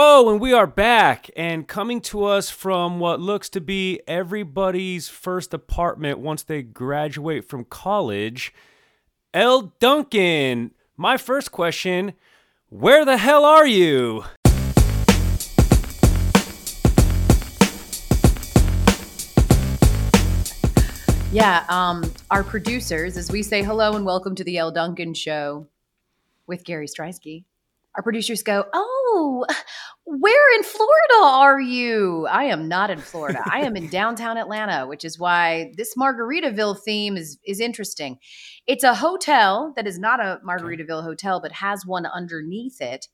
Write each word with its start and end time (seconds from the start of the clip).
Oh, 0.00 0.30
and 0.30 0.40
we 0.40 0.52
are 0.52 0.68
back 0.68 1.28
and 1.36 1.66
coming 1.66 2.00
to 2.02 2.22
us 2.22 2.50
from 2.50 3.00
what 3.00 3.18
looks 3.18 3.48
to 3.48 3.60
be 3.60 4.00
everybody's 4.06 5.08
first 5.08 5.52
apartment 5.52 6.20
once 6.20 6.44
they 6.44 6.62
graduate 6.62 7.48
from 7.48 7.64
college. 7.64 8.54
Elle 9.34 9.74
Duncan, 9.80 10.70
my 10.96 11.16
first 11.16 11.50
question 11.50 12.12
Where 12.68 13.04
the 13.04 13.16
hell 13.16 13.44
are 13.44 13.66
you? 13.66 14.22
Yeah, 21.32 21.64
um, 21.68 22.08
our 22.30 22.44
producers, 22.44 23.16
as 23.16 23.32
we 23.32 23.42
say 23.42 23.64
hello 23.64 23.96
and 23.96 24.04
welcome 24.04 24.36
to 24.36 24.44
the 24.44 24.58
Elle 24.58 24.70
Duncan 24.70 25.12
Show 25.12 25.66
with 26.46 26.62
Gary 26.62 26.86
Striewski, 26.86 27.42
our 27.96 28.02
producers 28.04 28.44
go, 28.44 28.64
Oh, 28.72 28.97
Oh, 29.10 29.46
where 30.04 30.54
in 30.56 30.62
Florida 30.64 31.22
are 31.22 31.60
you? 31.60 32.26
I 32.26 32.44
am 32.44 32.68
not 32.68 32.90
in 32.90 33.02
Florida. 33.02 33.40
I 33.50 33.60
am 33.60 33.76
in 33.76 33.88
downtown 33.88 34.36
Atlanta, 34.36 34.86
which 34.86 35.04
is 35.04 35.18
why 35.18 35.72
this 35.76 35.94
Margaritaville 35.96 36.78
theme 36.84 37.16
is, 37.16 37.38
is 37.46 37.60
interesting. 37.60 38.18
It's 38.66 38.84
a 38.84 38.94
hotel 38.94 39.72
that 39.76 39.86
is 39.86 39.98
not 39.98 40.20
a 40.20 40.40
Margaritaville 40.46 41.02
hotel, 41.02 41.40
but 41.40 41.52
has 41.52 41.86
one 41.86 42.06
underneath 42.06 42.80
it. 42.80 43.06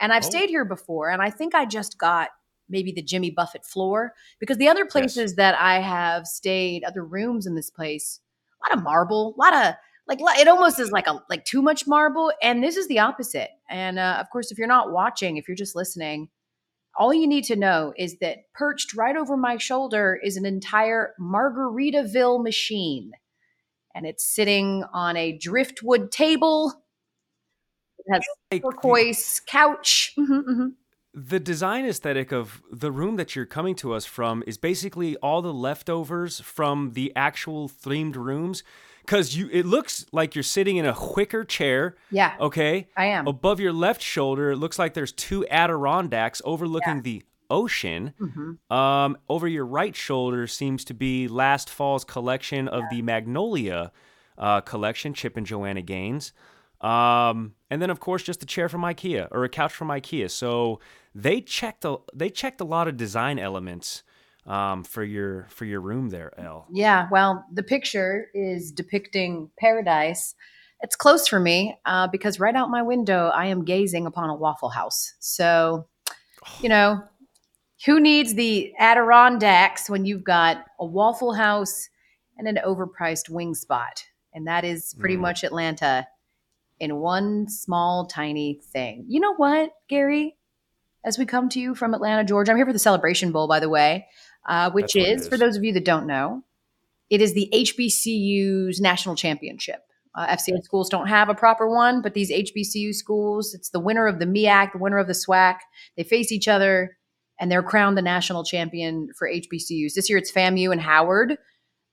And 0.00 0.12
I've 0.12 0.24
Oh. 0.24 0.28
stayed 0.28 0.50
here 0.50 0.64
before, 0.64 1.10
and 1.10 1.22
I 1.22 1.30
think 1.30 1.54
I 1.54 1.64
just 1.64 1.98
got 1.98 2.28
maybe 2.68 2.92
the 2.92 3.02
Jimmy 3.02 3.30
Buffett 3.30 3.64
floor 3.64 4.12
because 4.38 4.58
the 4.58 4.68
other 4.68 4.84
places 4.84 5.36
that 5.36 5.54
I 5.58 5.80
have 5.80 6.26
stayed, 6.26 6.84
other 6.84 7.04
rooms 7.04 7.46
in 7.46 7.54
this 7.54 7.70
place, 7.70 8.20
a 8.62 8.68
lot 8.68 8.78
of 8.78 8.84
marble, 8.84 9.34
a 9.36 9.40
lot 9.40 9.54
of 9.66 9.74
like 10.08 10.18
it 10.20 10.48
almost 10.48 10.80
is 10.80 10.90
like 10.90 11.06
a 11.06 11.22
like 11.28 11.44
too 11.44 11.62
much 11.62 11.86
marble, 11.86 12.32
and 12.42 12.62
this 12.62 12.76
is 12.76 12.88
the 12.88 12.98
opposite. 12.98 13.50
And 13.68 13.98
uh, 13.98 14.16
of 14.18 14.30
course, 14.30 14.50
if 14.50 14.58
you're 14.58 14.66
not 14.66 14.90
watching, 14.90 15.36
if 15.36 15.46
you're 15.46 15.54
just 15.56 15.76
listening, 15.76 16.28
all 16.98 17.12
you 17.12 17.26
need 17.26 17.44
to 17.44 17.56
know 17.56 17.92
is 17.96 18.16
that 18.20 18.38
perched 18.54 18.96
right 18.96 19.16
over 19.16 19.36
my 19.36 19.58
shoulder 19.58 20.18
is 20.22 20.36
an 20.36 20.46
entire 20.46 21.14
Margaritaville 21.20 22.42
machine, 22.42 23.12
and 23.94 24.06
it's 24.06 24.24
sitting 24.24 24.82
on 24.92 25.16
a 25.16 25.36
driftwood 25.36 26.10
table. 26.10 26.72
It 27.98 28.12
has 28.12 28.22
Like, 28.50 28.62
turquoise 28.62 29.40
couch. 29.46 30.14
Mhm, 30.18 30.44
mhm. 30.44 30.72
the 31.14 31.40
design 31.40 31.84
aesthetic 31.84 32.32
of 32.32 32.62
the 32.70 32.92
room 32.92 33.16
that 33.16 33.34
you're 33.34 33.46
coming 33.46 33.74
to 33.74 33.92
us 33.92 34.06
from 34.06 34.42
is 34.46 34.56
basically 34.56 35.16
all 35.16 35.42
the 35.42 35.52
leftovers 35.52 36.40
from 36.40 36.92
the 36.92 37.12
actual 37.16 37.68
themed 37.68 38.14
rooms 38.14 38.62
because 39.08 39.34
you 39.34 39.48
it 39.50 39.64
looks 39.64 40.04
like 40.12 40.34
you're 40.34 40.42
sitting 40.42 40.76
in 40.76 40.84
a 40.84 40.94
wicker 41.16 41.42
chair 41.42 41.96
Yeah, 42.10 42.34
okay? 42.38 42.88
I 42.94 43.06
am. 43.06 43.26
above 43.26 43.58
your 43.58 43.72
left 43.72 44.02
shoulder 44.02 44.50
it 44.50 44.56
looks 44.56 44.78
like 44.78 44.92
there's 44.92 45.12
two 45.12 45.46
adirondacks 45.48 46.42
overlooking 46.44 47.00
the 47.02 47.22
ocean. 47.50 48.12
Mhm. 48.20 48.70
um, 48.70 49.16
over 49.30 49.48
your 49.48 49.64
right 49.64 49.96
shoulder 49.96 50.46
seems 50.46 50.84
to 50.84 50.92
be 50.94 51.26
last 51.28 51.70
fall's 51.70 52.04
collection 52.04 52.68
of 52.68 52.84
the 52.90 53.00
magnolia 53.00 53.90
uh, 54.36 54.60
collection 54.60 55.14
chip 55.14 55.36
and 55.38 55.46
joanna 55.46 55.80
gaines. 55.82 56.32
Um, 56.82 57.54
and 57.70 57.80
then 57.82 57.88
of 57.90 58.00
course 58.00 58.22
just 58.22 58.42
a 58.42 58.46
chair 58.46 58.68
from 58.68 58.82
ikea 58.82 59.28
or 59.30 59.42
a 59.44 59.48
couch 59.48 59.72
from 59.72 59.88
ikea. 59.88 60.30
So 60.30 60.78
they 61.14 61.40
checked 61.40 61.84
a 61.86 61.96
they 62.14 62.28
checked 62.28 62.60
a 62.60 62.64
lot 62.64 62.86
of 62.86 62.96
design 62.98 63.38
elements 63.38 64.02
um, 64.48 64.82
for 64.82 65.04
your 65.04 65.46
for 65.50 65.64
your 65.64 65.80
room 65.80 66.08
there 66.08 66.32
Elle 66.38 66.66
Yeah, 66.72 67.08
well, 67.10 67.44
the 67.52 67.62
picture 67.62 68.28
is 68.34 68.72
depicting 68.72 69.50
paradise. 69.58 70.34
It's 70.80 70.96
close 70.96 71.28
for 71.28 71.38
me 71.40 71.76
uh, 71.86 72.06
because 72.08 72.40
right 72.40 72.54
out 72.54 72.70
my 72.70 72.82
window, 72.82 73.30
I 73.34 73.46
am 73.46 73.64
gazing 73.64 74.06
upon 74.06 74.30
a 74.30 74.34
Waffle 74.34 74.70
House. 74.70 75.14
So, 75.18 75.86
you 76.62 76.68
know, 76.68 77.02
who 77.84 78.00
needs 78.00 78.34
the 78.34 78.72
Adirondacks 78.78 79.90
when 79.90 80.04
you've 80.04 80.24
got 80.24 80.64
a 80.78 80.86
Waffle 80.86 81.34
House 81.34 81.88
and 82.36 82.46
an 82.48 82.58
overpriced 82.64 83.28
wing 83.28 83.54
spot? 83.54 84.04
And 84.32 84.46
that 84.46 84.64
is 84.64 84.94
pretty 84.98 85.16
Mm. 85.16 85.20
much 85.20 85.44
Atlanta 85.44 86.06
in 86.78 86.96
one 86.96 87.48
small, 87.48 88.06
tiny 88.06 88.60
thing. 88.72 89.04
You 89.08 89.20
know 89.20 89.34
what, 89.34 89.72
Gary? 89.88 90.36
As 91.04 91.18
we 91.18 91.26
come 91.26 91.48
to 91.50 91.60
you 91.60 91.74
from 91.74 91.94
Atlanta, 91.94 92.24
Georgia, 92.24 92.52
I'm 92.52 92.56
here 92.56 92.66
for 92.66 92.72
the 92.72 92.78
Celebration 92.78 93.32
Bowl, 93.32 93.48
by 93.48 93.60
the 93.60 93.68
way, 93.68 94.06
uh, 94.48 94.70
which 94.70 94.96
is, 94.96 95.22
is, 95.22 95.28
for 95.28 95.36
those 95.36 95.56
of 95.56 95.62
you 95.62 95.72
that 95.74 95.84
don't 95.84 96.06
know, 96.06 96.42
it 97.10 97.20
is 97.20 97.34
the 97.34 97.48
HBCU's 97.52 98.80
national 98.80 99.14
championship. 99.14 99.80
Uh, 100.14 100.26
FCS 100.28 100.64
schools 100.64 100.88
don't 100.88 101.06
have 101.06 101.28
a 101.28 101.34
proper 101.34 101.68
one, 101.68 102.02
but 102.02 102.14
these 102.14 102.32
HBCU 102.32 102.94
schools, 102.94 103.54
it's 103.54 103.70
the 103.70 103.78
winner 103.78 104.06
of 104.06 104.18
the 104.18 104.26
MEAC, 104.26 104.72
the 104.72 104.78
winner 104.78 104.98
of 104.98 105.06
the 105.06 105.12
SWAC. 105.12 105.58
They 105.96 106.02
face 106.02 106.32
each 106.32 106.48
other 106.48 106.96
and 107.38 107.52
they're 107.52 107.62
crowned 107.62 107.96
the 107.96 108.02
national 108.02 108.42
champion 108.42 109.10
for 109.16 109.28
HBCUs. 109.28 109.94
This 109.94 110.08
year 110.08 110.18
it's 110.18 110.32
FAMU 110.32 110.72
and 110.72 110.80
Howard. 110.80 111.36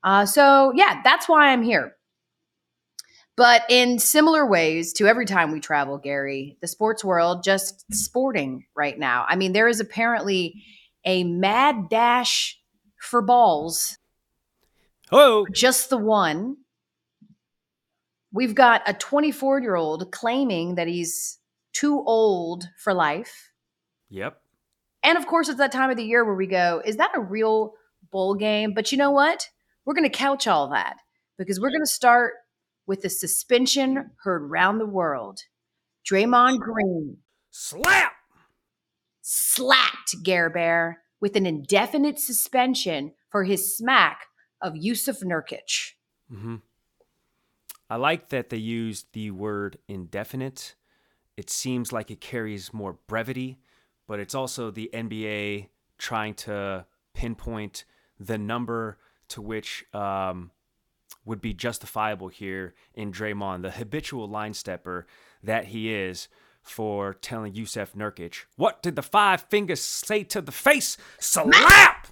Uh, 0.02 0.26
so, 0.26 0.72
yeah, 0.74 1.00
that's 1.04 1.28
why 1.28 1.52
I'm 1.52 1.62
here. 1.62 1.92
But 3.36 3.62
in 3.68 3.98
similar 3.98 4.46
ways 4.46 4.94
to 4.94 5.06
every 5.06 5.26
time 5.26 5.52
we 5.52 5.60
travel, 5.60 5.98
Gary, 5.98 6.56
the 6.62 6.66
sports 6.66 7.04
world 7.04 7.44
just 7.44 7.84
sporting 7.92 8.64
right 8.74 8.98
now. 8.98 9.26
I 9.28 9.36
mean, 9.36 9.52
there 9.52 9.68
is 9.68 9.78
apparently 9.78 10.64
a 11.06 11.24
mad 11.24 11.88
dash 11.88 12.60
for 13.00 13.22
balls 13.22 13.98
oh 15.12 15.46
just 15.52 15.88
the 15.88 15.98
one. 15.98 16.56
We've 18.32 18.54
got 18.54 18.82
a 18.86 18.92
24 18.92 19.62
year 19.62 19.76
old 19.76 20.10
claiming 20.10 20.74
that 20.74 20.88
he's 20.88 21.38
too 21.72 22.02
old 22.06 22.68
for 22.76 22.92
life. 22.92 23.52
yep 24.10 24.40
And 25.02 25.16
of 25.16 25.26
course, 25.26 25.48
it's 25.48 25.58
that 25.58 25.72
time 25.72 25.90
of 25.90 25.96
the 25.96 26.04
year 26.04 26.24
where 26.24 26.34
we 26.34 26.46
go, 26.46 26.82
is 26.84 26.96
that 26.96 27.12
a 27.14 27.20
real 27.20 27.74
bowl 28.10 28.34
game? 28.34 28.74
But 28.74 28.92
you 28.92 28.98
know 28.98 29.10
what? 29.10 29.48
We're 29.84 29.94
going 29.94 30.10
to 30.10 30.10
couch 30.10 30.46
all 30.46 30.68
that 30.70 30.96
because 31.38 31.60
we're 31.60 31.70
going 31.70 31.84
to 31.84 31.90
start 31.90 32.34
with 32.86 33.02
the 33.02 33.10
suspension 33.10 34.10
heard 34.22 34.50
round 34.50 34.80
the 34.80 34.86
world. 34.86 35.40
Draymond 36.10 36.58
Green 36.58 37.18
slap 37.50 38.15
slapped 39.28 40.22
Gare 40.22 40.48
Bear 40.48 41.02
with 41.20 41.34
an 41.34 41.46
indefinite 41.46 42.20
suspension 42.20 43.12
for 43.28 43.42
his 43.42 43.76
smack 43.76 44.26
of 44.62 44.74
Jusuf 44.74 45.20
Nurkic. 45.24 45.94
Mm-hmm. 46.32 46.56
I 47.90 47.96
like 47.96 48.28
that 48.28 48.50
they 48.50 48.56
used 48.56 49.08
the 49.14 49.32
word 49.32 49.78
indefinite. 49.88 50.76
It 51.36 51.50
seems 51.50 51.92
like 51.92 52.12
it 52.12 52.20
carries 52.20 52.72
more 52.72 52.98
brevity, 53.08 53.58
but 54.06 54.20
it's 54.20 54.34
also 54.34 54.70
the 54.70 54.90
NBA 54.94 55.70
trying 55.98 56.34
to 56.34 56.86
pinpoint 57.12 57.84
the 58.20 58.38
number 58.38 58.98
to 59.30 59.42
which 59.42 59.86
um, 59.92 60.52
would 61.24 61.40
be 61.40 61.52
justifiable 61.52 62.28
here 62.28 62.74
in 62.94 63.10
Draymond, 63.10 63.62
the 63.62 63.72
habitual 63.72 64.28
line 64.28 64.54
stepper 64.54 65.08
that 65.42 65.64
he 65.64 65.92
is 65.92 66.28
for 66.66 67.14
telling 67.14 67.52
Jusuf 67.52 67.94
Nurkic, 67.94 68.44
What 68.56 68.82
did 68.82 68.96
the 68.96 69.02
five 69.02 69.42
fingers 69.42 69.80
say 69.80 70.24
to 70.24 70.40
the 70.40 70.52
face? 70.52 70.96
Slap! 71.18 72.08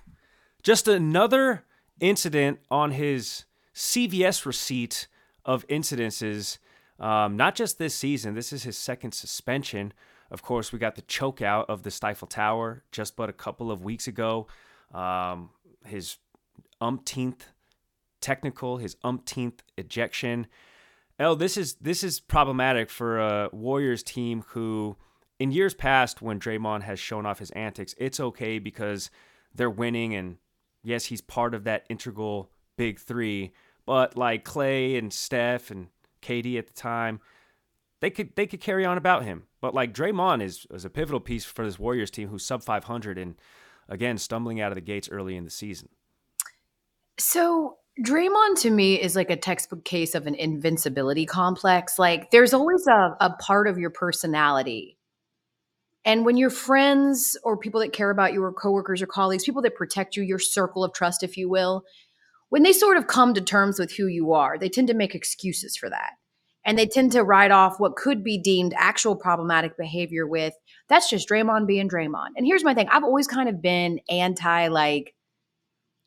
Just 0.62 0.88
another 0.88 1.64
incident 2.00 2.60
on 2.70 2.92
his 2.92 3.44
CVS 3.74 4.46
receipt 4.46 5.08
of 5.44 5.66
incidences. 5.68 6.58
Um, 6.98 7.36
not 7.36 7.54
just 7.54 7.78
this 7.78 7.94
season. 7.94 8.34
This 8.34 8.52
is 8.52 8.62
his 8.62 8.78
second 8.78 9.12
suspension. 9.12 9.92
Of 10.30 10.42
course, 10.42 10.72
we 10.72 10.78
got 10.78 10.94
the 10.94 11.02
choke 11.02 11.42
out 11.42 11.68
of 11.68 11.82
the 11.82 11.90
Stifle 11.90 12.28
Tower 12.28 12.84
just 12.92 13.16
but 13.16 13.28
a 13.28 13.32
couple 13.32 13.70
of 13.70 13.84
weeks 13.84 14.06
ago. 14.06 14.46
Um, 14.92 15.50
his 15.84 16.16
umpteenth 16.80 17.48
technical, 18.20 18.78
his 18.78 18.96
umpteenth 19.04 19.62
ejection. 19.76 20.46
Oh, 21.18 21.34
this 21.34 21.56
is 21.56 21.74
this 21.74 22.02
is 22.02 22.20
problematic 22.20 22.90
for 22.90 23.20
a 23.20 23.48
Warriors 23.52 24.02
team 24.02 24.44
who, 24.48 24.96
in 25.38 25.52
years 25.52 25.74
past, 25.74 26.20
when 26.20 26.40
Draymond 26.40 26.82
has 26.82 26.98
shown 26.98 27.24
off 27.24 27.38
his 27.38 27.50
antics, 27.52 27.94
it's 27.98 28.18
okay 28.18 28.58
because 28.58 29.10
they're 29.54 29.70
winning 29.70 30.14
and 30.14 30.38
yes, 30.82 31.06
he's 31.06 31.20
part 31.20 31.54
of 31.54 31.64
that 31.64 31.86
integral 31.88 32.50
big 32.76 32.98
three. 32.98 33.52
But 33.86 34.16
like 34.16 34.44
Clay 34.44 34.96
and 34.96 35.12
Steph 35.12 35.70
and 35.70 35.88
KD 36.22 36.58
at 36.58 36.66
the 36.66 36.72
time, 36.72 37.20
they 38.00 38.10
could 38.10 38.34
they 38.34 38.46
could 38.46 38.60
carry 38.60 38.84
on 38.84 38.98
about 38.98 39.24
him. 39.24 39.44
But 39.60 39.74
like 39.74 39.94
Draymond 39.94 40.42
is 40.42 40.66
is 40.72 40.84
a 40.84 40.90
pivotal 40.90 41.20
piece 41.20 41.44
for 41.44 41.64
this 41.64 41.78
Warriors 41.78 42.10
team 42.10 42.28
who's 42.28 42.44
sub 42.44 42.62
500 42.62 43.18
and 43.18 43.36
again 43.88 44.18
stumbling 44.18 44.60
out 44.60 44.72
of 44.72 44.76
the 44.76 44.80
gates 44.80 45.08
early 45.10 45.36
in 45.36 45.44
the 45.44 45.50
season. 45.50 45.90
So 47.18 47.78
Draymond 48.02 48.60
to 48.62 48.70
me 48.70 49.00
is 49.00 49.14
like 49.14 49.30
a 49.30 49.36
textbook 49.36 49.84
case 49.84 50.14
of 50.14 50.26
an 50.26 50.34
invincibility 50.34 51.26
complex. 51.26 51.98
Like 51.98 52.30
there's 52.30 52.52
always 52.52 52.86
a, 52.88 53.16
a 53.20 53.30
part 53.38 53.68
of 53.68 53.78
your 53.78 53.90
personality. 53.90 54.98
And 56.04 56.24
when 56.24 56.36
your 56.36 56.50
friends 56.50 57.36
or 57.44 57.56
people 57.56 57.80
that 57.80 57.92
care 57.92 58.10
about 58.10 58.32
you 58.32 58.42
or 58.42 58.52
coworkers 58.52 59.00
or 59.00 59.06
colleagues, 59.06 59.44
people 59.44 59.62
that 59.62 59.76
protect 59.76 60.16
you, 60.16 60.22
your 60.22 60.40
circle 60.40 60.84
of 60.84 60.92
trust, 60.92 61.22
if 61.22 61.36
you 61.36 61.48
will, 61.48 61.84
when 62.50 62.62
they 62.62 62.72
sort 62.72 62.96
of 62.96 63.06
come 63.06 63.32
to 63.34 63.40
terms 63.40 63.78
with 63.78 63.92
who 63.92 64.06
you 64.06 64.32
are, 64.32 64.58
they 64.58 64.68
tend 64.68 64.88
to 64.88 64.94
make 64.94 65.14
excuses 65.14 65.76
for 65.76 65.88
that. 65.88 66.10
And 66.66 66.78
they 66.78 66.86
tend 66.86 67.12
to 67.12 67.22
write 67.22 67.50
off 67.50 67.78
what 67.78 67.96
could 67.96 68.24
be 68.24 68.38
deemed 68.38 68.74
actual 68.76 69.16
problematic 69.16 69.76
behavior 69.76 70.26
with 70.26 70.54
That's 70.88 71.08
just 71.08 71.28
Draymond 71.28 71.66
being 71.66 71.88
Draymond. 71.88 72.30
And 72.36 72.46
here's 72.46 72.64
my 72.64 72.74
thing 72.74 72.88
I've 72.90 73.04
always 73.04 73.26
kind 73.26 73.48
of 73.48 73.62
been 73.62 74.00
anti, 74.08 74.68
like, 74.68 75.14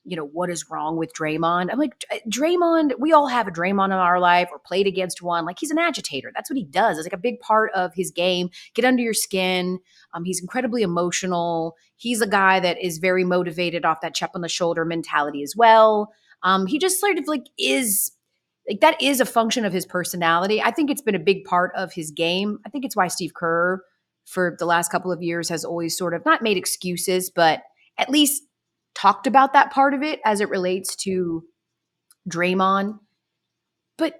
you 0.07 0.15
know, 0.15 0.25
what 0.25 0.50
is 0.50 0.69
wrong 0.69 0.95
with 0.95 1.13
Draymond? 1.13 1.69
I'm 1.69 1.77
like, 1.77 2.06
Draymond, 2.30 2.94
we 2.98 3.12
all 3.12 3.27
have 3.27 3.48
a 3.48 3.51
Draymond 3.51 3.88
in 3.88 3.92
our 3.92 4.19
life 4.21 4.48
or 4.51 4.59
played 4.59 4.88
against 4.88 5.21
one. 5.21 5.45
Like, 5.45 5.59
he's 5.59 5.69
an 5.69 5.77
agitator. 5.77 6.31
That's 6.33 6.50
what 6.50 6.57
he 6.57 6.63
does. 6.63 6.98
It's 6.98 7.06
like 7.06 7.13
a 7.13 7.18
big 7.18 7.42
part 7.42 7.71
of 7.74 7.94
his 7.94 8.09
game. 8.09 8.50
Get 8.74 8.86
under 8.86 9.04
your 9.04 9.13
skin. 9.13 9.80
Um, 10.13 10.24
he's 10.24 10.42
incredibly 10.42 10.81
emotional. 10.81 11.75
He's 11.98 12.21
a 12.21 12.27
guy 12.27 12.62
that 12.62 12.81
is 12.81 13.00
very 13.00 13.25
motivated 13.25 13.83
off 13.83 14.00
that 14.01 14.15
chip 14.15 14.31
on 14.33 14.42
the 14.42 14.48
shoulder 14.48 14.86
mentality 14.86 15.44
as 15.44 15.56
well. 15.57 16.13
Um, 16.42 16.68
he 16.68 16.80
just 16.80 17.01
sort 17.01 17.18
of 17.18 17.27
like 17.27 17.48
is 17.59 18.12
like 18.69 18.80
that 18.81 19.01
is 19.01 19.19
a 19.19 19.25
function 19.25 19.65
of 19.65 19.74
his 19.74 19.86
personality. 19.86 20.62
I 20.62 20.71
think 20.71 20.89
it's 20.89 21.01
been 21.01 21.15
a 21.15 21.19
big 21.19 21.44
part 21.44 21.71
of 21.75 21.94
his 21.94 22.12
game. 22.12 22.59
I 22.65 22.69
think 22.69 22.86
it's 22.86 22.95
why 22.95 23.07
Steve 23.07 23.33
Kerr 23.33 23.81
for 24.25 24.56
the 24.59 24.65
last 24.65 24.92
couple 24.92 25.12
of 25.12 25.21
years 25.21 25.50
has 25.50 25.65
always 25.65 25.98
sort 25.98 26.13
of 26.13 26.25
not 26.25 26.42
made 26.42 26.57
excuses, 26.57 27.30
but 27.30 27.63
at 27.98 28.09
least 28.09 28.44
talked 28.97 29.27
about 29.27 29.53
that 29.53 29.71
part 29.71 29.94
of 29.94 30.01
it 30.01 30.19
as 30.25 30.41
it 30.41 30.49
relates 30.49 30.95
to 30.95 31.44
Draymond. 32.29 32.99
But 33.97 34.15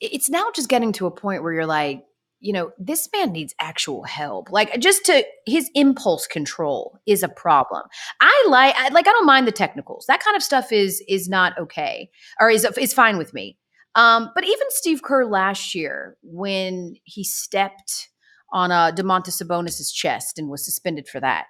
it's 0.00 0.30
now 0.30 0.46
just 0.54 0.68
getting 0.68 0.92
to 0.92 1.06
a 1.06 1.10
point 1.10 1.42
where 1.42 1.52
you're 1.52 1.66
like, 1.66 2.04
you 2.40 2.52
know, 2.52 2.72
this 2.76 3.08
man 3.14 3.32
needs 3.32 3.54
actual 3.60 4.02
help. 4.02 4.50
Like 4.50 4.78
just 4.80 5.04
to 5.06 5.24
his 5.46 5.70
impulse 5.74 6.26
control 6.26 6.98
is 7.06 7.22
a 7.22 7.28
problem. 7.28 7.82
I 8.20 8.46
like 8.48 8.74
I, 8.76 8.88
like 8.88 9.06
I 9.06 9.12
don't 9.12 9.26
mind 9.26 9.46
the 9.46 9.52
technicals. 9.52 10.06
That 10.08 10.22
kind 10.22 10.36
of 10.36 10.42
stuff 10.42 10.72
is 10.72 11.02
is 11.08 11.28
not 11.28 11.56
okay 11.58 12.10
or 12.40 12.50
is 12.50 12.66
is 12.78 12.92
fine 12.92 13.16
with 13.16 13.32
me. 13.32 13.58
Um, 13.94 14.30
but 14.34 14.44
even 14.44 14.66
Steve 14.70 15.02
Kerr 15.02 15.24
last 15.24 15.74
year, 15.74 16.16
when 16.22 16.94
he 17.04 17.24
stepped 17.24 18.08
on 18.52 18.72
uh, 18.72 18.90
Domantas 18.90 19.40
Sabonis's 19.40 19.92
chest 19.92 20.38
and 20.38 20.48
was 20.48 20.64
suspended 20.64 21.06
for 21.06 21.20
that, 21.20 21.44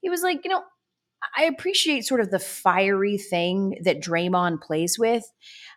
he 0.00 0.10
was 0.10 0.22
like, 0.22 0.40
you 0.44 0.50
know, 0.50 0.62
I 1.36 1.44
appreciate 1.44 2.04
sort 2.04 2.20
of 2.20 2.30
the 2.30 2.38
fiery 2.38 3.18
thing 3.18 3.78
that 3.84 4.00
Draymond 4.00 4.60
plays 4.60 4.98
with. 4.98 5.24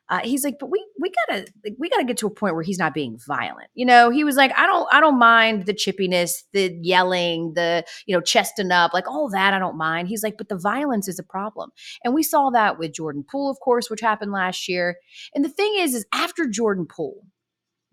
Uh, 0.10 0.20
he's 0.24 0.44
like, 0.44 0.58
but 0.60 0.70
we 0.70 0.86
we 1.00 1.10
gotta 1.10 1.48
like, 1.64 1.76
we 1.80 1.90
gotta 1.90 2.04
get 2.04 2.18
to 2.18 2.28
a 2.28 2.32
point 2.32 2.54
where 2.54 2.64
he's 2.64 2.78
not 2.78 2.94
being 2.94 3.18
violent. 3.26 3.70
You 3.76 3.86
know, 3.86 4.10
he 4.10 4.24
was 4.24 4.36
like, 4.36 4.52
I 4.58 4.66
don't 4.66 4.88
I 4.92 5.00
don't 5.00 5.18
mind 5.18 5.66
the 5.66 5.74
chippiness, 5.74 6.44
the 6.52 6.78
yelling, 6.82 7.54
the 7.56 7.86
you 8.06 8.16
know 8.16 8.22
chesting 8.22 8.72
up, 8.72 8.94
like 8.94 9.08
all 9.08 9.30
that 9.30 9.54
I 9.54 9.60
don't 9.60 9.78
mind. 9.78 10.10
He's 10.10 10.22
like, 10.22 10.38
but 10.38 10.50
the 10.50 10.58
violence 10.58 11.08
is 11.08 11.18
a 11.18 11.24
problem, 11.24 11.72
and 12.04 12.14
we 12.14 12.24
saw 12.24 12.50
that 12.50 12.78
with 12.78 12.94
Jordan 12.94 13.24
Poole, 13.30 13.50
of 13.50 13.60
course, 13.62 13.90
which 13.90 14.02
happened 14.02 14.34
last 14.34 14.68
year. 14.68 14.98
And 15.34 15.46
the 15.46 15.50
thing 15.50 15.76
is, 15.78 15.94
is 15.94 16.06
after 16.14 16.46
Jordan 16.48 16.88
Poole, 16.88 17.24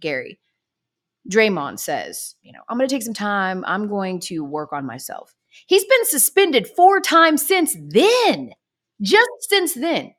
Gary, 0.00 0.40
Draymond 1.30 1.78
says, 1.78 2.34
you 2.42 2.52
know, 2.52 2.60
I'm 2.68 2.78
going 2.78 2.88
to 2.88 2.94
take 2.94 3.02
some 3.02 3.14
time. 3.14 3.64
I'm 3.66 3.88
going 3.88 4.18
to 4.22 4.40
work 4.40 4.72
on 4.72 4.86
myself. 4.86 5.34
He's 5.66 5.84
been 5.84 6.04
suspended 6.04 6.68
four 6.68 7.00
times 7.00 7.46
since 7.46 7.76
then, 7.88 8.52
just 9.00 9.28
since 9.40 9.74
then. 9.74 10.14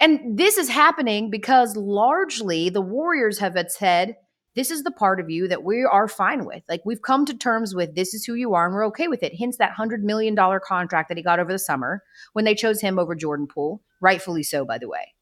And 0.00 0.38
this 0.38 0.58
is 0.58 0.68
happening 0.68 1.30
because 1.30 1.76
largely 1.76 2.68
the 2.68 2.80
Warriors 2.80 3.38
have 3.40 3.56
said, 3.68 4.16
this 4.54 4.70
is 4.70 4.82
the 4.82 4.90
part 4.90 5.20
of 5.20 5.30
you 5.30 5.46
that 5.48 5.62
we 5.62 5.84
are 5.84 6.08
fine 6.08 6.44
with. 6.44 6.62
Like 6.68 6.82
we've 6.84 7.02
come 7.02 7.24
to 7.26 7.34
terms 7.34 7.74
with 7.74 7.94
this 7.94 8.14
is 8.14 8.24
who 8.24 8.34
you 8.34 8.54
are 8.54 8.66
and 8.66 8.74
we're 8.74 8.86
okay 8.86 9.08
with 9.08 9.22
it. 9.22 9.34
Hence 9.36 9.56
that 9.58 9.74
$100 9.76 10.00
million 10.00 10.36
contract 10.36 11.08
that 11.08 11.16
he 11.16 11.22
got 11.22 11.38
over 11.38 11.52
the 11.52 11.58
summer 11.58 12.02
when 12.32 12.44
they 12.44 12.54
chose 12.54 12.80
him 12.80 12.98
over 12.98 13.14
Jordan 13.14 13.46
Poole, 13.46 13.82
rightfully 14.00 14.42
so, 14.42 14.64
by 14.64 14.78
the 14.78 14.88
way. 14.88 15.14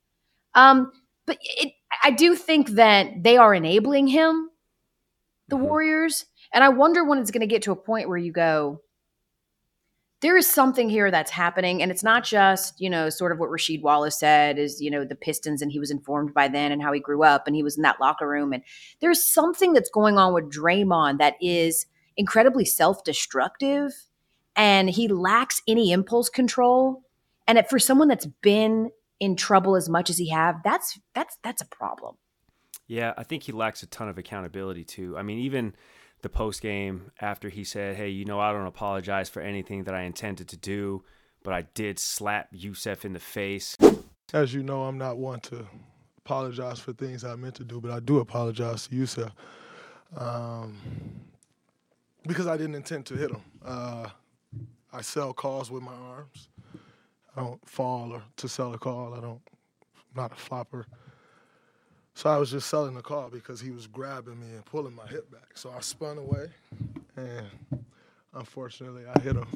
Um, 0.55 0.91
but 1.27 1.39
it, 1.41 1.73
I 2.03 2.13
do 2.13 2.35
think 2.35 2.71
that 2.71 3.23
they 3.23 3.37
are 3.37 3.55
enabling 3.55 4.07
him, 4.07 4.51
the 5.49 5.57
mm-hmm. 5.57 5.65
Warriors. 5.65 6.25
And 6.55 6.65
I 6.65 6.71
wonder 6.71 7.05
when 7.05 7.19
it's 7.19 7.31
going 7.31 7.41
to 7.41 7.47
get 7.47 7.63
to 7.63 7.73
a 7.73 7.77
point 7.77 8.09
where 8.09 8.17
you 8.17 8.33
go, 8.33 8.81
there 10.23 10.37
is 10.37 10.51
something 10.51 10.89
here 10.89 11.11
that's 11.11 11.31
happening 11.31 11.83
and 11.83 11.91
it's 11.91 12.03
not 12.03 12.25
just 12.25 12.81
you 12.81 12.89
know 12.89 13.11
sort 13.11 13.33
of 13.33 13.39
what 13.39 13.51
rasheed 13.51 13.83
wallace 13.83 14.19
said 14.19 14.59
is 14.59 14.81
you 14.81 14.91
know 14.91 15.05
the 15.05 15.15
pistons 15.15 15.61
and 15.61 15.71
he 15.73 15.79
was 15.79 15.91
informed 15.91 16.33
by 16.33 16.49
then 16.49 16.73
and 16.73 16.83
how 16.83 16.93
he 16.93 17.01
grew 17.01 17.23
up 17.23 17.47
and 17.47 17.55
he 17.55 17.63
was 17.63 17.77
in 17.77 17.83
that 17.83 18.01
locker 18.01 18.29
room 18.29 18.53
and 18.53 18.63
there's 19.01 19.25
something 19.25 19.73
that's 19.73 19.91
going 19.91 20.17
on 20.19 20.33
with 20.33 20.51
draymond 20.51 21.19
that 21.19 21.35
is 21.41 21.87
incredibly 22.17 22.65
self-destructive 22.65 23.93
and 24.55 24.91
he 24.91 25.07
lacks 25.09 25.61
any 25.69 25.93
impulse 25.93 26.29
control 26.29 27.03
and 27.47 27.59
it, 27.59 27.69
for 27.69 27.79
someone 27.79 28.09
that's 28.09 28.27
been 28.43 28.91
in 29.21 29.37
trouble 29.37 29.77
as 29.77 29.89
much 29.89 30.09
as 30.09 30.19
he 30.19 30.31
have 30.31 30.57
that's 30.65 30.99
that's 31.15 31.37
that's 31.43 31.63
a 31.63 31.67
problem. 31.67 32.17
Yeah 32.87 33.13
i 33.19 33.23
think 33.23 33.43
he 33.43 33.53
lacks 33.53 33.83
a 33.83 33.87
ton 33.87 34.09
of 34.09 34.17
accountability 34.17 34.85
too. 34.85 35.17
I 35.19 35.23
mean 35.23 35.39
even 35.41 35.75
the 36.27 36.31
post 36.31 36.61
game 36.61 37.13
after 37.21 37.49
he 37.49 37.63
said, 37.63 37.95
"Hey, 37.95 38.09
you 38.09 38.25
know, 38.25 38.41
I 38.41 38.51
don't 38.53 38.67
apologize 38.67 39.29
for 39.29 39.41
anything 39.41 39.85
that 39.85 39.95
I 39.95 40.03
intended 40.03 40.49
to 40.49 40.57
do, 40.57 41.05
but 41.45 41.55
I 41.55 41.63
did 41.75 42.01
slap 42.01 42.53
Jusuf 42.53 43.05
in 43.05 43.13
the 43.13 43.21
face." 43.21 43.77
As 44.33 44.53
you 44.53 44.65
know, 44.65 44.83
I'm 44.83 44.99
not 44.99 45.19
one 45.19 45.39
to 45.51 45.69
apologize 46.19 46.81
for 46.81 46.93
things 46.93 47.23
I 47.23 47.37
meant 47.37 47.55
to 47.57 47.65
do, 47.65 47.81
but 47.81 47.93
I 47.93 48.01
do 48.01 48.19
apologize 48.19 48.89
to 48.89 48.95
Jusuf 48.97 49.31
um, 50.17 50.77
because 52.27 52.49
I 52.49 52.57
didn't 52.57 52.75
intend 52.75 53.07
to 53.07 53.15
hit 53.15 53.31
him. 53.31 53.43
Uh, 53.65 54.09
I 54.93 55.03
sell 55.03 55.33
calls 55.33 55.71
with 55.71 55.85
my 55.85 55.95
arms. 55.95 56.49
I 57.37 57.43
don't 57.43 57.69
fall 57.69 58.13
or 58.13 58.23
to 58.39 58.49
sell 58.49 58.75
a 58.75 58.79
call. 58.79 59.15
I 59.15 59.21
don't. 59.21 59.41
I'm 59.95 60.23
not 60.23 60.33
a 60.33 60.37
flopper. 60.37 60.87
So 62.17 62.31
I 62.31 62.39
was 62.39 62.51
just 62.51 62.71
selling 62.71 62.95
the 62.95 63.03
car 63.03 63.29
because 63.31 63.61
he 63.61 63.71
was 63.71 63.87
grabbing 63.87 64.41
me 64.41 64.47
and 64.55 64.65
pulling 64.65 64.95
my 64.95 65.07
hip 65.07 65.31
back. 65.31 65.51
So 65.55 65.71
I 65.71 65.81
spun 65.81 66.17
away, 66.17 66.49
and 67.15 67.47
unfortunately, 68.33 69.03
I 69.15 69.21
hit 69.21 69.37
him. 69.37 69.47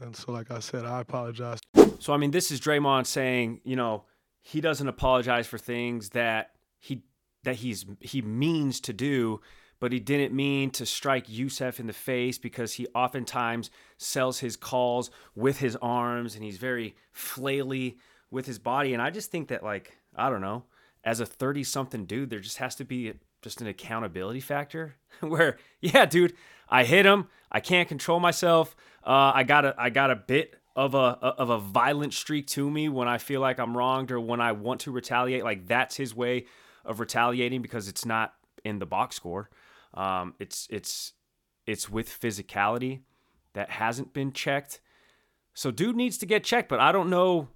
And 0.00 0.16
so, 0.16 0.32
like 0.32 0.50
I 0.50 0.58
said, 0.58 0.84
I 0.84 1.00
apologize. 1.00 1.60
So 2.00 2.12
I 2.12 2.16
mean, 2.16 2.32
this 2.32 2.50
is 2.50 2.60
Draymond 2.60 3.06
saying, 3.06 3.60
you 3.62 3.76
know, 3.76 4.02
he 4.42 4.60
doesn't 4.60 4.88
apologize 4.88 5.46
for 5.46 5.58
things 5.58 6.08
that 6.08 6.56
he 6.80 7.04
that 7.44 7.54
he's 7.54 7.86
he 8.00 8.20
means 8.20 8.80
to 8.80 8.92
do, 8.92 9.40
but 9.78 9.92
he 9.92 10.00
didn't 10.00 10.34
mean 10.34 10.72
to 10.72 10.86
strike 10.86 11.28
Jusuf 11.28 11.78
in 11.78 11.86
the 11.86 11.92
face 11.92 12.36
because 12.36 12.72
he 12.72 12.88
oftentimes 12.96 13.70
sells 13.96 14.40
his 14.40 14.56
calls 14.56 15.12
with 15.36 15.58
his 15.58 15.76
arms 15.76 16.34
and 16.34 16.42
he's 16.42 16.58
very 16.58 16.96
flaily 17.14 17.98
with 18.28 18.46
his 18.46 18.58
body. 18.58 18.92
And 18.92 19.00
I 19.00 19.10
just 19.10 19.30
think 19.30 19.48
that, 19.48 19.62
like, 19.62 19.96
I 20.16 20.30
don't 20.30 20.40
know 20.40 20.64
as 21.04 21.20
a 21.20 21.26
30 21.26 21.64
something 21.64 22.04
dude, 22.04 22.30
there 22.30 22.40
just 22.40 22.58
has 22.58 22.74
to 22.76 22.84
be 22.84 23.12
just 23.42 23.60
an 23.60 23.66
accountability 23.66 24.40
factor 24.40 24.96
where, 25.20 25.58
yeah, 25.80 26.06
dude, 26.06 26.34
I 26.68 26.84
hit 26.84 27.06
him. 27.06 27.28
I 27.50 27.60
can't 27.60 27.88
control 27.88 28.20
myself. 28.20 28.76
Uh, 29.04 29.32
I 29.34 29.42
got 29.44 29.64
a, 29.64 29.74
I 29.78 29.90
got 29.90 30.10
a 30.10 30.16
bit 30.16 30.56
of 30.76 30.94
a, 30.94 30.98
of 30.98 31.50
a 31.50 31.58
violent 31.58 32.14
streak 32.14 32.46
to 32.48 32.70
me 32.70 32.88
when 32.88 33.08
I 33.08 33.18
feel 33.18 33.40
like 33.40 33.58
I'm 33.58 33.76
wronged 33.76 34.12
or 34.12 34.20
when 34.20 34.40
I 34.40 34.52
want 34.52 34.80
to 34.82 34.92
retaliate. 34.92 35.44
Like 35.44 35.66
that's 35.66 35.96
his 35.96 36.14
way 36.14 36.46
of 36.84 37.00
retaliating 37.00 37.62
because 37.62 37.88
it's 37.88 38.04
not 38.04 38.34
in 38.64 38.78
the 38.78 38.86
box 38.86 39.16
score. 39.16 39.50
Um, 39.94 40.34
it's, 40.38 40.68
it's, 40.70 41.14
it's 41.66 41.88
with 41.90 42.08
physicality 42.08 43.00
that 43.54 43.70
hasn't 43.70 44.12
been 44.12 44.32
checked. 44.32 44.80
So 45.54 45.70
dude 45.70 45.96
needs 45.96 46.18
to 46.18 46.26
get 46.26 46.44
checked, 46.44 46.68
but 46.68 46.80
I 46.80 46.92
don't 46.92 47.10
know 47.10 47.48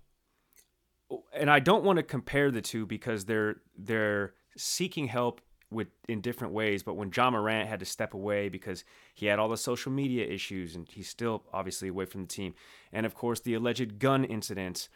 and 1.32 1.50
I 1.50 1.58
don't 1.60 1.84
want 1.84 1.98
to 1.98 2.02
compare 2.02 2.50
the 2.50 2.62
two 2.62 2.86
because 2.86 3.24
they're 3.24 3.56
they're 3.76 4.34
seeking 4.56 5.08
help 5.08 5.40
with 5.70 5.88
in 6.08 6.20
different 6.20 6.52
ways. 6.52 6.82
But 6.82 6.94
when 6.94 7.10
Ja 7.14 7.30
Morant 7.30 7.68
had 7.68 7.80
to 7.80 7.86
step 7.86 8.14
away 8.14 8.48
because 8.48 8.84
he 9.14 9.26
had 9.26 9.38
all 9.38 9.48
the 9.48 9.56
social 9.56 9.90
media 9.90 10.26
issues 10.26 10.74
and 10.74 10.88
he's 10.88 11.08
still 11.08 11.44
obviously 11.52 11.88
away 11.88 12.04
from 12.04 12.22
the 12.22 12.28
team, 12.28 12.54
and 12.92 13.06
of 13.06 13.14
course 13.14 13.40
the 13.40 13.54
alleged 13.54 13.98
gun 13.98 14.24
incidents, 14.24 14.88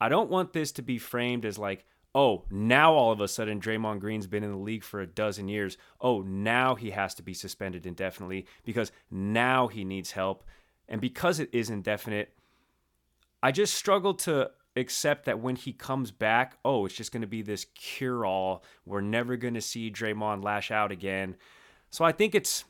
I 0.00 0.08
don't 0.08 0.30
want 0.30 0.52
this 0.52 0.72
to 0.72 0.82
be 0.82 0.98
framed 0.98 1.44
as 1.44 1.58
like, 1.58 1.84
oh, 2.14 2.44
now 2.50 2.92
all 2.92 3.12
of 3.12 3.20
a 3.20 3.28
sudden 3.28 3.60
Draymond 3.60 4.00
Green's 4.00 4.26
been 4.26 4.44
in 4.44 4.50
the 4.50 4.58
league 4.58 4.84
for 4.84 5.00
a 5.00 5.06
dozen 5.06 5.48
years. 5.48 5.78
Oh, 6.00 6.22
now 6.22 6.74
he 6.74 6.90
has 6.90 7.14
to 7.14 7.22
be 7.22 7.34
suspended 7.34 7.86
indefinitely 7.86 8.46
because 8.64 8.92
now 9.10 9.68
he 9.68 9.84
needs 9.84 10.12
help, 10.12 10.44
and 10.88 11.00
because 11.00 11.40
it 11.40 11.50
is 11.52 11.70
indefinite. 11.70 12.34
I 13.44 13.50
just 13.50 13.74
struggle 13.74 14.14
to 14.14 14.52
accept 14.76 15.24
that 15.26 15.40
when 15.40 15.56
he 15.56 15.72
comes 15.72 16.10
back, 16.10 16.56
oh, 16.64 16.86
it's 16.86 16.94
just 16.94 17.12
going 17.12 17.20
to 17.20 17.26
be 17.26 17.42
this 17.42 17.66
cure 17.74 18.24
all. 18.24 18.64
We're 18.86 19.00
never 19.00 19.36
going 19.36 19.54
to 19.54 19.60
see 19.60 19.90
Draymond 19.90 20.42
lash 20.42 20.70
out 20.70 20.92
again. 20.92 21.36
So 21.90 22.04
I 22.04 22.12
think 22.12 22.34
it's 22.34 22.64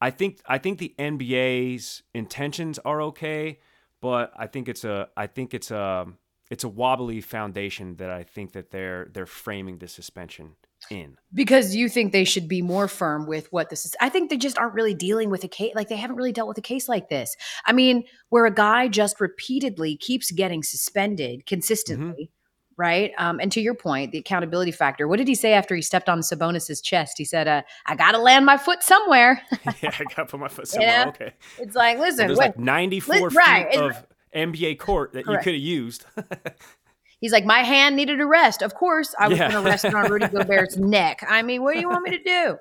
I 0.00 0.10
think 0.10 0.40
I 0.46 0.58
think 0.58 0.78
the 0.78 0.94
NBA's 0.98 2.02
intentions 2.14 2.78
are 2.80 3.00
okay, 3.02 3.60
but 4.00 4.32
I 4.36 4.46
think 4.46 4.68
it's 4.68 4.84
a 4.84 5.08
I 5.16 5.26
think 5.26 5.54
it's 5.54 5.70
a 5.70 6.06
it's 6.50 6.64
a 6.64 6.68
wobbly 6.68 7.20
foundation 7.20 7.96
that 7.96 8.10
I 8.10 8.22
think 8.22 8.52
that 8.52 8.70
they're 8.70 9.08
they're 9.12 9.26
framing 9.26 9.78
the 9.78 9.88
suspension 9.88 10.56
in 10.92 11.16
because 11.34 11.74
you 11.74 11.88
think 11.88 12.12
they 12.12 12.24
should 12.24 12.48
be 12.48 12.62
more 12.62 12.86
firm 12.88 13.26
with 13.26 13.50
what 13.52 13.70
this 13.70 13.84
is 13.84 13.96
i 14.00 14.08
think 14.08 14.30
they 14.30 14.36
just 14.36 14.58
aren't 14.58 14.74
really 14.74 14.94
dealing 14.94 15.30
with 15.30 15.42
a 15.44 15.48
case 15.48 15.72
like 15.74 15.88
they 15.88 15.96
haven't 15.96 16.16
really 16.16 16.32
dealt 16.32 16.48
with 16.48 16.58
a 16.58 16.62
case 16.62 16.88
like 16.88 17.08
this 17.08 17.36
i 17.66 17.72
mean 17.72 18.04
where 18.28 18.46
a 18.46 18.54
guy 18.54 18.88
just 18.88 19.20
repeatedly 19.20 19.96
keeps 19.96 20.30
getting 20.30 20.62
suspended 20.62 21.46
consistently 21.46 22.24
mm-hmm. 22.24 22.74
right? 22.76 23.12
Um, 23.18 23.38
and 23.40 23.52
to 23.52 23.60
your 23.60 23.74
point, 23.74 24.12
the 24.12 24.18
accountability 24.18 24.72
factor. 24.72 25.06
What 25.06 25.18
did 25.18 25.28
he 25.28 25.34
say 25.34 25.52
after 25.52 25.74
he 25.74 25.82
stepped 25.82 26.08
on 26.08 26.22
Sabonis's 26.22 26.80
chest? 26.80 27.14
He 27.18 27.24
said, 27.24 27.46
uh, 27.46 27.62
"I 27.86 27.94
got 27.94 28.12
to 28.12 28.18
land 28.18 28.46
my 28.46 28.56
foot 28.56 28.82
somewhere." 28.82 29.42
yeah, 29.82 29.90
I 29.98 30.04
got 30.04 30.16
to 30.16 30.26
put 30.26 30.40
my 30.40 30.48
foot 30.48 30.68
somewhere. 30.68 31.04
know? 31.04 31.08
Okay. 31.10 31.32
it's 31.58 31.76
like, 31.76 31.98
listen, 31.98 32.26
There's 32.26 32.38
wait. 32.38 32.46
like 32.46 32.58
94 32.58 33.16
Li- 33.16 33.28
feet 33.28 33.66
it's- 33.72 33.96
of 33.96 34.06
NBA 34.34 34.78
court 34.78 35.12
that 35.12 35.24
Correct. 35.24 35.44
you 35.46 35.52
could 35.52 35.54
have 35.54 35.62
used. 35.62 36.04
He's 37.22 37.30
like, 37.32 37.44
my 37.46 37.60
hand 37.60 37.94
needed 37.94 38.20
a 38.20 38.26
rest. 38.26 38.62
Of 38.62 38.74
course, 38.74 39.14
I 39.18 39.28
was 39.28 39.38
Yeah. 39.38 39.48
going 39.50 39.62
to 39.62 39.70
rest 39.70 39.84
it 39.84 39.94
on 39.94 40.10
Rudy 40.10 40.26
Gobert's 40.26 40.76
neck. 40.76 41.24
I 41.26 41.42
mean, 41.42 41.62
what 41.62 41.72
do 41.72 41.80
you 41.80 41.88
want 41.88 42.02
me 42.02 42.18
to 42.18 42.22
do? 42.22 42.56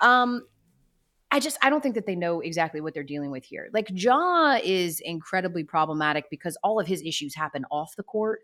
Um, 0.00 0.46
I 1.32 1.40
just, 1.40 1.58
I 1.60 1.70
don't 1.70 1.82
think 1.82 1.96
that 1.96 2.06
they 2.06 2.14
know 2.14 2.40
exactly 2.40 2.80
what 2.80 2.94
they're 2.94 3.02
dealing 3.02 3.32
with 3.32 3.44
here. 3.44 3.68
Like, 3.72 3.88
Ja 3.92 4.58
is 4.62 5.00
incredibly 5.00 5.64
problematic 5.64 6.30
because 6.30 6.56
all 6.62 6.78
of 6.78 6.86
his 6.86 7.02
issues 7.02 7.34
happen 7.34 7.64
off 7.68 7.96
the 7.96 8.04
court. 8.04 8.42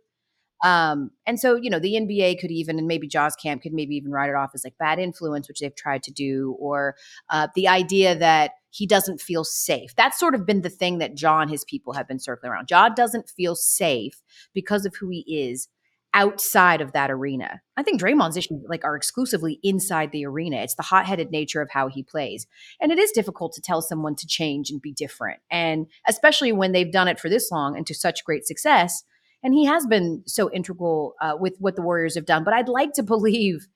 Um, 0.62 1.10
and 1.26 1.40
so, 1.40 1.56
you 1.56 1.70
know, 1.70 1.78
the 1.78 1.94
NBA 1.94 2.38
could 2.40 2.50
even, 2.50 2.78
and 2.78 2.86
maybe 2.86 3.08
Ja's 3.08 3.34
Camp 3.34 3.62
could 3.62 3.72
maybe 3.72 3.96
even 3.96 4.12
write 4.12 4.30
it 4.30 4.36
off 4.36 4.50
as 4.54 4.64
like 4.64 4.78
bad 4.78 4.98
influence, 4.98 5.48
which 5.48 5.60
they've 5.60 5.74
tried 5.74 6.02
to 6.04 6.12
do, 6.12 6.56
or 6.58 6.94
uh, 7.30 7.48
the 7.54 7.68
idea 7.68 8.14
that 8.14 8.52
he 8.70 8.86
doesn't 8.86 9.20
feel 9.20 9.44
safe. 9.44 9.94
That's 9.96 10.18
sort 10.18 10.34
of 10.34 10.46
been 10.46 10.62
the 10.62 10.70
thing 10.70 10.98
that 10.98 11.20
Ja 11.20 11.40
and 11.40 11.50
his 11.50 11.64
people 11.64 11.92
have 11.92 12.08
been 12.08 12.20
circling 12.20 12.52
around. 12.52 12.68
Ja 12.70 12.88
doesn't 12.88 13.28
feel 13.28 13.54
safe 13.54 14.22
because 14.54 14.86
of 14.86 14.94
who 14.96 15.08
he 15.10 15.24
is 15.26 15.68
outside 16.14 16.80
of 16.80 16.92
that 16.92 17.10
arena. 17.10 17.60
I 17.76 17.82
think 17.82 18.00
Draymond's 18.00 18.36
issues 18.36 18.62
like 18.68 18.84
are 18.84 18.96
exclusively 18.96 19.58
inside 19.62 20.12
the 20.12 20.26
arena. 20.26 20.58
It's 20.58 20.74
the 20.74 20.82
hot-headed 20.82 21.30
nature 21.30 21.62
of 21.62 21.70
how 21.70 21.88
he 21.88 22.02
plays. 22.02 22.46
And 22.80 22.92
it 22.92 22.98
is 22.98 23.12
difficult 23.12 23.52
to 23.54 23.62
tell 23.62 23.80
someone 23.80 24.14
to 24.16 24.26
change 24.26 24.70
and 24.70 24.80
be 24.80 24.92
different. 24.92 25.40
And 25.50 25.86
especially 26.06 26.52
when 26.52 26.72
they've 26.72 26.92
done 26.92 27.08
it 27.08 27.18
for 27.18 27.30
this 27.30 27.50
long 27.50 27.76
and 27.76 27.86
to 27.86 27.94
such 27.94 28.24
great 28.24 28.46
success. 28.46 29.04
And 29.42 29.54
he 29.54 29.64
has 29.64 29.86
been 29.86 30.22
so 30.26 30.50
integral 30.50 31.14
uh, 31.20 31.36
with 31.38 31.56
what 31.58 31.76
the 31.76 31.82
Warriors 31.82 32.14
have 32.14 32.26
done. 32.26 32.44
But 32.44 32.54
I'd 32.54 32.68
like 32.68 32.92
to 32.94 33.02
believe 33.02 33.66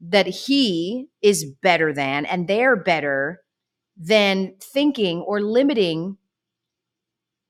that 0.00 0.26
he 0.26 1.08
is 1.22 1.44
better 1.62 1.92
than 1.92 2.24
and 2.26 2.46
they're 2.46 2.76
better 2.76 3.40
than 3.96 4.54
thinking 4.60 5.20
or 5.20 5.40
limiting 5.40 6.16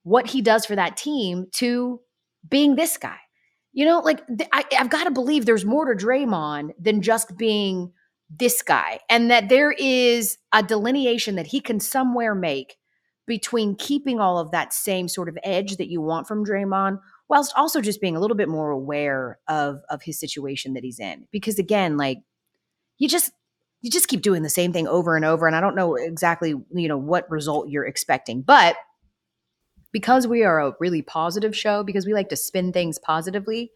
what 0.02 0.28
he 0.28 0.40
does 0.40 0.64
for 0.64 0.74
that 0.74 0.96
team 0.96 1.46
to 1.52 2.00
being 2.48 2.76
this 2.76 2.96
guy. 2.96 3.18
You 3.72 3.84
know, 3.84 4.00
like 4.00 4.26
th- 4.26 4.48
I, 4.52 4.64
I've 4.78 4.90
got 4.90 5.04
to 5.04 5.10
believe 5.10 5.44
there's 5.44 5.64
more 5.64 5.92
to 5.92 6.06
Draymond 6.06 6.70
than 6.80 7.02
just 7.02 7.36
being 7.36 7.92
this 8.30 8.62
guy, 8.62 9.00
and 9.08 9.30
that 9.30 9.48
there 9.48 9.72
is 9.72 10.36
a 10.52 10.62
delineation 10.62 11.36
that 11.36 11.46
he 11.46 11.60
can 11.60 11.80
somewhere 11.80 12.34
make 12.34 12.76
between 13.26 13.76
keeping 13.76 14.18
all 14.18 14.38
of 14.38 14.50
that 14.50 14.72
same 14.72 15.08
sort 15.08 15.28
of 15.28 15.38
edge 15.42 15.76
that 15.76 15.88
you 15.88 16.00
want 16.00 16.26
from 16.26 16.44
Draymond, 16.44 16.98
whilst 17.28 17.52
also 17.56 17.80
just 17.80 18.00
being 18.00 18.16
a 18.16 18.20
little 18.20 18.36
bit 18.36 18.48
more 18.48 18.70
aware 18.70 19.38
of 19.48 19.80
of 19.90 20.02
his 20.02 20.18
situation 20.18 20.74
that 20.74 20.84
he's 20.84 20.98
in. 20.98 21.26
Because 21.30 21.58
again, 21.58 21.96
like 21.96 22.18
you 22.98 23.08
just 23.08 23.30
you 23.80 23.90
just 23.90 24.08
keep 24.08 24.22
doing 24.22 24.42
the 24.42 24.48
same 24.48 24.72
thing 24.72 24.88
over 24.88 25.14
and 25.16 25.24
over, 25.24 25.46
and 25.46 25.54
I 25.54 25.60
don't 25.60 25.76
know 25.76 25.94
exactly 25.94 26.50
you 26.72 26.88
know 26.88 26.98
what 26.98 27.30
result 27.30 27.68
you're 27.68 27.86
expecting, 27.86 28.42
but 28.42 28.76
because 29.92 30.26
we 30.26 30.42
are 30.44 30.60
a 30.60 30.74
really 30.80 31.02
positive 31.02 31.56
show, 31.56 31.82
because 31.82 32.06
we 32.06 32.12
like 32.12 32.28
to 32.28 32.36
spin 32.36 32.72
things 32.72 32.98
positively, 32.98 33.70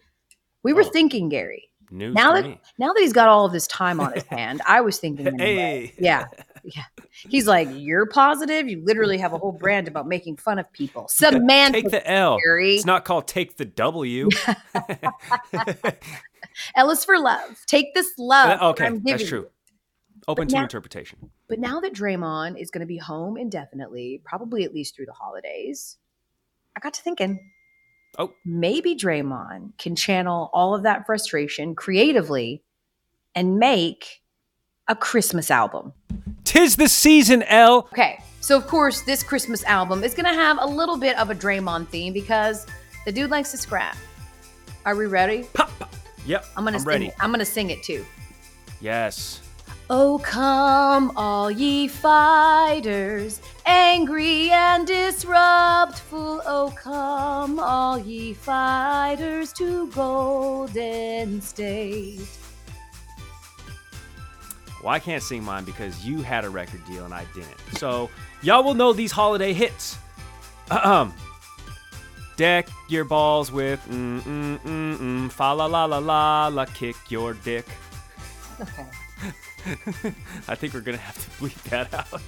we 0.63 0.73
were 0.73 0.83
Oh. 0.83 0.91
thinking, 0.91 1.29
Gary. 1.29 1.69
Now 1.91 2.33
that 2.33 2.45
me. 2.45 2.61
now 2.79 2.93
that 2.93 3.01
he's 3.01 3.13
got 3.13 3.29
all 3.29 3.45
of 3.47 3.53
this 3.53 3.67
time 3.67 4.01
on 4.01 4.13
his 4.13 4.23
hand, 4.31 4.61
I 4.67 4.81
was 4.81 4.99
thinking, 4.99 5.27
in 5.27 5.35
a 5.41 5.45
way. 5.45 5.57
Hey. 5.87 5.95
yeah, 5.99 6.25
yeah. 6.65 6.85
He's 7.11 7.47
like, 7.47 7.69
you're 7.73 8.07
positive. 8.07 8.69
You 8.69 8.83
literally 8.85 9.19
have 9.19 9.33
a 9.33 9.39
whole 9.39 9.53
brand 9.53 9.89
about 9.89 10.07
making 10.07 10.37
fun 10.37 10.59
of 10.59 10.71
people. 10.73 11.09
Semantic, 11.09 11.85
Take 11.85 11.91
the 11.93 12.11
L. 12.11 12.39
Gary. 12.45 12.77
It's 12.77 12.85
not 12.87 13.05
called 13.05 13.27
take 13.29 13.57
the 13.57 13.65
W. 13.65 14.29
L 16.77 16.91
is 16.91 17.05
for 17.05 17.19
love. 17.19 17.65
Take 17.67 17.95
this 17.95 18.13
love. 18.19 18.49
that 18.49 18.63
okay, 18.63 18.99
that's 19.05 19.27
true. 19.29 19.49
Open 20.29 20.45
But 20.45 20.51
to 20.51 20.57
now- 20.57 20.63
interpretation. 20.63 21.31
But 21.49 21.59
now 21.59 21.81
that 21.81 21.93
Draymond 21.93 22.59
is 22.61 22.71
going 22.71 22.81
to 22.81 22.87
be 22.87 22.97
home 22.97 23.37
indefinitely, 23.37 24.23
probably 24.25 24.65
at 24.65 24.73
least 24.73 24.97
through 24.97 25.07
the 25.07 25.13
holidays, 25.13 25.99
I 26.77 26.81
got 26.81 26.95
to 26.95 27.03
thinking, 27.03 27.51
Oh. 28.19 28.33
maybe 28.45 28.95
Draymond 28.95 29.77
can 29.79 29.97
channel 29.97 30.49
all 30.53 30.75
of 30.75 30.83
that 30.85 31.05
frustration 31.07 31.75
creatively 31.75 32.63
and 33.35 33.59
make 33.59 34.22
a 34.89 34.97
Christmas 34.97 35.51
album. 35.51 35.93
Tis 36.45 36.77
the 36.77 36.89
season, 36.89 37.43
Elle. 37.45 37.89
Okay, 37.93 38.19
so 38.41 38.57
of 38.57 38.67
course, 38.67 39.03
this 39.03 39.23
Christmas 39.23 39.65
album 39.65 40.03
is 40.05 40.15
going 40.15 40.27
to 40.27 40.35
have 40.35 40.59
a 40.61 40.67
little 40.67 40.97
bit 40.97 41.17
of 41.19 41.31
a 41.31 41.35
Draymond 41.35 41.89
theme 41.89 42.13
because 42.13 42.67
the 43.05 43.13
dude 43.13 43.31
likes 43.31 43.51
to 43.53 43.57
scrap. 43.57 43.97
Are 44.85 44.97
we 44.97 45.07
ready? 45.07 45.45
Pop. 45.55 45.71
Yep. 46.27 46.45
I'm 46.57 46.65
gonna 46.65 46.77
I'm 46.77 46.81
sing 46.81 46.89
ready. 46.89 47.07
It. 47.07 47.15
I'm 47.21 47.31
gonna 47.31 47.45
sing 47.45 47.71
it 47.71 47.83
too. 47.83 48.05
Yes. 48.81 49.41
Oh, 49.91 50.21
come, 50.25 51.13
all 51.17 51.51
ye 51.51 51.87
fighters, 51.87 53.41
angry 53.67 54.51
and 54.51 54.87
disruptful. 54.87 56.43
Oh, 56.47 56.73
come, 56.77 57.59
all 57.59 57.99
ye 57.99 58.33
fighters 58.33 59.53
to 59.55 59.89
Golden 59.89 61.41
State. 61.43 62.21
Well, 64.83 64.93
I 64.93 64.99
can't 64.99 65.23
sing 65.23 65.45
mine 65.45 65.65
because 65.65 66.05
you 66.05 66.23
had 66.23 66.45
a 66.45 66.51
record 66.51 66.85
deal 66.87 67.05
and 67.05 67.15
I 67.15 67.25
didn't. 67.35 67.59
So 67.77 68.11
y'all 68.43 68.65
will 68.65 68.75
know 68.75 68.93
these 68.93 69.13
holiday 69.13 69.53
hits. 69.53 69.97
Um, 70.71 71.13
deck 72.37 72.69
your 72.89 73.05
balls 73.05 73.53
with 73.53 73.81
mm 73.89 74.21
mm 74.23 74.59
mm 74.61 74.97
mm 74.97 75.31
fa 75.31 75.53
la 75.55 75.67
la 75.67 75.85
la 75.85 75.99
la 75.99 76.49
la 76.49 76.65
kick 76.65 76.97
your 77.09 77.35
dick. 77.35 77.67
Okay. 78.61 78.87
I 80.49 80.55
think 80.55 80.75
we're 80.75 80.81
gonna 80.81 80.97
have 80.97 81.15
to 81.15 81.31
bleep 81.43 81.63
that 81.71 81.93
out. 81.95 82.21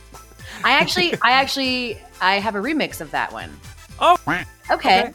I 0.63 0.73
actually, 0.73 1.15
I 1.23 1.33
actually, 1.33 1.99
I 2.21 2.39
have 2.39 2.55
a 2.55 2.61
remix 2.61 3.01
of 3.01 3.11
that 3.11 3.33
one. 3.33 3.51
Oh, 3.99 4.17
Okay. 4.27 4.45
Okay. 4.71 5.13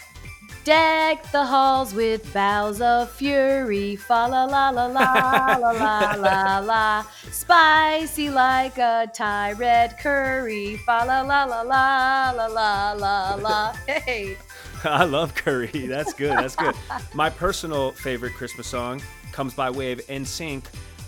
Deck 0.70 1.32
the 1.32 1.44
halls 1.44 1.96
with 1.96 2.32
boughs 2.32 2.80
of 2.80 3.10
fury, 3.10 3.96
fa 3.96 4.28
la 4.30 4.46
la 4.46 4.70
la 4.70 4.86
la 4.86 5.58
la 5.58 5.72
la 5.72 6.14
la 6.14 6.60
la. 6.60 7.06
Spicy 7.32 8.30
like 8.30 8.78
a 8.78 9.10
Thai 9.12 9.54
red 9.54 9.98
curry, 9.98 10.78
fa 10.86 11.06
la 11.08 11.22
la 11.22 11.46
la 11.46 11.62
la 11.64 12.30
la 12.30 12.46
la 12.46 12.92
la 12.92 13.34
la. 13.34 13.74
Hey, 13.88 14.38
I 14.84 15.06
love 15.06 15.34
Curry. 15.34 15.88
That's 15.88 16.14
good. 16.14 16.38
That's 16.38 16.56
good. 16.56 16.76
My 17.16 17.32
personal 17.32 17.92
favorite 17.94 18.36
Christmas 18.36 18.68
song 18.68 19.02
comes 19.32 19.56
by 19.56 19.72
way 19.72 19.92
of 19.92 20.06
NSYNC 20.06 20.66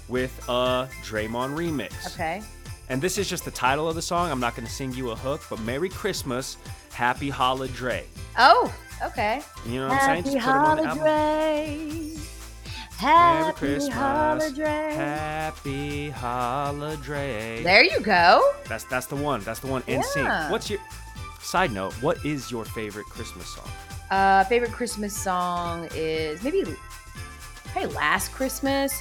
with 0.08 0.36
a 0.50 0.90
Draymond 1.04 1.56
remix. 1.56 2.16
okay. 2.16 2.42
And 2.90 3.00
this 3.00 3.20
is 3.20 3.30
just 3.30 3.46
the 3.46 3.52
title 3.52 3.88
of 3.88 3.94
the 3.94 4.02
song. 4.02 4.32
I'm 4.32 4.40
not 4.40 4.56
going 4.56 4.66
to 4.66 4.74
sing 4.74 4.92
you 4.94 5.12
a 5.12 5.16
hook, 5.16 5.44
but 5.52 5.60
Merry 5.60 5.90
Christmas, 5.90 6.58
Happy 6.94 7.30
Holiday. 7.30 7.72
Dre. 7.74 8.04
Oh, 8.40 8.74
okay. 9.08 9.42
You 9.66 9.80
know 9.82 9.88
what 9.90 10.02
I'm 10.04 10.24
saying? 10.24 10.24
Happy 10.24 10.34
Just 10.34 10.46
put 10.46 10.52
it 10.52 10.58
on 10.58 10.78
the 10.78 10.84
album. 10.84 10.98
holiday. 11.00 11.78
Merry 13.02 13.44
Happy 13.44 13.58
Christmas, 13.58 13.94
holiday. 13.96 14.94
Happy 14.96 16.10
Holiday. 16.12 17.64
There 17.64 17.84
you 17.84 18.00
go. 18.00 18.54
That's 18.68 18.84
that's 18.86 19.08
the 19.08 19.16
one. 19.16 19.42
That's 19.42 19.60
the 19.60 19.68
one. 19.68 19.84
In 19.88 20.04
Yeah. 20.16 20.52
What's 20.52 20.70
your 20.70 20.80
side 21.42 21.72
note? 21.72 21.94
What 22.02 22.24
is 22.24 22.52
your 22.52 22.64
favorite 22.64 23.06
Christmas 23.08 23.48
song? 23.56 23.68
Uh, 24.12 24.44
favorite 24.44 24.72
Christmas 24.72 25.16
song 25.18 25.88
is 25.96 26.44
maybe 26.44 26.64
hey 27.74 27.88
Last 27.88 28.32
Christmas 28.34 28.94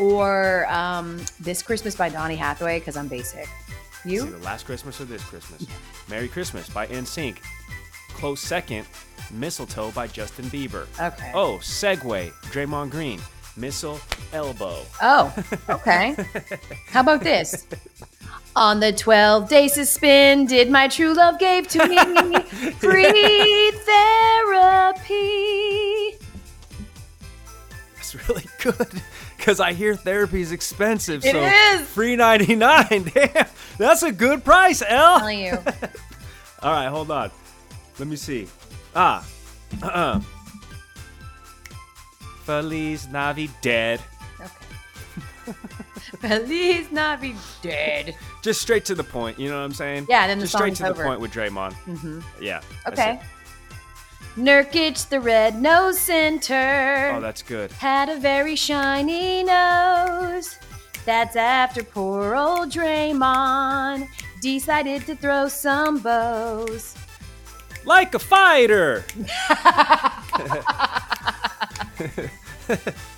or 0.00 0.66
um, 0.68 1.20
This 1.38 1.62
Christmas 1.62 1.94
by 1.94 2.08
Donny 2.08 2.34
Hathaway 2.36 2.80
because 2.80 2.96
I'm 2.96 3.06
basic. 3.08 3.46
It's 4.02 4.04
You? 4.04 4.26
either 4.26 4.38
Last 4.38 4.66
Christmas 4.66 5.00
or 5.00 5.04
This 5.04 5.22
Christmas. 5.22 5.64
Merry 6.10 6.26
Christmas 6.28 6.68
by 6.68 6.86
NSYNC. 6.88 7.36
Close 8.14 8.40
second, 8.40 8.86
Mistletoe 9.30 9.90
by 9.92 10.06
Justin 10.06 10.46
Bieber. 10.46 10.86
Okay. 11.00 11.32
Oh, 11.34 11.58
Segue, 11.62 12.32
Draymond 12.52 12.90
Green. 12.90 13.20
Missile 13.56 14.00
Elbow. 14.32 14.82
Oh, 15.00 15.32
okay. 15.68 16.16
How 16.88 17.00
about 17.00 17.20
this? 17.22 17.66
On 18.56 18.78
the 18.80 18.92
12 18.92 19.48
days, 19.48 19.72
day 19.72 19.74
suspended, 19.74 20.70
my 20.70 20.86
true 20.88 21.12
love 21.12 21.38
gave 21.40 21.66
to 21.68 21.86
me 21.88 21.96
free 22.78 23.72
therapy. 23.72 25.04
That's 27.96 28.28
really 28.28 28.46
good 28.62 29.02
because 29.36 29.58
I 29.60 29.72
hear 29.72 29.96
therapy 29.96 30.40
is 30.40 30.52
expensive. 30.52 31.24
It 31.24 31.32
so 31.32 31.42
is. 31.42 31.88
free 31.88 32.14
ninety 32.16 32.54
nine. 32.54 33.10
Damn, 33.14 33.46
that's 33.76 34.02
a 34.04 34.12
good 34.12 34.44
price, 34.44 34.82
Elle. 34.86 35.18
telling 35.18 35.40
you. 35.40 35.58
All 36.62 36.72
right, 36.72 36.88
hold 36.88 37.10
on. 37.10 37.30
Let 37.98 38.08
me 38.08 38.16
see. 38.16 38.46
Ah, 38.94 39.26
uh-uh. 39.82 40.20
Feliz 42.44 43.08
Navidad. 43.08 44.00
Okay. 44.40 45.52
Feliz 46.20 46.90
Navidad. 46.92 48.14
Just 48.42 48.60
straight 48.60 48.84
to 48.84 48.94
the 48.94 49.04
point. 49.04 49.38
You 49.38 49.48
know 49.48 49.58
what 49.58 49.64
I'm 49.64 49.72
saying? 49.72 50.06
Yeah, 50.08 50.26
then 50.26 50.38
the 50.38 50.44
just 50.44 50.54
straight 50.54 50.76
song's 50.76 50.78
to 50.78 50.88
over. 50.90 51.02
the 51.02 51.08
point 51.08 51.20
with 51.20 51.32
Draymond. 51.32 51.72
Mm-hmm. 51.86 52.20
Yeah. 52.42 52.60
Okay. 52.86 53.14
it. 53.14 53.20
Nurkic, 54.36 55.08
the 55.08 55.20
red 55.20 55.60
nose 55.60 55.98
center. 55.98 57.12
Oh, 57.14 57.20
that's 57.20 57.42
good. 57.42 57.70
had 57.72 58.08
a 58.08 58.18
very 58.18 58.56
shiny 58.56 59.44
nose. 59.44 60.58
That's 61.06 61.36
after 61.36 61.84
poor 61.84 62.34
old 62.34 62.70
Draymond 62.70 64.08
decided 64.40 65.06
to 65.06 65.14
throw 65.14 65.48
some 65.48 65.98
bows. 65.98 66.94
Like 67.84 68.14
a 68.14 68.18
fighter. 68.18 69.04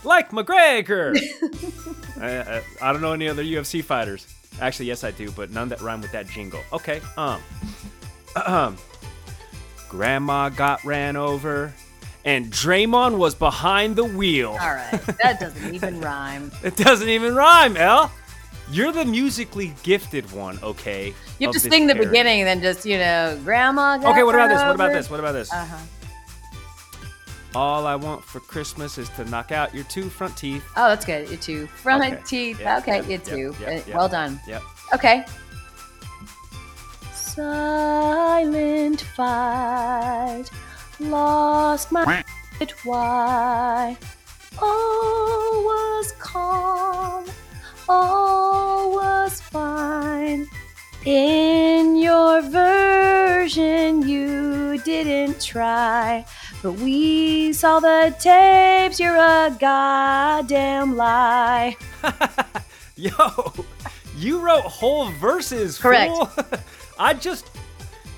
like 0.05 0.31
McGregor. 0.31 1.17
I, 2.21 2.57
I, 2.57 2.63
I 2.83 2.93
don't 2.93 3.01
know 3.03 3.13
any 3.13 3.29
other 3.29 3.45
UFC 3.45 3.83
fighters. 3.83 4.27
Actually, 4.61 4.87
yes, 4.87 5.05
I 5.05 5.11
do, 5.11 5.31
but 5.33 5.51
none 5.51 5.69
that 5.69 5.81
rhyme 5.81 6.01
with 6.01 6.13
that 6.13 6.27
jingle. 6.29 6.61
Okay. 6.73 7.01
Um. 7.17 7.41
Um. 8.45 8.77
Grandma 9.89 10.51
got 10.51 10.85
ran 10.85 11.17
over, 11.17 11.73
and 12.25 12.53
Draymond 12.53 13.17
was 13.17 13.35
behind 13.35 13.97
the 13.97 14.05
wheel. 14.05 14.51
All 14.51 14.75
right, 14.75 15.01
that 15.23 15.39
doesn't 15.41 15.75
even 15.75 16.01
rhyme. 16.01 16.51
It 16.63 16.77
doesn't 16.77 17.09
even 17.09 17.35
rhyme, 17.35 17.77
Elle. 17.79 18.11
You're 18.71 18.93
the 18.93 19.05
musically 19.05 19.75
gifted 19.83 20.31
one, 20.33 20.59
okay? 20.63 21.15
You 21.39 21.47
have 21.47 21.55
to 21.55 21.61
sing 21.61 21.87
the 21.87 21.95
pairing. 21.95 22.09
beginning 22.09 22.41
and 22.41 22.49
then 22.49 22.61
just, 22.61 22.85
you 22.85 22.99
know, 22.99 23.39
Grandma 23.45 23.97
got 23.99 24.13
Okay, 24.13 24.23
what 24.25 24.35
about 24.35 24.49
this? 24.49 24.61
What 24.61 24.75
about 24.75 24.93
this? 24.93 25.09
What 25.11 25.21
about 25.21 25.33
this? 25.33 25.53
Uh-huh. 25.53 25.77
All 27.55 27.87
I 27.87 27.95
want 27.95 28.23
for 28.25 28.41
Christmas 28.41 28.99
is 28.99 29.09
to 29.11 29.25
knock 29.27 29.53
out 29.53 29.73
your 29.75 29.85
two 29.85 30.11
front 30.11 30.37
teeth. 30.37 30.65
Oh, 30.77 30.89
that's 30.89 31.05
good. 31.07 31.31
You 31.31 31.37
two 31.37 31.67
front 31.69 32.03
Okay. 32.05 32.21
teeth. 32.27 32.61
Okay, 32.61 33.01
yeah, 33.01 33.09
you 33.09 33.19
two. 33.19 33.55
Uh. 33.65 33.81
Well 33.95 34.09
done. 34.09 34.41
Yep. 34.47 34.63
Okay. 34.95 35.25
Silent 37.15 39.01
fight, 39.01 40.45
lost 41.01 41.93
my 41.93 42.25
it 42.61 42.73
why 42.85 43.97
all 44.59 45.65
was 45.65 46.13
calm, 46.19 47.25
all 47.89 48.93
was 48.93 49.41
fine. 49.41 50.49
In 51.05 51.97
your 51.97 52.43
version, 52.43 54.07
you 54.09 54.79
didn't 54.79 55.41
try, 55.41 56.25
but 56.63 56.73
we 56.73 57.53
saw 57.53 57.79
the 57.79 58.15
tapes. 58.19 58.99
You're 58.99 59.15
a 59.17 59.57
goddamn 59.61 60.97
lie. 60.97 61.77
Yo, 62.97 63.13
you 64.17 64.41
wrote 64.41 64.63
whole 64.65 65.11
verses. 65.13 65.79
Correct. 65.79 66.13
I 66.99 67.15
just 67.15 67.51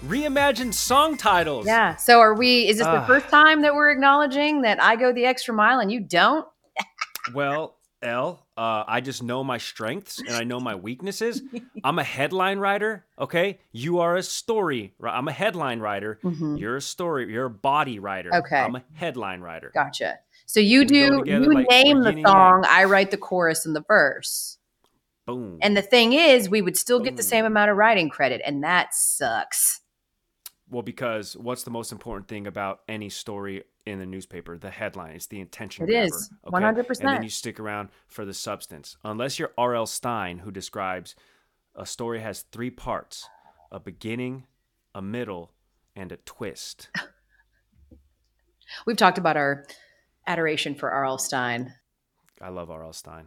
reimagined 0.06 0.72
song 0.72 1.16
titles. 1.18 1.66
Yeah. 1.66 1.96
So 1.96 2.20
are 2.20 2.32
we? 2.34 2.68
Is 2.68 2.78
this 2.78 2.86
the 2.86 3.00
Ah. 3.00 3.06
first 3.06 3.28
time 3.28 3.60
that 3.62 3.74
we're 3.74 3.90
acknowledging 3.90 4.62
that 4.62 4.80
I 4.82 4.96
go 4.96 5.12
the 5.12 5.26
extra 5.26 5.52
mile 5.52 5.80
and 5.80 5.90
you 5.92 6.00
don't? 6.00 6.46
Well, 7.34 7.76
Elle, 8.00 8.46
uh, 8.58 8.84
I 8.88 9.00
just 9.00 9.22
know 9.22 9.44
my 9.44 9.58
strengths 9.58 10.18
and 10.18 10.30
I 10.30 10.42
know 10.42 10.58
my 10.58 10.74
weaknesses. 10.74 11.40
I'm 11.84 11.98
a 12.00 12.04
headline 12.04 12.58
writer. 12.58 13.04
Okay, 13.18 13.58
you 13.70 14.00
are 14.00 14.16
a 14.16 14.22
story. 14.22 14.94
I'm 15.02 15.28
a 15.28 15.32
headline 15.32 15.78
writer. 15.78 16.18
You're 16.22 16.76
a 16.76 16.82
story. 16.82 17.32
You're 17.32 17.44
a 17.46 17.50
body 17.50 18.00
writer. 18.00 18.30
Mm-hmm. 18.30 18.38
Okay. 18.46 18.60
I'm 18.60 18.74
a 18.76 18.82
headline 18.94 19.40
writer. 19.40 19.70
Gotcha. 19.72 20.18
So 20.46 20.58
you 20.60 20.80
We 20.80 20.84
do. 20.86 21.18
together 21.20 21.44
You 21.44 21.54
like 21.54 21.66
name 21.70 22.00
the 22.02 22.08
yin 22.10 22.18
and 22.18 22.18
yang. 22.18 22.26
song. 22.26 22.64
I 22.68 22.84
write 22.84 23.10
the 23.12 23.16
chorus 23.16 23.64
and 23.64 23.76
the 23.76 23.84
verse. 23.86 24.58
Boom. 25.26 25.58
And 25.60 25.76
the 25.76 25.82
thing 25.82 26.14
is, 26.14 26.48
we 26.48 26.60
would 26.62 26.76
still 26.76 27.00
get 27.00 27.16
the 27.16 27.22
same 27.22 27.44
amount 27.44 27.70
of 27.70 27.76
writing 27.76 28.08
credit, 28.08 28.40
and 28.44 28.64
that 28.64 28.94
sucks. 28.94 29.77
Well, 30.70 30.82
because 30.82 31.36
what's 31.36 31.62
the 31.62 31.70
most 31.70 31.92
important 31.92 32.28
thing 32.28 32.46
about 32.46 32.80
any 32.88 33.08
story 33.08 33.64
in 33.86 33.98
the 33.98 34.06
newspaper? 34.06 34.58
The 34.58 34.70
headline. 34.70 35.14
It's 35.14 35.26
the 35.26 35.40
intention. 35.40 35.84
It 35.84 35.88
grabber, 35.88 36.06
is, 36.06 36.30
okay? 36.46 36.64
100%. 36.64 37.00
And 37.00 37.08
then 37.08 37.22
you 37.22 37.30
stick 37.30 37.58
around 37.58 37.88
for 38.06 38.24
the 38.24 38.34
substance. 38.34 38.96
Unless 39.02 39.38
you're 39.38 39.52
R.L. 39.56 39.86
Stine, 39.86 40.40
who 40.40 40.50
describes 40.50 41.14
a 41.74 41.86
story 41.86 42.20
has 42.20 42.42
three 42.42 42.70
parts: 42.70 43.28
a 43.72 43.80
beginning, 43.80 44.46
a 44.94 45.00
middle, 45.00 45.52
and 45.96 46.12
a 46.12 46.16
twist. 46.18 46.90
We've 48.86 48.96
talked 48.96 49.18
about 49.18 49.36
our 49.36 49.64
adoration 50.26 50.74
for 50.74 50.90
R.L. 50.90 51.18
Stine. 51.18 51.72
I 52.40 52.50
love 52.50 52.70
R.L. 52.70 52.92
Stine. 52.92 53.26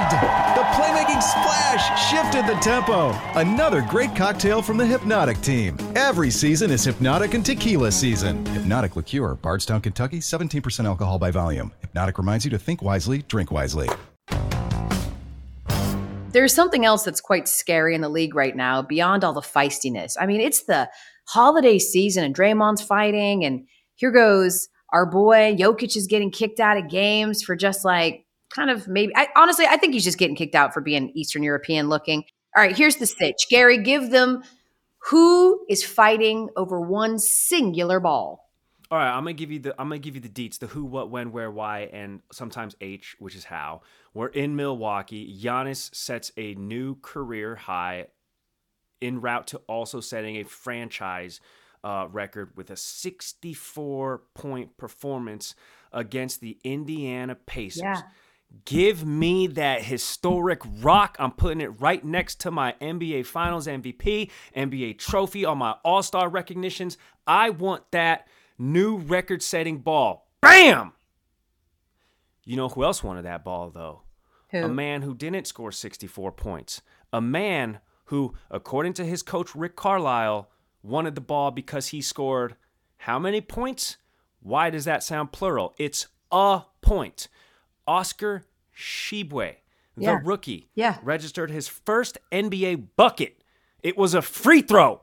The 0.00 0.64
playmaking 0.72 1.22
splash 1.22 2.10
shifted 2.10 2.46
the 2.46 2.58
tempo. 2.60 3.10
Another 3.38 3.82
great 3.82 4.16
cocktail 4.16 4.62
from 4.62 4.78
the 4.78 4.86
Hypnotic 4.86 5.38
team. 5.42 5.76
Every 5.94 6.30
season 6.30 6.70
is 6.70 6.82
Hypnotic 6.84 7.34
and 7.34 7.44
Tequila 7.44 7.92
season. 7.92 8.46
Hypnotic 8.46 8.96
Liqueur, 8.96 9.34
Bardstown, 9.34 9.82
Kentucky, 9.82 10.20
17% 10.20 10.86
alcohol 10.86 11.18
by 11.18 11.30
volume. 11.30 11.70
Hypnotic 11.82 12.16
reminds 12.16 12.46
you 12.46 12.50
to 12.50 12.58
think 12.58 12.80
wisely, 12.80 13.22
drink 13.28 13.50
wisely. 13.50 13.90
There's 16.32 16.54
something 16.54 16.86
else 16.86 17.02
that's 17.02 17.20
quite 17.20 17.46
scary 17.46 17.94
in 17.94 18.00
the 18.00 18.08
league 18.08 18.34
right 18.34 18.56
now, 18.56 18.80
beyond 18.80 19.22
all 19.22 19.34
the 19.34 19.40
feistiness. 19.42 20.14
I 20.18 20.24
mean, 20.24 20.40
it's 20.40 20.62
the 20.62 20.88
holiday 21.28 21.78
season, 21.78 22.24
and 22.24 22.34
Draymond's 22.34 22.80
fighting, 22.80 23.44
and 23.44 23.66
here 23.96 24.12
goes 24.12 24.68
our 24.92 25.06
boy 25.06 25.54
Jokic 25.58 25.96
is 25.96 26.06
getting 26.06 26.30
kicked 26.30 26.58
out 26.58 26.76
of 26.76 26.88
games 26.88 27.42
for 27.42 27.54
just 27.54 27.84
like 27.84 28.24
kind 28.54 28.70
of 28.70 28.88
maybe. 28.88 29.12
I, 29.16 29.28
honestly, 29.36 29.66
I 29.66 29.76
think 29.76 29.94
he's 29.94 30.04
just 30.04 30.18
getting 30.18 30.36
kicked 30.36 30.54
out 30.54 30.74
for 30.74 30.80
being 30.80 31.10
Eastern 31.14 31.42
European 31.42 31.88
looking. 31.88 32.24
All 32.56 32.62
right, 32.62 32.76
here's 32.76 32.96
the 32.96 33.06
stitch. 33.06 33.46
Gary, 33.48 33.82
give 33.82 34.10
them 34.10 34.42
who 34.98 35.64
is 35.68 35.84
fighting 35.84 36.48
over 36.56 36.80
one 36.80 37.18
singular 37.18 38.00
ball. 38.00 38.50
All 38.90 38.98
right, 38.98 39.10
I'm 39.10 39.22
gonna 39.22 39.34
give 39.34 39.52
you 39.52 39.60
the 39.60 39.80
I'm 39.80 39.88
gonna 39.88 40.00
give 40.00 40.16
you 40.16 40.20
the 40.20 40.28
deets, 40.28 40.58
the 40.58 40.66
who, 40.66 40.84
what, 40.84 41.10
when, 41.10 41.30
where, 41.30 41.50
why, 41.50 41.88
and 41.92 42.20
sometimes 42.32 42.74
H, 42.80 43.16
which 43.20 43.36
is 43.36 43.44
how. 43.44 43.82
We're 44.14 44.26
in 44.26 44.56
Milwaukee. 44.56 45.38
Giannis 45.40 45.94
sets 45.94 46.32
a 46.36 46.54
new 46.54 46.96
career 46.96 47.54
high, 47.54 48.08
en 49.00 49.20
route 49.20 49.46
to 49.48 49.58
also 49.68 50.00
setting 50.00 50.36
a 50.36 50.42
franchise 50.42 51.40
uh, 51.84 52.08
record 52.10 52.50
with 52.56 52.70
a 52.70 52.76
64 52.76 54.22
point 54.34 54.76
performance 54.76 55.54
against 55.92 56.40
the 56.40 56.58
Indiana 56.64 57.36
Pacers. 57.36 57.82
Yeah. 57.82 58.02
Give 58.64 59.06
me 59.06 59.46
that 59.48 59.82
historic 59.82 60.60
rock. 60.80 61.16
I'm 61.18 61.32
putting 61.32 61.60
it 61.60 61.80
right 61.80 62.04
next 62.04 62.40
to 62.40 62.50
my 62.50 62.74
NBA 62.80 63.26
Finals 63.26 63.66
MVP, 63.66 64.30
NBA 64.56 64.98
trophy, 64.98 65.44
all 65.44 65.54
my 65.54 65.76
All 65.84 66.02
Star 66.02 66.28
recognitions. 66.28 66.98
I 67.26 67.50
want 67.50 67.90
that 67.92 68.26
new 68.58 68.96
record 68.96 69.42
setting 69.42 69.78
ball. 69.78 70.28
Bam! 70.40 70.92
You 72.44 72.56
know 72.56 72.68
who 72.68 72.82
else 72.82 73.04
wanted 73.04 73.24
that 73.24 73.44
ball, 73.44 73.70
though? 73.70 74.02
Who? 74.50 74.58
A 74.58 74.68
man 74.68 75.02
who 75.02 75.14
didn't 75.14 75.46
score 75.46 75.70
64 75.70 76.32
points. 76.32 76.82
A 77.12 77.20
man 77.20 77.78
who, 78.06 78.34
according 78.50 78.94
to 78.94 79.04
his 79.04 79.22
coach 79.22 79.54
Rick 79.54 79.76
Carlisle, 79.76 80.50
wanted 80.82 81.14
the 81.14 81.20
ball 81.20 81.50
because 81.50 81.88
he 81.88 82.02
scored 82.02 82.56
how 82.98 83.18
many 83.18 83.40
points? 83.40 83.96
Why 84.40 84.70
does 84.70 84.84
that 84.84 85.02
sound 85.02 85.32
plural? 85.32 85.74
It's 85.78 86.08
a 86.32 86.62
point. 86.80 87.28
Oscar 87.90 88.44
Tshiebwe, 88.76 89.56
the 89.96 90.02
Yeah. 90.04 90.20
rookie, 90.22 90.68
Yeah. 90.76 90.98
registered 91.02 91.50
his 91.50 91.66
first 91.66 92.18
NBA 92.30 92.76
bucket. 92.76 93.42
It 93.82 93.96
was 93.98 94.14
a 94.14 94.22
free 94.22 94.62
throw. 94.62 95.00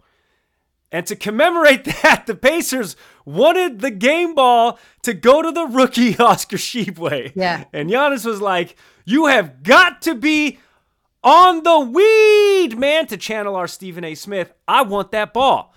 And 0.90 1.06
to 1.08 1.18
commemorate 1.18 1.84
that, 2.04 2.24
the 2.28 2.34
Pacers 2.36 2.96
wanted 3.26 3.82
the 3.82 3.92
game 3.92 4.34
ball 4.34 4.80
to 5.04 5.14
go 5.14 5.42
to 5.42 5.52
the 5.52 5.66
rookie 5.66 6.18
Oscar 6.20 6.56
Tshiebwe. 6.56 7.34
Yeah. 7.36 7.66
And 7.74 7.90
Giannis 7.90 8.24
was 8.26 8.40
like, 8.42 8.78
You 9.04 9.26
have 9.26 9.64
got 9.64 10.02
to 10.04 10.16
be 10.16 10.60
on 11.26 11.64
the 11.64 11.80
weed, 11.80 12.78
man, 12.78 13.06
to 13.08 13.18
channel 13.18 13.58
our 13.58 13.68
Stephen 13.68 14.06
A. 14.06 14.16
Smith. 14.16 14.54
I 14.66 14.84
want 14.84 15.12
that 15.12 15.34
ball. 15.34 15.74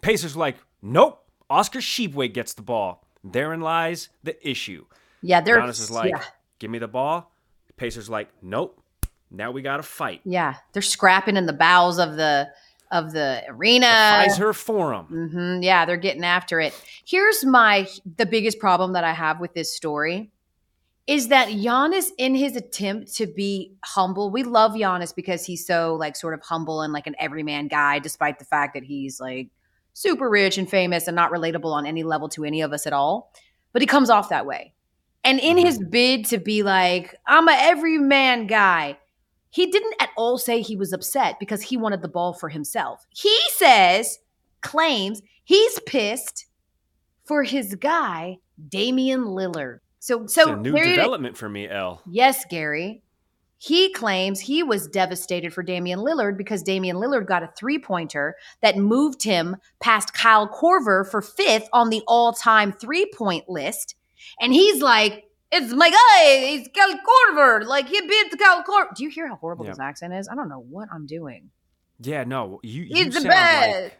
Pacers 0.00 0.34
were 0.34 0.40
like, 0.40 0.56
Nope. 0.80 1.18
Oscar 1.50 1.80
Tshiebwe 1.80 2.32
gets 2.32 2.54
the 2.54 2.62
ball. 2.62 3.04
Therein 3.22 3.60
lies 3.60 4.08
the 4.22 4.34
issue. 4.48 4.86
Yeah, 5.22 5.40
they're 5.40 5.60
Giannis 5.60 5.80
is 5.80 5.90
like, 5.90 6.10
yeah, 6.10 6.22
Give 6.58 6.70
me 6.70 6.78
the 6.78 6.88
ball. 6.88 7.30
Pacers 7.76 8.08
like, 8.08 8.28
Nope. 8.42 8.82
Now 9.30 9.52
we 9.52 9.62
got 9.62 9.76
to 9.76 9.82
fight. 9.84 10.22
yeah, 10.24 10.56
they're 10.72 10.82
scrapping 10.82 11.36
in 11.36 11.46
the 11.46 11.52
bowels 11.52 11.98
of 11.98 12.16
the 12.16 12.48
of 12.90 13.12
the 13.12 13.44
arena. 13.48 13.86
Fiserv 13.86 14.56
Forum. 14.56 15.06
hmm 15.06 15.62
Yeah, 15.62 15.84
they're 15.86 15.96
getting 15.96 16.24
after 16.24 16.60
it. 16.60 16.74
Here's 17.04 17.44
my 17.44 17.86
the 18.16 18.26
biggest 18.26 18.58
problem 18.58 18.94
that 18.94 19.04
I 19.04 19.12
have 19.12 19.38
with 19.40 19.54
this 19.54 19.74
story 19.74 20.30
is 21.06 21.28
that 21.28 21.48
Giannis, 21.48 22.10
in 22.18 22.34
his 22.34 22.56
attempt 22.56 23.14
to 23.16 23.26
be 23.26 23.74
humble, 23.84 24.30
we 24.30 24.42
love 24.42 24.72
Giannis 24.72 25.14
because 25.14 25.44
he's 25.44 25.66
so 25.66 25.94
like 25.94 26.16
sort 26.16 26.34
of 26.34 26.42
humble 26.42 26.82
and 26.82 26.92
like 26.92 27.06
an 27.06 27.16
everyman 27.18 27.68
guy, 27.68 27.98
despite 27.98 28.38
the 28.38 28.44
fact 28.44 28.74
that 28.74 28.84
he's 28.84 29.20
like 29.20 29.48
super 29.92 30.28
rich 30.28 30.58
and 30.58 30.68
famous 30.68 31.06
and 31.06 31.14
not 31.16 31.32
relatable 31.32 31.72
on 31.72 31.86
any 31.86 32.02
level 32.02 32.28
to 32.30 32.44
any 32.44 32.60
of 32.60 32.72
us 32.72 32.86
at 32.86 32.92
all. 32.92 33.32
But 33.72 33.82
he 33.82 33.86
comes 33.86 34.10
off 34.10 34.28
that 34.28 34.46
way. 34.46 34.72
And 35.24 35.38
in 35.38 35.58
his 35.58 35.78
mm-hmm. 35.78 35.90
bid 35.90 36.24
to 36.26 36.38
be 36.38 36.62
like, 36.62 37.14
I'm 37.26 37.48
a 37.48 37.52
everyman 37.52 38.46
guy, 38.46 38.98
he 39.50 39.66
didn't 39.66 39.94
at 40.00 40.10
all 40.16 40.38
say 40.38 40.62
he 40.62 40.76
was 40.76 40.92
upset 40.92 41.36
because 41.38 41.62
he 41.62 41.76
wanted 41.76 42.02
the 42.02 42.08
ball 42.08 42.32
for 42.32 42.48
himself. 42.48 43.06
He 43.10 43.36
says, 43.50 44.18
claims 44.60 45.20
he's 45.44 45.78
pissed 45.80 46.46
for 47.24 47.42
his 47.42 47.74
guy, 47.74 48.38
Damian 48.68 49.24
Lillard. 49.24 49.80
So, 49.98 50.26
so 50.26 50.54
new 50.54 50.76
it- 50.76 50.84
development 50.84 51.36
for 51.36 51.48
me, 51.48 51.68
Elle. 51.68 52.00
Yes, 52.06 52.44
Gary. 52.48 53.02
He 53.62 53.92
claims 53.92 54.40
he 54.40 54.62
was 54.62 54.88
devastated 54.88 55.52
for 55.52 55.62
Damian 55.62 55.98
Lillard 55.98 56.38
because 56.38 56.62
Damian 56.62 56.96
Lillard 56.96 57.26
got 57.26 57.42
a 57.42 57.52
three 57.58 57.78
pointer 57.78 58.34
that 58.62 58.78
moved 58.78 59.22
him 59.22 59.54
past 59.80 60.14
Kyle 60.14 60.48
Korver 60.48 61.06
for 61.06 61.20
fifth 61.20 61.68
on 61.74 61.90
the 61.90 62.02
all 62.08 62.32
time 62.32 62.72
three 62.72 63.10
point 63.14 63.50
list. 63.50 63.96
And 64.40 64.52
he's 64.52 64.80
like, 64.82 65.24
it's 65.52 65.72
my 65.72 65.90
guy. 65.90 66.22
It's 66.24 66.68
Kyle 66.76 66.94
Korver. 66.94 67.64
Like, 67.66 67.88
he 67.88 68.00
beat 68.00 68.38
Kyle 68.38 68.62
Korver. 68.62 68.94
Do 68.94 69.02
you 69.04 69.10
hear 69.10 69.26
how 69.28 69.36
horrible 69.36 69.64
Yeah. 69.64 69.72
his 69.72 69.78
accent 69.80 70.14
is? 70.14 70.28
I 70.28 70.34
don't 70.34 70.48
know 70.48 70.60
what 70.68 70.88
I'm 70.92 71.06
doing. 71.06 71.50
Yeah, 72.00 72.24
no, 72.24 72.60
you. 72.62 72.82
you 72.82 73.06
It's 73.06 73.14
sound 73.16 73.26
best. 73.28 73.82
Like, 73.82 73.98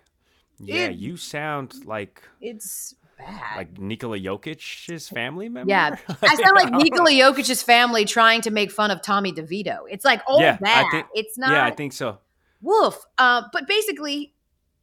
yeah, 0.60 0.86
It- 0.86 0.96
you 0.96 1.16
sound 1.16 1.84
like 1.84 2.22
It's 2.40 2.94
bad. 3.18 3.56
like 3.56 3.78
Nikola 3.78 4.18
Jokic's 4.18 5.08
family 5.08 5.48
member. 5.48 5.68
yeah. 5.70 5.96
I 6.22 6.34
sound 6.36 6.54
like 6.56 6.70
Nikola 6.72 7.10
Jokic's 7.10 7.62
family 7.62 8.04
trying 8.04 8.40
to 8.42 8.50
make 8.50 8.70
fun 8.70 8.90
of 8.90 9.02
Tommy 9.02 9.32
DeVito. 9.32 9.80
It's 9.90 10.04
like 10.04 10.22
all 10.26 10.40
Yeah, 10.40 10.56
I 10.64 10.88
think- 10.90 11.06
it's 11.14 11.36
not. 11.36 11.50
Yeah, 11.52 11.64
I 11.66 11.70
think 11.72 11.92
so. 11.92 12.18
Woof. 12.62 12.96
Uh, 13.18 13.42
but 13.52 13.66
basically, 13.66 14.34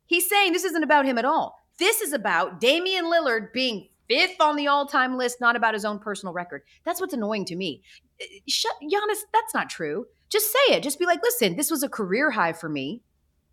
he's 0.05 0.27
saying 0.27 0.51
this 0.53 0.63
isn't 0.65 0.83
about 0.83 1.05
him 1.05 1.17
at 1.17 1.25
all. 1.25 1.63
This 1.79 2.01
is 2.01 2.11
about 2.11 2.59
Damian 2.59 3.05
Lillard 3.05 3.53
being 3.53 3.87
fifth 4.07 4.39
on 4.39 4.55
the 4.55 4.67
all-time 4.67 5.17
list, 5.17 5.41
not 5.41 5.55
about 5.55 5.73
his 5.73 5.85
own 5.85 5.99
personal 5.99 6.33
record. 6.33 6.63
That's 6.85 7.01
what's 7.01 7.13
annoying 7.13 7.45
to 7.45 7.55
me. 7.55 7.81
Uh, 8.21 8.25
Shut, 8.47 8.73
Giannis, 8.83 9.19
that's 9.33 9.53
not 9.53 9.69
true. 9.69 10.05
Just 10.29 10.51
say 10.51 10.75
it. 10.75 10.83
Just 10.83 10.99
be 10.99 11.05
like, 11.05 11.21
listen, 11.23 11.55
this 11.55 11.71
was 11.71 11.83
a 11.83 11.89
career 11.89 12.31
high 12.31 12.53
for 12.53 12.69
me. 12.69 13.01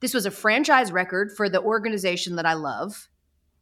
This 0.00 0.14
was 0.14 0.26
a 0.26 0.30
franchise 0.30 0.92
record 0.92 1.32
for 1.36 1.48
the 1.48 1.62
organization 1.62 2.36
that 2.36 2.46
I 2.46 2.54
love. 2.54 3.08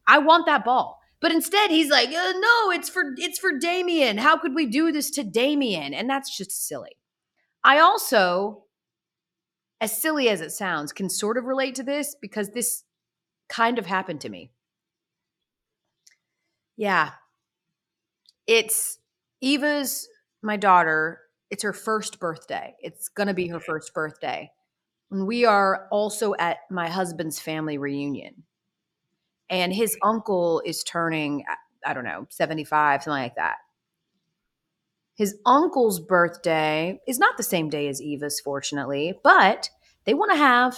I 0.07 0.19
want 0.19 0.45
that 0.47 0.65
ball. 0.65 0.99
But 1.21 1.31
instead, 1.31 1.69
he's 1.69 1.89
like, 1.89 2.09
uh, 2.09 2.33
no, 2.37 2.71
it's 2.71 2.89
for 2.89 3.13
it's 3.17 3.39
for 3.39 3.57
Damian. 3.57 4.17
How 4.17 4.37
could 4.37 4.53
we 4.53 4.65
do 4.65 4.91
this 4.91 5.09
to 5.11 5.23
Damian? 5.23 5.93
And 5.93 6.09
that's 6.09 6.35
just 6.35 6.67
silly. 6.67 6.97
I 7.63 7.79
also 7.79 8.63
as 9.83 10.01
silly 10.01 10.29
as 10.29 10.39
it 10.39 10.53
sounds, 10.53 10.93
can 10.93 11.09
sort 11.09 11.37
of 11.37 11.43
relate 11.43 11.75
to 11.75 11.83
this 11.83 12.15
because 12.21 12.51
this 12.51 12.83
kind 13.49 13.77
of 13.77 13.85
happened 13.85 14.21
to 14.21 14.29
me. 14.29 14.49
Yeah. 16.77 17.11
It's 18.47 18.99
Eva's, 19.41 20.07
my 20.41 20.57
daughter, 20.57 21.19
it's 21.49 21.63
her 21.63 21.73
first 21.73 22.19
birthday. 22.19 22.75
It's 22.79 23.09
going 23.09 23.27
to 23.27 23.33
be 23.33 23.47
her 23.49 23.59
first 23.59 23.93
birthday. 23.93 24.51
And 25.11 25.27
we 25.27 25.45
are 25.45 25.87
also 25.91 26.33
at 26.35 26.57
my 26.71 26.89
husband's 26.89 27.39
family 27.39 27.77
reunion. 27.77 28.43
And 29.49 29.71
his 29.73 29.97
uncle 30.01 30.61
is 30.65 30.83
turning, 30.83 31.45
I- 31.85 31.93
don't 31.93 32.05
know, 32.05 32.25
75, 32.29 33.03
something 33.03 33.21
like 33.21 33.35
that. 33.35 33.57
His 35.15 35.35
uncle's 35.45 35.99
birthday 35.99 36.99
is 37.07 37.19
not 37.19 37.37
the 37.37 37.43
same 37.43 37.69
day 37.69 37.87
as 37.87 38.01
Eva's, 38.01 38.39
fortunately, 38.39 39.13
but 39.23 39.69
they 40.05 40.15
want 40.15 40.31
to 40.31 40.37
have 40.37 40.75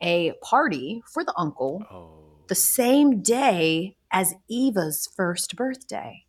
a 0.00 0.32
party 0.42 1.02
for 1.12 1.24
the 1.24 1.34
uncle 1.36 1.82
Oh. 1.90 2.44
the 2.48 2.54
same 2.54 3.20
day 3.20 3.95
as 4.10 4.34
Eva's 4.48 5.08
first 5.16 5.56
birthday. 5.56 6.24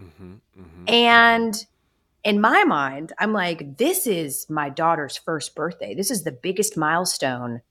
Mm-hmm, 0.00 0.34
mm-hmm. 0.58 0.84
And 0.88 1.66
in 2.24 2.40
my 2.40 2.64
mind, 2.64 3.12
I'm 3.18 3.32
like, 3.32 3.78
this 3.78 4.06
is 4.06 4.46
my 4.50 4.68
daughter's 4.68 5.16
first 5.16 5.54
birthday. 5.54 5.94
This 5.94 6.10
is 6.10 6.24
the 6.24 6.32
biggest 6.32 6.76
milestone 6.76 7.62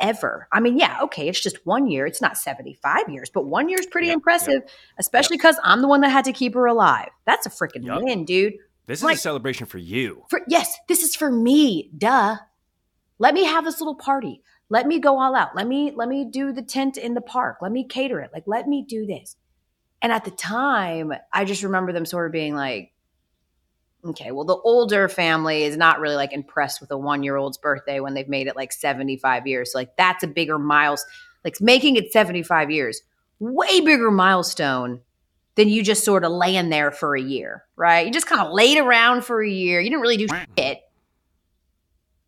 ever. 0.00 0.48
I 0.52 0.60
mean, 0.60 0.78
yeah, 0.78 0.98
okay, 1.02 1.28
it's 1.28 1.40
just 1.40 1.64
one 1.66 1.86
year. 1.86 2.06
It's 2.06 2.20
not 2.20 2.36
75 2.36 3.08
years, 3.08 3.30
but 3.30 3.46
one 3.46 3.68
year 3.68 3.78
is 3.78 3.86
pretty 3.86 4.08
Yep, 4.08 4.14
impressive, 4.14 4.62
especially 4.98 5.36
because 5.36 5.60
I'm 5.62 5.82
the 5.82 5.88
one 5.88 6.00
that 6.00 6.08
had 6.10 6.24
to 6.24 6.32
keep 6.32 6.54
her 6.54 6.66
alive. 6.66 7.10
That's 7.26 7.46
a 7.46 7.50
freaking 7.50 7.84
Yep. 7.84 8.02
win, 8.02 8.24
dude. 8.24 8.54
This 8.86 9.02
is 9.02 9.08
a 9.08 9.16
celebration 9.16 9.66
for 9.66 9.78
you. 9.78 10.24
For 10.28 10.40
yes, 10.48 10.76
this 10.88 11.02
is 11.02 11.14
for 11.14 11.30
me. 11.30 11.90
Duh. 11.96 12.38
Let 13.20 13.34
me 13.34 13.44
have 13.44 13.64
this 13.64 13.80
little 13.80 13.94
party. 13.94 14.42
Let 14.70 14.86
me 14.86 15.00
go 15.00 15.18
all 15.18 15.34
out. 15.34 15.54
Let 15.54 15.66
me 15.66 15.92
let 15.94 16.08
me 16.08 16.24
do 16.24 16.52
the 16.52 16.62
tent 16.62 16.96
in 16.96 17.14
the 17.14 17.20
park. 17.20 17.58
Let 17.60 17.72
me 17.72 17.84
cater 17.84 18.20
it. 18.20 18.30
Like 18.32 18.44
let 18.46 18.66
me 18.66 18.84
do 18.88 19.04
this. 19.04 19.36
And 20.00 20.12
at 20.12 20.24
the 20.24 20.30
time, 20.30 21.12
I 21.32 21.44
just 21.44 21.62
remember 21.62 21.92
them 21.92 22.06
sort 22.06 22.26
of 22.26 22.32
being 22.32 22.54
like, 22.54 22.92
okay, 24.04 24.30
well, 24.30 24.44
the 24.44 24.56
older 24.56 25.08
family 25.08 25.64
is 25.64 25.76
not 25.76 26.00
really 26.00 26.14
like 26.14 26.32
impressed 26.32 26.80
with 26.80 26.90
a 26.90 26.96
one 26.96 27.22
year 27.22 27.36
old's 27.36 27.58
birthday 27.58 28.00
when 28.00 28.14
they've 28.14 28.28
made 28.28 28.46
it 28.46 28.56
like 28.56 28.72
75 28.72 29.46
years. 29.46 29.72
So, 29.72 29.78
like, 29.78 29.96
that's 29.96 30.22
a 30.22 30.28
bigger 30.28 30.58
milestone. 30.58 31.10
Like, 31.44 31.60
making 31.60 31.96
it 31.96 32.12
75 32.12 32.70
years, 32.70 33.02
way 33.38 33.80
bigger 33.80 34.10
milestone 34.10 35.00
than 35.54 35.68
you 35.68 35.82
just 35.82 36.04
sort 36.04 36.24
of 36.24 36.32
laying 36.32 36.70
there 36.70 36.90
for 36.90 37.16
a 37.16 37.20
year, 37.20 37.64
right? 37.76 38.06
You 38.06 38.12
just 38.12 38.26
kind 38.26 38.40
of 38.40 38.52
laid 38.52 38.78
around 38.78 39.24
for 39.24 39.42
a 39.42 39.48
year. 39.48 39.80
You 39.80 39.90
didn't 39.90 40.02
really 40.02 40.16
do 40.16 40.28
shit. 40.56 40.80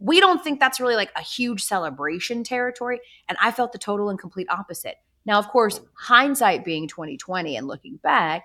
We 0.02 0.20
don't 0.20 0.42
think 0.42 0.58
that's 0.58 0.80
really 0.80 0.96
like 0.96 1.12
a 1.16 1.22
huge 1.22 1.62
celebration 1.62 2.42
territory. 2.44 3.00
And 3.28 3.38
I 3.40 3.52
felt 3.52 3.72
the 3.72 3.78
total 3.78 4.10
and 4.10 4.18
complete 4.18 4.48
opposite. 4.50 4.96
Now, 5.24 5.38
of 5.38 5.48
course, 5.48 5.80
hindsight 5.94 6.64
being 6.64 6.88
2020 6.88 7.56
and 7.56 7.68
looking 7.68 7.98
back, 8.02 8.44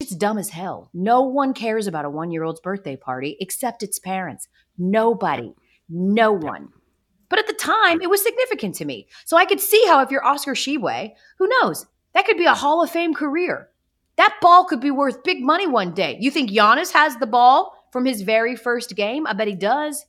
it's 0.00 0.14
dumb 0.14 0.38
as 0.38 0.50
hell. 0.50 0.90
No 0.92 1.22
one 1.22 1.54
cares 1.54 1.86
about 1.86 2.04
a 2.04 2.10
one 2.10 2.30
year 2.30 2.44
old's 2.44 2.60
birthday 2.60 2.96
party 2.96 3.36
except 3.40 3.82
its 3.82 3.98
parents. 3.98 4.48
Nobody. 4.78 5.54
No 5.88 6.32
one. 6.32 6.68
But 7.28 7.38
at 7.38 7.46
the 7.46 7.54
time, 7.54 8.02
it 8.02 8.10
was 8.10 8.22
significant 8.22 8.74
to 8.76 8.84
me. 8.84 9.06
So 9.24 9.36
I 9.36 9.44
could 9.44 9.60
see 9.60 9.82
how 9.86 10.00
if 10.00 10.10
you're 10.10 10.24
Oscar 10.24 10.52
Tshiebwe, 10.52 11.12
who 11.38 11.48
knows? 11.48 11.86
That 12.14 12.26
could 12.26 12.36
be 12.36 12.44
a 12.44 12.54
Hall 12.54 12.82
of 12.82 12.90
Fame 12.90 13.14
career. 13.14 13.68
That 14.16 14.36
ball 14.42 14.64
could 14.64 14.80
be 14.80 14.90
worth 14.90 15.24
big 15.24 15.42
money 15.42 15.66
one 15.66 15.94
day. 15.94 16.18
You 16.20 16.30
think 16.30 16.50
Giannis 16.50 16.92
has 16.92 17.16
the 17.16 17.26
ball 17.26 17.74
from 17.90 18.04
his 18.04 18.22
very 18.22 18.56
first 18.56 18.94
game? 18.96 19.26
I 19.26 19.32
bet 19.32 19.48
he 19.48 19.54
does. 19.54 20.04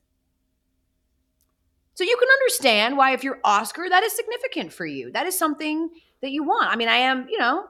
So 1.96 2.04
you 2.04 2.18
can 2.18 2.30
understand 2.30 2.98
why, 2.98 3.14
if 3.14 3.24
you're 3.24 3.40
Oscar, 3.44 3.88
that 3.88 4.04
is 4.04 4.16
significant 4.16 4.74
for 4.74 4.86
you. 4.86 5.12
That 5.12 5.28
is 5.28 5.38
something 5.38 5.90
that 6.22 6.32
you 6.32 6.44
want. 6.44 6.72
I 6.72 6.76
mean, 6.76 6.88
I 6.88 6.96
am, 6.98 7.28
you 7.30 7.38
know, 7.38 7.66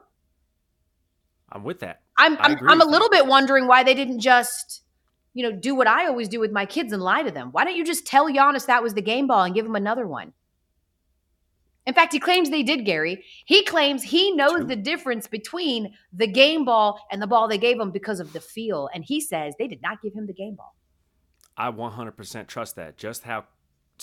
I'm 1.51 1.63
with 1.63 1.79
that. 1.79 2.01
I'm 2.17 2.37
I'm, 2.39 2.57
I'm 2.67 2.81
a 2.81 2.85
little 2.85 3.09
you. 3.11 3.19
bit 3.23 3.27
wondering 3.27 3.67
why 3.67 3.83
they 3.83 3.93
didn't 3.93 4.19
just, 4.19 4.81
you 5.33 5.43
know, 5.43 5.55
do 5.55 5.75
what 5.75 5.87
I 5.87 6.07
always 6.07 6.29
do 6.29 6.39
with 6.39 6.51
my 6.51 6.65
kids 6.65 6.93
and 6.93 7.01
lie 7.01 7.23
to 7.23 7.31
them. 7.31 7.49
Why 7.51 7.63
don't 7.63 7.75
you 7.75 7.85
just 7.85 8.07
tell 8.07 8.27
Giannis 8.27 8.67
that 8.67 8.83
was 8.83 8.93
the 8.93 9.01
game 9.01 9.27
ball 9.27 9.43
and 9.43 9.53
give 9.53 9.65
him 9.65 9.75
another 9.75 10.07
one? 10.07 10.33
In 11.85 11.93
fact, 11.93 12.13
he 12.13 12.19
claims 12.19 12.49
they 12.49 12.63
did, 12.63 12.85
Gary. 12.85 13.25
He 13.45 13.65
claims 13.65 14.03
he 14.03 14.31
knows 14.31 14.53
True. 14.53 14.65
the 14.65 14.75
difference 14.75 15.27
between 15.27 15.93
the 16.13 16.27
game 16.27 16.63
ball 16.63 16.99
and 17.11 17.21
the 17.21 17.27
ball 17.27 17.47
they 17.47 17.57
gave 17.57 17.77
him 17.77 17.91
because 17.91 18.21
of 18.21 18.31
the 18.31 18.39
feel. 18.39 18.89
And 18.93 19.03
he 19.03 19.19
says 19.19 19.53
they 19.59 19.67
did 19.67 19.81
not 19.81 20.01
give 20.01 20.13
him 20.13 20.25
the 20.25 20.33
game 20.33 20.55
ball. 20.55 20.75
I 21.57 21.69
100% 21.71 22.47
trust 22.47 22.77
that. 22.77 22.97
Just 22.97 23.23
how 23.23 23.45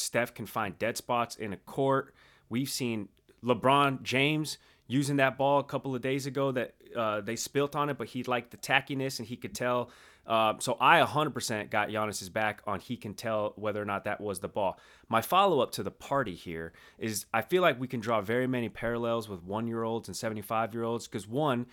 Steph 0.00 0.34
can 0.34 0.46
find 0.46 0.78
dead 0.78 0.96
spots 0.96 1.36
in 1.36 1.52
a 1.52 1.56
court. 1.56 2.14
We've 2.48 2.68
seen 2.68 3.08
LeBron 3.44 4.02
James 4.02 4.58
using 4.86 5.16
that 5.16 5.38
ball 5.38 5.60
a 5.60 5.64
couple 5.64 5.94
of 5.94 6.02
days 6.02 6.26
ago 6.26 6.50
that 6.52 6.74
uh, 6.96 7.20
they 7.20 7.36
spilt 7.36 7.76
on 7.76 7.88
it, 7.88 7.96
but 7.96 8.08
he 8.08 8.24
liked 8.24 8.50
the 8.50 8.56
tackiness 8.56 9.18
and 9.18 9.28
he 9.28 9.36
could 9.36 9.54
tell. 9.54 9.90
Uh, 10.26 10.54
so 10.58 10.76
I 10.80 11.00
100% 11.00 11.70
got 11.70 11.88
Giannis's 11.88 12.28
back 12.28 12.62
on 12.66 12.80
he 12.80 12.96
can 12.96 13.14
tell 13.14 13.52
whether 13.56 13.80
or 13.80 13.84
not 13.84 14.04
that 14.04 14.20
was 14.20 14.40
the 14.40 14.48
ball. 14.48 14.78
My 15.08 15.22
follow 15.22 15.60
up 15.60 15.72
to 15.72 15.82
the 15.82 15.90
party 15.90 16.34
here 16.34 16.72
is 16.98 17.26
I 17.32 17.42
feel 17.42 17.62
like 17.62 17.80
we 17.80 17.88
can 17.88 18.00
draw 18.00 18.20
very 18.20 18.46
many 18.46 18.68
parallels 18.68 19.28
with 19.28 19.42
one 19.42 19.66
year 19.66 19.82
olds 19.82 20.08
and 20.08 20.16
75 20.16 20.74
year 20.74 20.82
olds 20.82 21.06
because 21.06 21.26
one, 21.26 21.66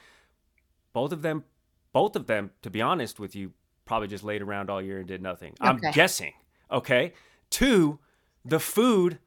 both 0.93 1.11
of 1.11 1.21
them, 1.21 1.43
both 1.93 2.15
of 2.15 2.27
them, 2.27 2.51
to 2.61 2.69
be 2.69 2.81
honest 2.81 3.19
with 3.19 3.35
you, 3.35 3.53
probably 3.85 4.07
just 4.07 4.23
laid 4.23 4.41
around 4.41 4.69
all 4.69 4.81
year 4.81 4.99
and 4.99 5.07
did 5.07 5.21
nothing. 5.21 5.55
I'm 5.59 5.77
guessing. 5.91 6.33
Okay. 6.71 7.13
Two, 7.49 7.99
the 8.47 8.59
food 8.59 9.19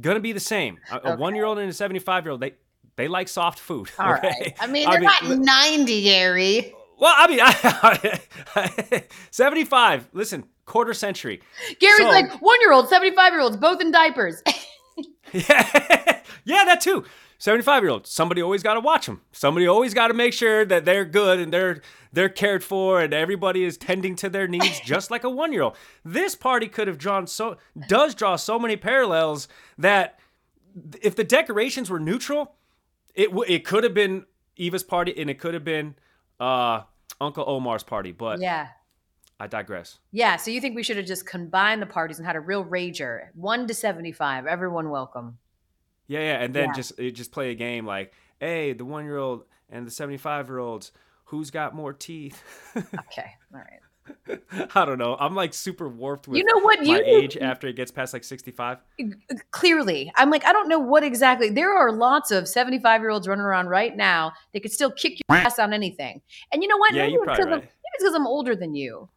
gonna 0.00 0.20
be 0.20 0.32
the 0.32 0.40
same. 0.40 0.78
A, 0.92 0.96
Okay. 0.96 1.14
one 1.16 1.34
year 1.34 1.44
old 1.44 1.58
and 1.58 1.68
a 1.70 1.72
75 1.72 2.24
year 2.24 2.32
old, 2.32 2.40
they 2.40 2.54
they 2.96 3.08
like 3.08 3.28
soft 3.28 3.58
food. 3.58 3.90
All 3.98 4.14
okay? 4.14 4.28
right. 4.28 4.54
I 4.60 4.66
mean, 4.66 4.88
they're 4.90 5.00
li- 5.00 5.06
not 5.06 5.38
90, 5.38 6.02
Gary. 6.02 6.74
well, 6.98 7.14
I 7.16 7.26
mean, 7.28 7.40
I, 7.42 9.02
75. 9.30 10.08
Listen, 10.12 10.44
quarter 10.64 10.94
century. 10.94 11.40
Gary's 11.80 11.98
So- 11.98 12.08
like 12.08 12.40
one 12.42 12.60
year 12.60 12.72
old, 12.72 12.88
75 12.88 13.32
year 13.32 13.40
olds, 13.40 13.56
both 13.56 13.80
in 13.80 13.90
diapers. 13.90 14.42
Yeah, 15.32 15.42
yeah, 16.44 16.64
that 16.64 16.80
too. 16.80 17.04
75 17.38 17.82
year 17.82 17.90
old. 17.90 18.06
Somebody 18.06 18.42
always 18.42 18.62
got 18.62 18.74
to 18.74 18.80
watch 18.80 19.06
them. 19.06 19.22
Somebody 19.32 19.66
always 19.66 19.94
got 19.94 20.08
to 20.08 20.14
make 20.14 20.32
sure 20.32 20.64
that 20.64 20.84
they're 20.84 21.04
good 21.04 21.38
and 21.38 21.52
they're 21.52 21.80
they're 22.12 22.28
cared 22.28 22.64
for 22.64 23.00
and 23.00 23.14
everybody 23.14 23.64
is 23.64 23.76
tending 23.76 24.16
to 24.16 24.28
their 24.28 24.48
needs 24.48 24.80
just 24.84 25.10
like 25.10 25.24
a 25.24 25.30
one 25.30 25.52
year 25.52 25.62
old. 25.62 25.76
This 26.04 26.34
party 26.34 26.66
could 26.66 26.88
have 26.88 26.98
drawn 26.98 27.26
so 27.26 27.56
does 27.88 28.14
draw 28.14 28.36
so 28.36 28.58
many 28.58 28.76
parallels 28.76 29.46
that 29.78 30.18
if 31.00 31.14
the 31.14 31.24
decorations 31.24 31.88
were 31.88 32.00
neutral, 32.00 32.56
it 33.14 33.30
w- 33.30 33.44
it 33.46 33.64
could 33.64 33.84
have 33.84 33.94
been 33.94 34.26
Eva's 34.56 34.82
party 34.82 35.14
and 35.16 35.30
it 35.30 35.38
could 35.38 35.54
have 35.54 35.64
been 35.64 35.94
uh, 36.40 36.82
Uncle 37.20 37.44
Omar's 37.46 37.84
party. 37.84 38.10
But 38.10 38.40
yeah. 38.40 38.68
I 39.40 39.46
digress. 39.46 40.00
Yeah. 40.10 40.34
So 40.36 40.50
you 40.50 40.60
think 40.60 40.74
we 40.74 40.82
should 40.82 40.96
have 40.96 41.06
just 41.06 41.24
combined 41.24 41.80
the 41.80 41.86
parties 41.86 42.18
and 42.18 42.26
had 42.26 42.34
a 42.34 42.40
real 42.40 42.64
rager, 42.64 43.28
one 43.34 43.68
to 43.68 43.74
75, 43.74 44.46
everyone 44.46 44.90
welcome. 44.90 45.38
Yeah, 46.08 46.20
yeah, 46.20 46.42
and 46.42 46.54
then 46.54 46.70
Yeah. 46.70 46.74
just 46.74 46.98
it 46.98 47.12
just 47.12 47.30
play 47.32 47.50
a 47.50 47.54
game 47.54 47.86
like, 47.86 48.12
hey, 48.40 48.72
the 48.72 48.84
one 48.84 49.04
year 49.04 49.18
old 49.18 49.44
and 49.70 49.86
the 49.86 49.90
seventy 49.90 50.16
five 50.18 50.48
year 50.48 50.58
olds, 50.58 50.90
who's 51.26 51.50
got 51.50 51.74
more 51.74 51.92
teeth? 51.92 52.42
Okay. 52.76 53.30
All 53.54 53.60
right. 53.60 54.40
I 54.74 54.84
don't 54.86 54.96
know. 54.98 55.16
I'm 55.20 55.34
like 55.34 55.52
super 55.52 55.86
warped 55.86 56.28
with 56.28 56.38
You 56.38 56.44
know 56.44 56.60
what? 56.62 56.78
my 56.78 56.96
You 56.96 57.02
age 57.04 57.36
after 57.36 57.66
it 57.68 57.76
gets 57.76 57.90
past 57.90 58.14
like 58.14 58.24
sixty 58.24 58.50
five. 58.50 58.78
clearly 59.50 60.10
i'm 60.16 60.30
like 60.30 60.44
i 60.46 60.52
don't 60.52 60.68
know 60.68 60.78
what 60.78 61.04
exactly 61.04 61.50
there 61.50 61.72
are 61.76 61.92
lots 61.92 62.30
of 62.30 62.48
75 62.48 63.00
year 63.00 63.10
olds 63.10 63.28
running 63.28 63.44
around 63.44 63.68
right 63.68 63.96
now 63.96 64.32
they 64.52 64.60
could 64.60 64.72
still 64.72 64.90
kick 64.90 65.18
your 65.28 65.38
ass 65.38 65.58
on 65.58 65.72
anything 65.72 66.20
and 66.52 66.62
you 66.62 66.68
know 66.68 66.76
what 66.78 66.94
Yeah, 66.94 67.02
maybe 67.02 67.12
you're 67.12 67.22
it's 67.24 67.26
probably 67.26 67.44
because 67.44 67.52
right. 67.60 67.62
maybe 67.62 67.94
it's 67.94 68.04
'cause 68.04 68.14
I'm 68.14 68.26
older 68.26 68.56
than 68.56 68.74
you 68.74 69.08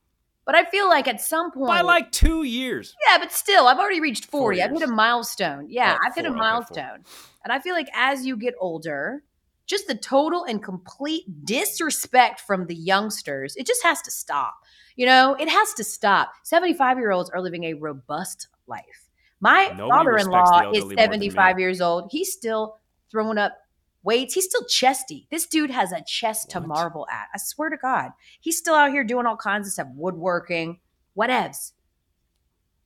but 0.45 0.55
i 0.55 0.63
feel 0.65 0.87
like 0.89 1.07
at 1.07 1.21
some 1.21 1.51
point 1.51 1.67
By 1.69 1.81
like 1.81 2.11
two 2.11 2.43
years. 2.43 2.95
yeah 3.09 3.17
but 3.17 3.31
still 3.31 3.67
i've 3.67 3.77
already 3.79 4.01
reached 4.01 4.25
40 4.25 4.57
Four 4.59 4.63
i've 4.65 4.71
hit 4.71 4.81
a 4.89 4.91
milestone. 4.91 5.67
Yeah 5.69 5.95
Oh, 5.97 6.07
i've 6.07 6.15
hit 6.15 6.25
a 6.25 6.29
four, 6.29 6.37
okay, 6.37 6.39
milestone. 6.39 7.03
And 7.43 7.51
i 7.51 7.59
feel 7.59 7.73
like 7.73 7.87
as 7.93 8.25
you 8.25 8.35
get 8.37 8.53
older 8.59 9.23
just 9.67 9.87
the 9.87 9.95
total 9.95 10.43
and 10.43 10.61
complete 10.61 11.23
disrespect 11.45 12.41
from 12.41 12.65
the 12.67 12.75
youngsters 12.75 13.55
it 13.55 13.65
just 13.65 13.83
has 13.83 14.01
to 14.01 14.11
stop. 14.11 14.55
You 14.97 15.05
know 15.05 15.35
it 15.39 15.47
has 15.47 15.73
to 15.75 15.83
stop. 15.83 16.33
75 16.43 16.97
year 16.97 17.11
olds 17.11 17.29
are 17.29 17.41
living 17.41 17.63
a 17.65 17.73
robust 17.75 18.47
life. 18.67 19.07
My 19.39 19.67
Nobody 19.77 19.89
father-in-law 19.89 20.71
is 20.71 20.83
more 20.83 20.89
than 20.89 20.97
me. 20.97 21.29
75 21.29 21.59
years 21.59 21.81
old. 21.81 22.09
He's 22.11 22.31
still 22.33 22.77
throwing 23.09 23.37
up 23.37 23.57
weights 24.03 24.33
he's 24.33 24.45
still 24.45 24.65
chesty 24.65 25.27
this 25.31 25.45
dude 25.45 25.69
has 25.71 25.91
a 25.91 26.03
chest 26.07 26.49
to 26.49 26.59
marvel 26.59 27.07
at 27.11 27.27
i 27.33 27.37
swear 27.37 27.69
to 27.69 27.77
god 27.77 28.11
he's 28.39 28.57
still 28.57 28.73
out 28.75 28.91
here 28.91 29.03
doing 29.03 29.25
all 29.25 29.37
kinds 29.37 29.67
of 29.67 29.73
stuff 29.73 29.87
woodworking 29.95 30.79
whatevs 31.17 31.71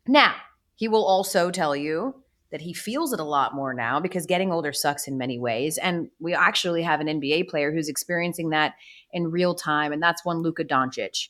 now 0.08 0.36
he 0.76 0.88
will 0.88 1.06
also 1.06 1.52
tell 1.52 1.76
you 1.76 2.16
that 2.52 2.62
he 2.62 2.74
feels 2.74 3.12
it 3.12 3.20
a 3.20 3.24
lot 3.24 3.56
more 3.56 3.74
now 3.74 4.00
because 4.00 4.26
getting 4.26 4.52
older 4.52 4.72
sucks 4.72 5.08
in 5.08 5.18
many 5.18 5.40
ways. 5.40 5.78
And 5.78 6.10
we 6.20 6.34
actually 6.34 6.84
have 6.84 7.02
an 7.02 7.08
NBA 7.08 7.50
player 7.50 7.74
who's 7.74 7.90
experiencing 7.90 8.52
that 8.52 8.76
in 9.12 9.32
real 9.32 9.56
time, 9.56 9.92
and 9.92 10.02
that's 10.02 10.24
one 10.24 10.38
Luka 10.42 10.64
Doncic, 10.64 11.30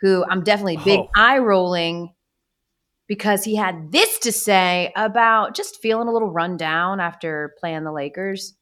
who 0.00 0.24
I'm 0.28 0.42
definitely 0.42 0.78
big 0.78 1.00
Oh. 1.00 1.08
eye 1.14 1.38
rolling 1.38 2.14
because 3.06 3.44
he 3.44 3.56
had 3.56 3.92
this 3.92 4.18
to 4.20 4.32
say 4.32 4.90
about 4.96 5.54
just 5.54 5.80
feeling 5.82 6.08
a 6.08 6.12
little 6.12 6.30
run 6.30 6.56
down 6.56 6.98
after 6.98 7.54
playing 7.60 7.84
the 7.84 7.92
Lakers. 7.92 8.54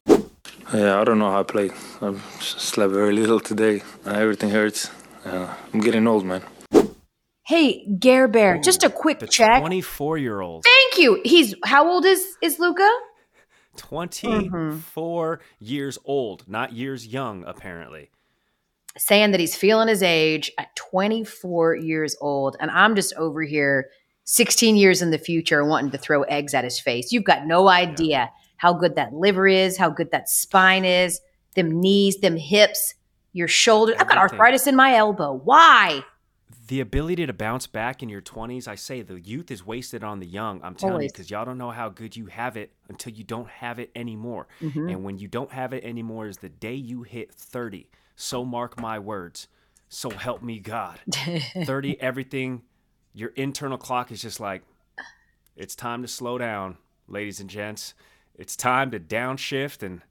Yeah, 0.71 0.99
I 0.99 1.03
don't 1.03 1.19
know 1.19 1.29
how 1.31 1.39
I 1.39 1.43
played. 1.43 1.71
I 2.01 2.13
slept 2.39 2.93
very 2.93 3.13
little 3.13 3.39
today. 3.39 3.81
Everything 4.05 4.49
hurts. 4.51 4.89
Uh, 5.25 5.53
I'm 5.73 5.79
getting 5.79 6.07
old, 6.07 6.25
man. 6.25 6.41
Hey, 7.45 7.85
Gare 7.99 8.27
Bear, 8.29 8.57
just 8.59 8.83
a 8.83 8.89
quick 8.89 9.19
The 9.19 9.27
check. 9.27 9.59
twenty 9.59 9.81
four 9.81 10.17
year 10.17 10.39
old. 10.41 10.63
Thank 10.63 10.97
you. 10.97 11.21
He's 11.25 11.55
how 11.65 11.87
old 11.89 12.05
is 12.05 12.37
is 12.41 12.59
Luka? 12.59 12.89
24 13.75 15.39
years 15.59 15.97
old, 16.05 16.47
not 16.47 16.73
years 16.73 17.07
young, 17.07 17.43
apparently. 17.45 18.11
saying 18.97 19.31
that 19.31 19.39
he's 19.39 19.55
feeling 19.55 19.87
his 19.87 20.03
age 20.03 20.51
at 20.59 20.75
24 20.75 21.75
years 21.77 22.15
old. 22.21 22.55
And 22.59 22.69
I'm 22.69 22.95
just 22.95 23.15
over 23.15 23.41
here 23.41 23.89
16 24.25 24.75
years 24.75 25.01
in 25.01 25.09
the 25.09 25.17
future 25.17 25.65
wanting 25.65 25.89
to 25.89 25.97
throw 25.97 26.21
eggs 26.23 26.53
at 26.53 26.63
his 26.63 26.79
face. 26.79 27.11
You've 27.11 27.23
got 27.23 27.47
no 27.47 27.67
idea 27.67 28.29
how 28.63 28.71
good 28.71 28.95
that 28.95 29.13
liver 29.13 29.45
is, 29.45 29.75
how 29.75 29.89
good 29.89 30.09
that 30.11 30.29
spine 30.29 30.85
is, 30.85 31.19
them 31.53 31.81
knees, 31.81 32.21
them 32.21 32.37
hips, 32.37 32.93
your 33.33 33.49
shoulders. 33.49 33.97
I've 33.99 34.07
got 34.07 34.17
arthritis 34.17 34.67
in 34.67 34.75
my 34.77 34.95
elbow. 34.95 35.33
Why? 35.33 36.05
The 36.69 36.79
ability 36.79 37.25
to 37.25 37.33
bounce 37.33 37.67
back 37.67 38.01
in 38.01 38.07
your 38.07 38.21
20s, 38.21 38.65
I 38.69 38.75
say 38.75 39.01
the 39.01 39.19
youth 39.19 39.51
is 39.51 39.65
wasted 39.65 40.01
on 40.01 40.21
the 40.21 40.25
young. 40.25 40.61
I'm 40.63 40.75
telling 40.75 41.01
you, 41.01 41.09
because 41.09 41.29
y'all 41.29 41.43
don't 41.43 41.57
know 41.57 41.71
how 41.71 41.89
good 41.89 42.15
you 42.15 42.27
have 42.27 42.55
it 42.55 42.71
until 42.87 43.11
you 43.11 43.25
don't 43.25 43.49
have 43.49 43.79
it 43.79 43.91
anymore. 43.97 44.47
Mm-hmm. 44.61 44.87
And 44.87 45.03
when 45.03 45.17
you 45.17 45.27
don't 45.27 45.51
have 45.51 45.73
it 45.73 45.83
anymore 45.83 46.27
is 46.27 46.37
the 46.37 46.47
day 46.47 46.75
you 46.75 47.03
hit 47.03 47.33
30. 47.33 47.89
So 48.15 48.45
mark 48.45 48.79
my 48.79 48.97
words. 48.97 49.49
So 49.89 50.09
help 50.09 50.41
me 50.41 50.59
God. 50.59 51.01
30, 51.65 51.99
everything, 51.99 52.61
your 53.13 53.31
internal 53.35 53.77
clock 53.77 54.09
is 54.09 54.21
just 54.21 54.39
like, 54.39 54.61
it's 55.57 55.75
time 55.75 56.01
to 56.01 56.07
slow 56.07 56.37
down, 56.37 56.77
ladies 57.09 57.41
and 57.41 57.49
gents. 57.49 57.93
It's 58.37 58.55
time 58.55 58.91
to 58.91 58.99
downshift 58.99 59.83
and 59.83 60.01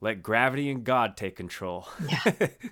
let 0.00 0.22
gravity 0.22 0.70
and 0.70 0.84
God 0.84 1.16
take 1.16 1.36
control. 1.36 1.88
Yeah. 2.08 2.48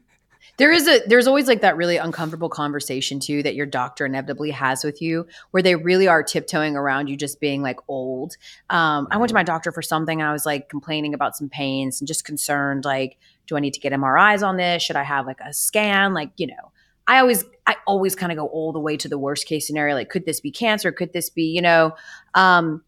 There 0.56 0.72
is 0.72 0.88
a 0.88 1.00
there's 1.06 1.26
always 1.26 1.46
like 1.46 1.60
that 1.60 1.76
really 1.76 1.98
uncomfortable 1.98 2.48
conversation 2.48 3.20
too 3.20 3.42
that 3.42 3.54
your 3.54 3.66
doctor 3.66 4.06
inevitably 4.06 4.50
has 4.50 4.82
with 4.82 5.00
you 5.00 5.26
where 5.52 5.62
they 5.62 5.76
really 5.76 6.08
are 6.08 6.22
tiptoeing 6.22 6.74
around 6.74 7.08
you 7.08 7.16
just 7.16 7.38
being 7.38 7.62
like 7.62 7.78
old. 7.86 8.36
Um, 8.70 9.06
I 9.10 9.18
went 9.18 9.28
to 9.28 9.34
my 9.34 9.44
doctor 9.44 9.70
for 9.70 9.82
something 9.82 10.20
and 10.20 10.28
I 10.28 10.32
was 10.32 10.46
like 10.46 10.68
complaining 10.68 11.14
about 11.14 11.36
some 11.36 11.48
pains 11.48 12.00
and 12.00 12.08
just 12.08 12.24
concerned 12.24 12.84
like 12.84 13.18
do 13.46 13.56
I 13.56 13.60
need 13.60 13.74
to 13.74 13.80
get 13.80 13.92
MRIs 13.92 14.46
on 14.46 14.56
this? 14.56 14.82
Should 14.82 14.96
I 14.96 15.04
have 15.04 15.26
like 15.26 15.40
a 15.40 15.54
scan? 15.54 16.12
Like, 16.12 16.32
you 16.36 16.48
know, 16.48 16.72
I 17.06 17.20
always 17.20 17.44
I 17.66 17.76
always 17.86 18.14
kind 18.14 18.32
of 18.32 18.36
go 18.36 18.46
all 18.46 18.72
the 18.72 18.80
way 18.80 18.96
to 18.96 19.08
the 19.08 19.18
worst 19.18 19.46
case 19.46 19.66
scenario 19.66 19.94
like 19.94 20.10
could 20.10 20.26
this 20.26 20.40
be 20.40 20.50
cancer? 20.50 20.90
Could 20.92 21.12
this 21.12 21.30
be, 21.30 21.44
you 21.44 21.62
know, 21.62 21.94
um 22.34 22.82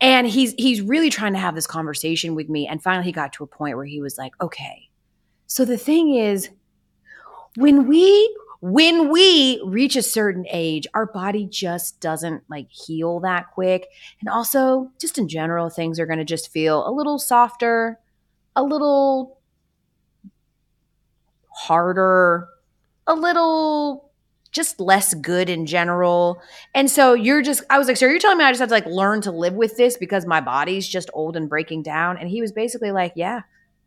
and 0.00 0.26
he's 0.26 0.54
he's 0.54 0.80
really 0.80 1.10
trying 1.10 1.32
to 1.32 1.38
have 1.38 1.54
this 1.54 1.66
conversation 1.66 2.34
with 2.34 2.48
me 2.48 2.66
and 2.66 2.82
finally 2.82 3.04
he 3.04 3.12
got 3.12 3.32
to 3.34 3.44
a 3.44 3.46
point 3.46 3.76
where 3.76 3.86
he 3.86 4.00
was 4.00 4.18
like, 4.18 4.32
"Okay. 4.40 4.88
So 5.46 5.64
the 5.64 5.78
thing 5.78 6.14
is 6.14 6.50
when 7.56 7.86
we 7.86 8.36
when 8.60 9.10
we 9.10 9.60
reach 9.64 9.96
a 9.96 10.02
certain 10.02 10.46
age 10.50 10.86
our 10.94 11.06
body 11.06 11.46
just 11.46 11.98
doesn't 12.00 12.42
like 12.50 12.68
heal 12.70 13.18
that 13.20 13.50
quick 13.52 13.88
and 14.20 14.28
also 14.28 14.90
just 15.00 15.16
in 15.16 15.28
general 15.28 15.70
things 15.70 15.98
are 15.98 16.06
going 16.06 16.18
to 16.18 16.24
just 16.24 16.50
feel 16.52 16.86
a 16.86 16.92
little 16.92 17.18
softer 17.18 17.98
a 18.56 18.62
little 18.62 19.38
harder 21.48 22.48
a 23.06 23.14
little 23.14 24.09
just 24.52 24.80
less 24.80 25.14
good 25.14 25.48
in 25.48 25.66
general. 25.66 26.40
And 26.74 26.90
so 26.90 27.14
you're 27.14 27.42
just 27.42 27.62
i 27.70 27.78
was 27.78 27.88
like 27.88 27.96
so 27.96 28.06
you're 28.06 28.18
telling 28.18 28.38
me 28.38 28.44
i 28.44 28.50
just 28.50 28.60
have 28.60 28.68
to 28.68 28.74
like 28.74 28.86
learn 28.86 29.20
to 29.22 29.30
live 29.30 29.54
with 29.54 29.76
this 29.76 29.96
because 29.96 30.26
my 30.26 30.40
body's 30.40 30.88
just 30.88 31.10
old 31.12 31.36
and 31.36 31.48
breaking 31.48 31.82
down? 31.82 32.18
And 32.18 32.28
he 32.28 32.40
was 32.40 32.52
basically 32.52 32.90
like 32.90 33.12
yeah 33.14 33.42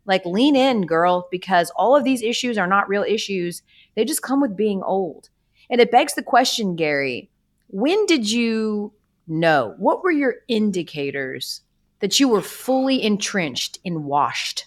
like 0.06 0.26
lean 0.26 0.56
in 0.56 0.86
girl 0.86 1.28
because 1.32 1.72
all 1.76 1.96
of 1.96 2.04
these 2.04 2.22
issues 2.22 2.58
are 2.58 2.68
not 2.68 2.90
real 2.90 3.04
issues. 3.04 3.62
They 3.96 4.04
just 4.04 4.22
come 4.22 4.42
with 4.42 4.58
being 4.58 4.84
old. 4.84 5.30
And 5.70 5.80
it 5.80 5.92
begs 5.92 6.14
the 6.14 6.24
question 6.24 6.76
gary 6.76 7.30
when 7.68 8.06
did 8.06 8.30
you 8.30 8.94
know 9.28 9.74
what 9.78 10.04
were 10.04 10.12
your 10.12 10.36
indicators 10.48 11.62
that 12.00 12.20
you 12.20 12.28
were 12.28 12.42
fully 12.42 13.02
entrenched 13.02 13.80
in 13.84 14.04
washed? 14.04 14.66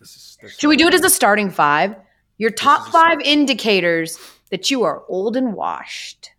This 0.00 0.38
is, 0.42 0.56
should 0.58 0.68
we 0.68 0.78
do 0.78 0.88
it 0.88 0.94
as 0.94 1.04
a 1.04 1.10
starting 1.10 1.50
five 1.50 1.94
your 2.40 2.50
top 2.50 2.88
five 2.88 3.20
indicators 3.20 4.18
that 4.50 4.70
you 4.70 4.82
are 4.82 5.02
old 5.08 5.36
and 5.36 5.52
washed 5.52 6.30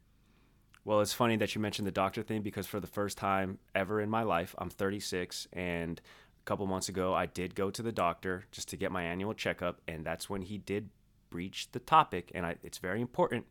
Well, 0.84 1.00
it's 1.00 1.14
funny 1.14 1.38
that 1.38 1.54
you 1.54 1.62
mentioned 1.62 1.88
the 1.88 1.92
doctor 1.92 2.24
thing 2.24 2.42
because 2.42 2.66
for 2.66 2.80
the 2.80 2.88
first 2.88 3.20
time 3.20 3.60
ever 3.76 4.02
in 4.02 4.10
my 4.10 4.24
life, 4.24 4.56
I'm 4.58 4.72
36 4.72 5.48
and 5.54 6.02
a 6.02 6.44
couple 6.46 6.66
months 6.66 6.90
ago 6.90 7.14
I 7.14 7.28
did 7.28 7.54
go 7.54 7.70
to 7.70 7.84
the 7.84 7.92
doctor 7.92 8.46
just 8.52 8.68
to 8.70 8.78
get 8.78 8.92
my 8.92 9.04
annual 9.04 9.36
checkup 9.36 9.80
and 9.88 10.04
that's 10.04 10.28
when 10.28 10.42
he 10.42 10.58
did 10.58 10.90
breach 11.30 11.72
the 11.72 11.80
topic 11.80 12.32
and 12.34 12.48
I, 12.48 12.56
it's 12.64 12.80
very 12.80 13.00
important 13.00 13.46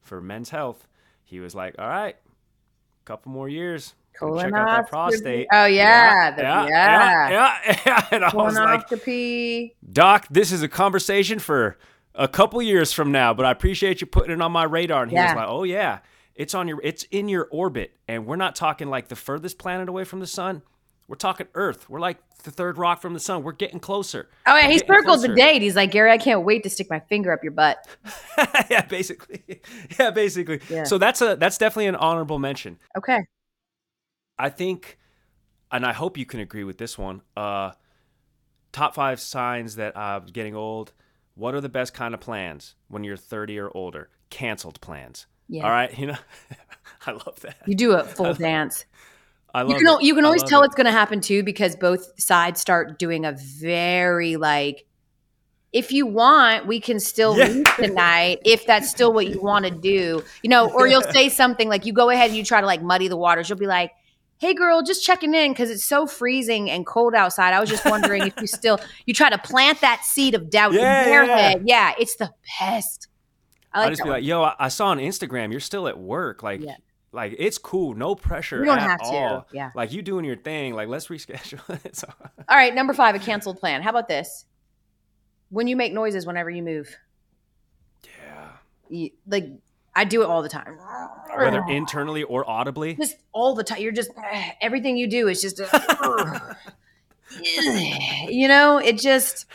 for 0.00 0.20
men's 0.20 0.50
health. 0.50 0.86
He 1.24 1.40
was 1.40 1.56
like, 1.56 1.74
"All 1.76 1.88
right, 1.88 2.14
a 2.14 3.04
couple 3.04 3.32
more 3.32 3.48
years. 3.48 3.94
Check 4.14 4.52
out 4.54 4.68
that 4.68 4.88
prostate." 4.88 5.48
Oh 5.52 5.64
yeah, 5.66 6.30
the- 6.30 6.42
yeah, 6.42 6.66
yeah. 6.68 7.28
yeah, 7.28 7.30
yeah, 7.66 7.80
yeah. 7.84 8.06
And 8.12 8.24
I 8.24 8.32
was 8.32 8.54
like. 8.54 8.88
Doc, 9.92 10.28
this 10.30 10.52
is 10.52 10.62
a 10.62 10.68
conversation 10.68 11.40
for 11.40 11.76
a 12.16 12.28
couple 12.28 12.60
years 12.62 12.92
from 12.92 13.12
now, 13.12 13.32
but 13.34 13.46
I 13.46 13.50
appreciate 13.50 14.00
you 14.00 14.06
putting 14.06 14.30
it 14.32 14.40
on 14.40 14.52
my 14.52 14.64
radar. 14.64 15.02
And 15.02 15.10
he 15.10 15.16
Yeah. 15.16 15.32
was 15.34 15.36
like, 15.36 15.48
"Oh 15.48 15.62
yeah, 15.64 15.98
it's 16.34 16.54
on 16.54 16.68
your, 16.68 16.80
it's 16.82 17.04
in 17.04 17.28
your 17.28 17.48
orbit, 17.50 17.96
and 18.08 18.26
we're 18.26 18.36
not 18.36 18.56
talking 18.56 18.88
like 18.88 19.08
the 19.08 19.16
furthest 19.16 19.58
planet 19.58 19.88
away 19.88 20.04
from 20.04 20.20
the 20.20 20.26
sun. 20.26 20.62
We're 21.08 21.14
talking 21.16 21.46
Earth. 21.54 21.88
We're 21.88 22.00
like 22.00 22.18
the 22.42 22.50
third 22.50 22.78
rock 22.78 23.00
from 23.00 23.14
the 23.14 23.20
sun. 23.20 23.44
We're 23.44 23.52
getting 23.52 23.78
closer. 23.78 24.28
Oh 24.44 24.56
yeah, 24.56 24.68
he 24.68 24.78
circled 24.78 25.22
the 25.22 25.34
date. 25.34 25.62
He's 25.62 25.76
like, 25.76 25.92
Gary, 25.92 26.10
I 26.10 26.18
can't 26.18 26.42
wait 26.44 26.64
to 26.64 26.70
stick 26.70 26.88
my 26.90 26.98
finger 26.98 27.32
up 27.32 27.44
your 27.44 27.52
butt. 27.52 27.78
yeah, 28.70 28.84
basically. 28.86 29.42
Yeah, 30.00 30.10
basically. 30.10 30.60
Yeah. 30.68 30.82
So 30.84 30.98
that's 30.98 31.20
a 31.22 31.36
that's 31.36 31.58
definitely 31.58 31.86
an 31.86 31.94
honorable 31.96 32.38
mention. 32.40 32.78
Okay. 32.98 33.20
I 34.38 34.50
think, 34.50 34.98
and 35.70 35.86
I 35.86 35.92
hope 35.92 36.18
you 36.18 36.26
can 36.26 36.40
agree 36.40 36.64
with 36.64 36.76
this 36.78 36.98
one. 36.98 37.22
Uh, 37.36 37.70
top 38.72 38.94
five 38.94 39.20
signs 39.20 39.76
that 39.76 39.96
I'm 39.96 40.26
getting 40.26 40.54
old. 40.54 40.92
What 41.36 41.54
are 41.54 41.60
the 41.60 41.68
best 41.68 41.94
kind 41.94 42.14
of 42.14 42.20
plans 42.20 42.74
when 42.88 43.04
you're 43.04 43.16
30 43.16 43.58
or 43.60 43.70
older? 43.76 44.08
Canceled 44.30 44.80
plans. 44.80 45.26
Yeah. 45.48 45.64
All 45.64 45.70
right, 45.70 45.96
you 45.98 46.06
know, 46.06 46.16
I 47.06 47.12
love 47.12 47.38
that. 47.42 47.58
You 47.66 47.74
do 47.76 47.92
a 47.92 48.02
full 48.16 48.34
dance. 48.34 48.84
I 49.54 49.62
love 49.62 49.70
You 49.70 49.76
can, 49.86 50.00
it. 50.00 50.02
you 50.02 50.14
can 50.14 50.24
always 50.24 50.42
tell 50.42 50.62
it. 50.62 50.66
it's 50.66 50.74
going 50.74 50.86
to 50.86 50.92
happen 50.92 51.20
too 51.20 51.42
because 51.44 51.76
both 51.76 52.20
sides 52.20 52.60
start 52.60 52.98
doing 52.98 53.24
a 53.24 53.32
very 53.32 54.36
like, 54.36 54.84
if 55.72 55.92
you 55.92 56.06
want, 56.06 56.66
we 56.66 56.80
can 56.80 56.98
still 57.00 57.36
Yeah. 57.38 57.48
leave 57.48 57.76
tonight 57.76 58.40
if 58.44 58.66
that's 58.66 58.88
still 58.90 59.12
what 59.12 59.26
you 59.28 59.40
want 59.40 59.64
to 59.66 59.70
do, 59.70 60.22
you 60.42 60.50
know. 60.50 60.70
Or 60.70 60.86
you'll 60.88 61.02
say 61.02 61.28
something 61.28 61.68
like, 61.68 61.84
you 61.86 61.92
go 61.92 62.10
ahead 62.10 62.28
and 62.30 62.36
you 62.36 62.44
try 62.44 62.60
to 62.60 62.66
like 62.66 62.82
muddy 62.82 63.08
the 63.08 63.16
waters. 63.16 63.48
You'll 63.48 63.58
be 63.58 63.66
like, 63.66 63.92
"Hey, 64.38 64.54
girl, 64.54 64.82
just 64.82 65.04
checking 65.04 65.34
in 65.34 65.52
because 65.52 65.70
it's 65.70 65.84
so 65.84 66.06
freezing 66.06 66.70
and 66.70 66.86
cold 66.86 67.14
outside. 67.14 67.52
I 67.54 67.60
was 67.60 67.68
just 67.70 67.84
wondering 67.84 68.22
if 68.26 68.34
you 68.40 68.46
still 68.46 68.78
you 69.06 69.14
try 69.14 69.30
to 69.30 69.38
plant 69.38 69.80
that 69.80 70.04
seed 70.04 70.34
of 70.34 70.50
doubt 70.50 70.72
Yeah, 70.72 71.04
in 71.04 71.08
their 71.10 71.24
yeah. 71.24 71.36
head. 71.38 71.62
Yeah, 71.66 71.92
it's 71.98 72.16
the 72.16 72.30
best. 72.60 73.08
I 73.72 73.78
I'll 73.80 73.84
like 73.84 73.92
just 73.92 74.02
be 74.02 74.08
one. 74.08 74.18
like, 74.18 74.24
"Yo, 74.24 74.42
I, 74.42 74.54
I 74.58 74.68
saw 74.68 74.86
on 74.88 74.98
Instagram 74.98 75.50
you're 75.50 75.60
still 75.60 75.86
at 75.88 75.98
work. 75.98 76.42
Like, 76.42 76.60
Yeah. 76.62 76.76
like 77.12 77.34
it's 77.38 77.58
cool, 77.58 77.94
no 77.94 78.14
pressure. 78.14 78.58
You 78.60 78.64
don't 78.66 78.78
at 78.78 78.88
have 78.88 79.00
to, 79.00 79.04
all. 79.06 79.46
yeah. 79.52 79.70
like 79.74 79.92
you 79.92 80.00
doing 80.02 80.24
your 80.24 80.36
thing. 80.36 80.74
Like, 80.74 80.88
let's 80.88 81.08
reschedule 81.08 81.60
it. 81.84 81.96
So- 81.96 82.08
All 82.48 82.56
right, 82.56 82.74
number 82.74 82.92
five, 82.94 83.14
a 83.14 83.18
canceled 83.18 83.58
plan. 83.60 83.82
How 83.82 83.90
about 83.90 84.08
this? 84.08 84.44
When 85.50 85.66
you 85.68 85.76
make 85.76 85.92
noises 85.92 86.26
whenever 86.26 86.50
you 86.50 86.62
move, 86.62 86.96
yeah, 88.04 88.48
you, 88.88 89.10
like 89.26 89.46
I 89.96 90.04
do 90.04 90.22
it 90.22 90.26
all 90.26 90.42
the 90.42 90.48
time. 90.48 90.78
whether 91.34 91.64
internally 91.68 92.22
or 92.22 92.48
audibly. 92.48 92.94
just 92.94 93.16
all 93.32 93.54
the 93.54 93.64
time. 93.64 93.80
You're 93.80 93.92
just 93.92 94.10
everything 94.60 94.96
you 94.96 95.08
do 95.08 95.26
is 95.26 95.40
just, 95.40 95.58
a, 95.58 96.56
you 98.28 98.46
know, 98.46 98.78
it 98.78 98.98
just, 98.98 99.46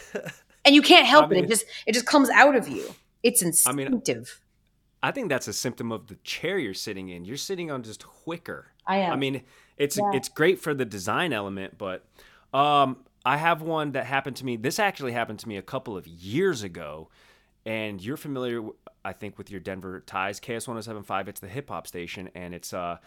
and 0.66 0.74
you 0.76 0.82
can't 0.82 1.06
help 1.06 1.32
I 1.32 1.36
it. 1.36 1.46
It 1.46 1.48
just, 1.48 1.66
it 1.86 1.94
just 1.94 2.08
comes 2.08 2.30
out 2.30 2.56
of 2.56 2.68
you. 2.68 2.84
It's 3.24 3.44
I 3.68 3.72
mean, 3.72 3.88
instinctive. 3.88 4.42
I 5.04 5.12
think 5.12 5.30
that's 5.30 5.48
a 5.48 5.54
symptom 5.54 5.92
of 5.92 6.08
the 6.08 6.16
chair 6.24 6.58
you're 6.58 6.74
sitting 6.74 7.10
in. 7.10 7.24
You're 7.24 7.38
sitting 7.38 7.72
on 7.72 7.84
just 7.84 8.04
wicker. 8.26 8.68
I 8.86 8.98
am. 8.98 9.14
I 9.14 9.16
mean, 9.16 9.44
it's 9.78 9.98
Yeah. 9.98 10.12
it's 10.14 10.30
great 10.30 10.60
for 10.60 10.74
the 10.74 10.86
design 10.86 11.34
element, 11.34 11.78
but 11.78 12.06
um, 12.54 12.98
I 13.26 13.38
have 13.38 13.62
one 13.62 13.92
that 13.92 14.06
happened 14.06 14.36
to 14.38 14.46
me. 14.46 14.58
This 14.58 14.80
actually 14.80 15.12
happened 15.12 15.40
to 15.40 15.48
me 15.48 15.58
a 15.58 15.62
couple 15.62 15.96
of 15.96 16.08
years 16.08 16.64
ago, 16.64 17.10
and 17.66 18.02
you're 18.02 18.18
familiar, 18.18 18.62
I 19.06 19.14
think, 19.14 19.38
with 19.38 19.52
your 19.52 19.60
Denver 19.60 20.02
ties. 20.02 20.40
KS 20.40 20.66
107.5. 20.66 21.28
It's 21.28 21.40
the 21.40 21.48
hip 21.48 21.70
hop 21.70 21.88
station, 21.88 22.30
and 22.36 22.54
it's 22.54 22.74
uh, 22.74 22.98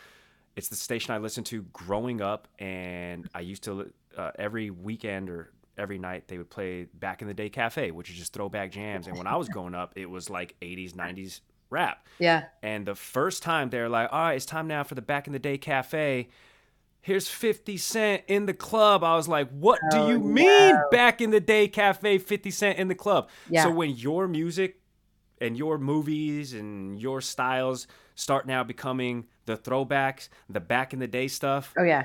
it's 0.56 0.68
the 0.68 0.76
station 0.76 1.14
I 1.14 1.18
listened 1.18 1.46
to 1.46 1.62
growing 1.72 2.20
up, 2.20 2.48
and 2.58 3.28
I 3.34 3.40
used 3.40 3.64
to 3.64 3.92
uh, 4.16 4.30
every 4.38 4.70
weekend 4.70 5.28
or 5.30 5.52
every 5.76 5.98
night 5.98 6.28
they 6.28 6.38
would 6.38 6.50
play 6.50 6.84
Back 6.94 7.22
in 7.22 7.28
the 7.28 7.34
Day 7.34 7.48
Cafe, 7.48 7.90
which 7.90 8.10
is 8.10 8.16
just 8.16 8.32
throwback 8.32 8.70
jams. 8.70 9.06
And 9.06 9.18
when 9.18 9.26
I 9.26 9.36
was 9.36 9.48
growing 9.48 9.74
up, 9.74 9.92
it 9.96 10.08
was 10.08 10.30
like 10.30 10.54
80s, 10.62 10.92
90s 10.92 11.40
rap. 11.70 12.06
yeah. 12.18 12.44
And 12.62 12.86
the 12.86 12.94
first 12.94 13.42
time 13.42 13.70
they're 13.70 13.88
like, 13.88 14.08
all 14.12 14.20
right, 14.20 14.34
it's 14.34 14.46
time 14.46 14.68
now 14.68 14.84
for 14.84 14.94
the 14.94 15.02
back 15.02 15.26
in 15.26 15.32
the 15.32 15.38
day 15.38 15.58
cafe. 15.58 16.28
Here's 17.04 17.28
50 17.28 17.76
Cent 17.76 18.22
in 18.28 18.46
the 18.46 18.54
club. 18.54 19.04
I 19.04 19.14
was 19.14 19.28
like, 19.28 19.50
what 19.50 19.78
do 19.90 19.98
Oh, 19.98 20.08
you 20.08 20.18
mean 20.18 20.74
back 20.90 21.20
in 21.20 21.30
the 21.30 21.38
day 21.40 21.68
cafe, 21.68 22.16
50 22.16 22.50
Cent 22.50 22.78
in 22.78 22.88
the 22.88 22.94
club? 22.94 23.28
Yeah. 23.50 23.64
So 23.64 23.70
when 23.70 23.90
your 23.90 24.26
music 24.26 24.80
and 25.38 25.54
your 25.54 25.76
movies 25.76 26.54
and 26.54 26.98
your 26.98 27.20
styles 27.20 27.86
start 28.14 28.46
now 28.46 28.64
becoming 28.64 29.26
the 29.44 29.54
throwbacks, 29.54 30.30
the 30.48 30.60
back 30.60 30.94
in 30.94 30.98
the 30.98 31.06
day 31.06 31.28
stuff, 31.28 31.74
Oh 31.78 31.82
yeah. 31.84 32.04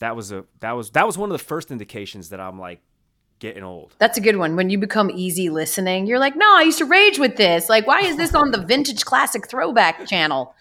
that 0.00 0.16
was 0.16 0.32
a 0.32 0.44
that 0.58 0.72
was 0.72 0.90
that 0.90 1.06
was 1.06 1.16
one 1.16 1.30
of 1.30 1.38
the 1.38 1.44
first 1.44 1.70
indications 1.70 2.30
that 2.30 2.40
I'm 2.40 2.58
like 2.58 2.80
getting 3.38 3.62
old. 3.62 3.94
That's 4.00 4.18
a 4.18 4.20
good 4.20 4.36
one. 4.36 4.56
When 4.56 4.68
you 4.68 4.78
become 4.78 5.12
easy 5.12 5.48
listening, 5.48 6.06
you're 6.08 6.18
like, 6.18 6.34
no, 6.34 6.56
I 6.56 6.62
used 6.62 6.78
to 6.78 6.86
rage 6.86 7.20
with 7.20 7.36
this. 7.36 7.68
Like, 7.68 7.86
why 7.86 8.00
is 8.00 8.16
this 8.16 8.34
on 8.34 8.50
the 8.50 8.58
vintage 8.62 9.04
classic 9.04 9.46
throwback 9.48 10.08
channel? 10.08 10.56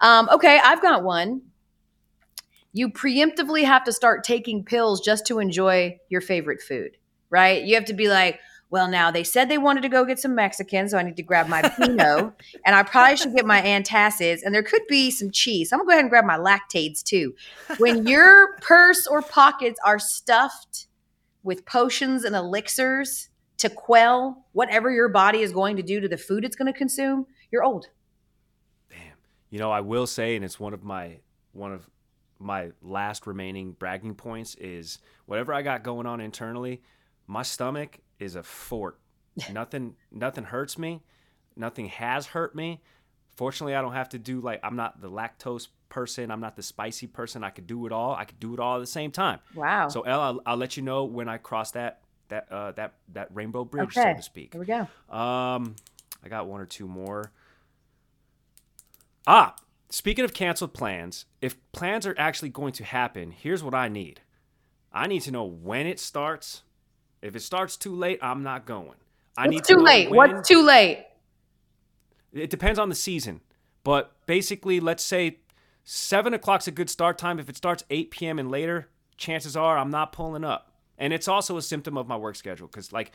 Um, 0.00 0.30
okay, 0.32 0.58
I've 0.64 0.80
got 0.80 1.02
one. 1.04 1.42
You 2.78 2.88
preemptively 2.88 3.64
have 3.64 3.82
to 3.86 3.92
start 3.92 4.22
taking 4.22 4.62
pills 4.62 5.00
just 5.00 5.26
to 5.26 5.40
enjoy 5.40 5.98
your 6.10 6.20
favorite 6.20 6.62
food, 6.62 6.96
right? 7.28 7.64
You 7.64 7.74
have 7.74 7.86
to 7.86 7.92
be 7.92 8.08
like, 8.08 8.38
well, 8.70 8.86
now 8.86 9.10
they 9.10 9.24
said 9.24 9.48
they 9.48 9.58
wanted 9.58 9.80
to 9.80 9.88
go 9.88 10.04
get 10.04 10.20
some 10.20 10.36
Mexican, 10.36 10.88
so 10.88 10.96
I 10.96 11.02
need 11.02 11.16
to 11.16 11.24
grab 11.24 11.48
my 11.48 11.60
Beano, 11.60 12.36
and 12.64 12.76
I 12.76 12.84
probably 12.84 13.16
should 13.16 13.34
get 13.34 13.44
my 13.44 13.60
antacids, 13.60 14.42
and 14.44 14.54
there 14.54 14.62
could 14.62 14.82
be 14.88 15.10
some 15.10 15.32
cheese. 15.32 15.72
I'm 15.72 15.80
gonna 15.80 15.86
go 15.86 15.90
ahead 15.90 16.04
and 16.04 16.08
grab 16.08 16.24
my 16.24 16.38
lactates 16.38 17.02
too. 17.02 17.34
When 17.78 18.06
your 18.06 18.56
purse 18.60 19.08
or 19.08 19.22
pockets 19.22 19.80
are 19.84 19.98
stuffed 19.98 20.86
with 21.42 21.66
potions 21.66 22.22
and 22.22 22.36
elixirs 22.36 23.28
to 23.56 23.68
quell 23.68 24.46
whatever 24.52 24.88
your 24.88 25.08
body 25.08 25.40
is 25.40 25.50
going 25.50 25.78
to 25.78 25.82
do 25.82 25.98
to 25.98 26.06
the 26.06 26.16
food 26.16 26.44
it's 26.44 26.54
going 26.54 26.72
to 26.72 26.78
consume, 26.78 27.26
you're 27.50 27.64
old. 27.64 27.88
Damn. 28.88 29.16
You 29.50 29.58
know, 29.58 29.72
I 29.72 29.80
will 29.80 30.06
say, 30.06 30.36
and 30.36 30.44
it's 30.44 30.60
one 30.60 30.72
of 30.72 30.84
my 30.84 31.16
one 31.52 31.72
of 31.72 31.90
my 32.38 32.70
last 32.82 33.26
remaining 33.26 33.72
bragging 33.72 34.14
points 34.14 34.54
is 34.56 34.98
whatever 35.26 35.52
I 35.52 35.62
got 35.62 35.82
going 35.82 36.06
on 36.06 36.20
internally, 36.20 36.82
my 37.26 37.42
stomach 37.42 37.98
is 38.18 38.34
a 38.34 38.42
fort. 38.42 38.98
nothing 39.52 39.94
nothing 40.10 40.44
hurts 40.44 40.78
me. 40.78 41.02
Nothing 41.56 41.86
has 41.86 42.26
hurt 42.26 42.54
me. 42.54 42.82
Fortunately, 43.36 43.74
I 43.74 43.82
don't 43.82 43.92
have 43.92 44.08
to 44.10 44.18
do 44.18 44.40
like 44.40 44.60
I'm 44.62 44.76
not 44.76 45.00
the 45.00 45.10
lactose 45.10 45.68
person. 45.88 46.30
I'm 46.30 46.40
not 46.40 46.56
the 46.56 46.62
spicy 46.62 47.06
person. 47.06 47.44
I 47.44 47.50
could 47.50 47.66
do 47.66 47.86
it 47.86 47.92
all. 47.92 48.14
I 48.14 48.24
could 48.24 48.40
do 48.40 48.54
it 48.54 48.60
all 48.60 48.76
at 48.76 48.80
the 48.80 48.86
same 48.86 49.10
time. 49.10 49.40
Wow. 49.54 49.88
So 49.88 50.02
Elle, 50.02 50.20
I'll, 50.20 50.40
I'll 50.46 50.56
let 50.56 50.76
you 50.76 50.82
know 50.82 51.04
when 51.04 51.28
I 51.28 51.38
cross 51.38 51.72
that 51.72 52.00
that 52.28 52.50
uh, 52.50 52.72
that 52.72 52.94
that 53.12 53.28
rainbow 53.32 53.64
bridge, 53.64 53.94
so 53.94 54.02
to 54.02 54.22
speak. 54.22 54.52
Here 54.52 54.60
we 54.60 54.66
go. 54.66 54.80
Um, 55.14 55.76
I 56.24 56.28
got 56.28 56.46
one 56.46 56.60
or 56.60 56.66
two 56.66 56.86
more. 56.86 57.32
Ah, 59.26 59.54
speaking 59.90 60.24
of 60.24 60.34
canceled 60.34 60.74
plans, 60.74 61.26
if 61.40 61.56
plans 61.72 62.06
are 62.06 62.14
actually 62.18 62.50
going 62.50 62.72
to 62.74 62.84
happen, 62.84 63.30
here's 63.30 63.62
what 63.62 63.74
I 63.74 63.88
need. 63.88 64.20
I 64.92 65.06
need 65.06 65.20
to 65.22 65.30
know 65.30 65.44
when 65.44 65.86
it 65.86 66.00
starts. 66.00 66.62
If 67.22 67.34
it 67.36 67.40
starts 67.40 67.76
too 67.76 67.94
late, 67.94 68.18
I'm 68.22 68.42
not 68.42 68.66
going. 68.66 68.94
I 69.36 69.46
need 69.46 69.56
What's 69.56 69.68
to 69.68 69.74
too 69.74 69.78
know 69.78 69.84
late? 69.84 70.10
when- 70.10 70.32
What's 70.34 70.48
too 70.48 70.62
late? 70.62 71.04
it 72.32 72.50
depends 72.50 72.78
on 72.78 72.88
the 72.88 72.94
season, 72.94 73.40
but 73.84 74.12
basically, 74.26 74.80
let's 74.80 75.02
say 75.02 75.38
seven 75.84 76.34
o'clock's 76.34 76.68
a 76.68 76.70
good 76.70 76.90
start 76.90 77.16
time. 77.18 77.38
If 77.38 77.48
it 77.48 77.56
starts 77.56 77.84
eight 77.90 78.10
p.m. 78.10 78.38
and 78.38 78.50
later, 78.50 78.88
chances 79.16 79.56
are 79.56 79.78
I'm 79.78 79.90
not 79.90 80.12
pulling 80.12 80.44
up, 80.44 80.72
and 80.98 81.12
it's 81.12 81.28
also 81.28 81.56
a 81.56 81.62
symptom 81.62 81.96
of 81.96 82.06
my 82.06 82.16
work 82.16 82.36
schedule 82.36 82.66
because 82.66 82.92
like 82.92 83.12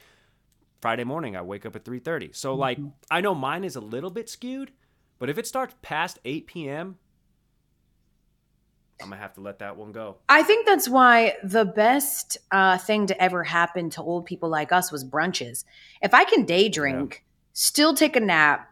Friday 0.82 1.04
morning 1.04 1.36
I 1.36 1.42
wake 1.42 1.66
up 1.66 1.76
at 1.76 1.86
three 1.86 2.00
thirty. 2.00 2.32
So 2.34 2.56
like 2.56 2.78
mm-hmm. 2.78 2.90
I 3.12 3.22
know 3.22 3.36
mine 3.36 3.64
is 3.64 3.76
a 3.76 3.82
little 3.82 4.10
bit 4.10 4.30
skewed, 4.30 4.72
but 5.24 5.30
if 5.30 5.38
it 5.38 5.48
starts 5.48 5.74
past 5.82 6.20
eight 6.26 6.48
p.m., 6.48 6.98
I'm 9.02 9.08
gonna 9.08 9.22
have 9.22 9.34
to 9.36 9.40
let 9.40 9.60
that 9.60 9.78
one 9.78 9.94
go. 9.94 10.18
I 10.28 10.44
think 10.44 10.66
that's 10.66 10.90
why 10.90 11.36
the 11.42 11.64
best 11.64 12.38
uh, 12.52 12.78
thing 12.78 13.08
to 13.08 13.24
ever 13.24 13.42
happen 13.42 13.90
to 13.92 14.02
old 14.02 14.26
people 14.26 14.50
like 14.50 14.74
us 14.74 14.92
was 14.92 15.06
brunches. 15.06 15.64
If 16.02 16.14
I 16.14 16.26
can 16.26 16.44
day 16.44 16.68
drink, 16.68 17.24
still 17.54 17.94
take 17.94 18.18
a 18.18 18.20
nap, 18.20 18.70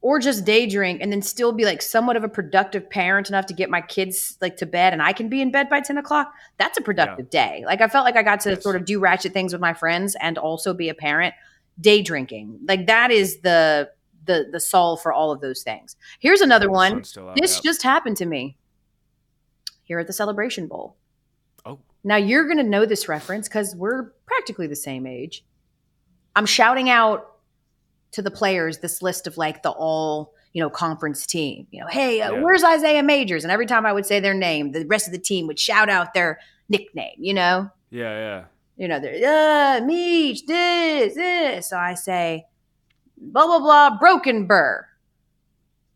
or 0.00 0.18
just 0.18 0.46
day 0.46 0.66
drink 0.66 1.02
and 1.02 1.12
then 1.12 1.20
still 1.20 1.52
be 1.52 1.66
like 1.66 1.82
somewhat 1.82 2.16
of 2.16 2.24
a 2.24 2.28
productive 2.30 2.88
parent 2.88 3.28
enough 3.28 3.44
to 3.44 3.52
get 3.52 3.68
my 3.68 3.82
kids 3.82 4.38
like 4.40 4.56
to 4.56 4.64
bed 4.64 4.94
and 4.94 5.02
I 5.02 5.12
can 5.12 5.28
be 5.28 5.42
in 5.42 5.50
bed 5.50 5.68
by 5.68 5.82
10 5.82 5.98
o'clock, 5.98 6.32
that's 6.56 6.78
a 6.78 6.80
productive 6.80 7.28
day. 7.28 7.64
Like 7.66 7.82
I 7.82 7.88
felt 7.88 8.06
like 8.06 8.16
I 8.16 8.22
got 8.22 8.40
to 8.40 8.52
Yes. 8.52 8.62
sort 8.62 8.76
of 8.76 8.86
do 8.86 8.98
ratchet 8.98 9.34
things 9.34 9.52
with 9.52 9.60
my 9.60 9.74
friends 9.74 10.16
and 10.22 10.38
also 10.38 10.72
be 10.72 10.88
a 10.88 10.94
parent. 10.94 11.34
Day 11.78 12.00
drinking. 12.00 12.60
Like 12.66 12.86
that 12.86 13.10
is 13.10 13.40
the 13.40 13.90
the 14.26 14.46
the 14.50 14.60
solve 14.60 15.00
for 15.02 15.12
all 15.12 15.30
of 15.32 15.40
those 15.40 15.62
things. 15.62 15.96
Here's 16.18 16.40
another 16.40 16.66
The 16.66 16.72
one. 16.72 16.90
sun's 16.92 17.08
still 17.10 17.28
out, 17.28 17.36
This 17.40 17.60
just 17.60 17.82
happened 17.82 18.16
to 18.18 18.26
me 18.26 18.56
here 19.84 19.98
at 19.98 20.06
the 20.06 20.12
Celebration 20.12 20.66
Bowl. 20.66 20.96
Oh. 21.66 21.78
Now 22.02 22.16
you're 22.16 22.44
going 22.44 22.56
to 22.58 22.62
know 22.62 22.86
this 22.86 23.08
reference 23.08 23.48
because 23.48 23.74
we're 23.76 24.10
practically 24.26 24.66
the 24.66 24.76
same 24.76 25.06
age. 25.06 25.44
I'm 26.36 26.46
shouting 26.46 26.88
out 26.90 27.30
to 28.12 28.22
the 28.22 28.30
players 28.30 28.78
this 28.78 29.02
list 29.02 29.26
of 29.26 29.36
like 29.36 29.62
the 29.62 29.70
all 29.70 30.34
you 30.52 30.62
know 30.62 30.70
conference 30.70 31.26
team. 31.26 31.66
You 31.70 31.80
know, 31.82 31.86
hey, 31.88 32.20
uh, 32.20 32.32
Yeah. 32.32 32.40
where's 32.40 32.64
Isaiah 32.64 33.02
Majors? 33.02 33.44
And 33.44 33.50
every 33.52 33.66
time 33.66 33.84
I 33.86 33.92
would 33.92 34.06
say 34.06 34.20
their 34.20 34.34
name, 34.34 34.72
the 34.72 34.86
rest 34.86 35.06
of 35.06 35.12
the 35.12 35.18
team 35.18 35.46
would 35.48 35.58
shout 35.58 35.88
out 35.88 36.14
their 36.14 36.38
nickname. 36.68 37.16
You 37.18 37.34
know, 37.34 37.70
Yeah, 37.90 38.18
yeah. 38.18 38.44
you 38.76 38.88
know, 38.88 39.00
they're 39.00 39.78
uh, 39.80 39.84
Meech, 39.84 40.46
this, 40.46 41.14
this. 41.14 41.68
So 41.70 41.76
I 41.76 41.94
say, 41.94 42.46
blah 43.16 43.46
blah 43.46 43.58
blah, 43.60 43.98
Broken 43.98 44.46
Burr. 44.46 44.86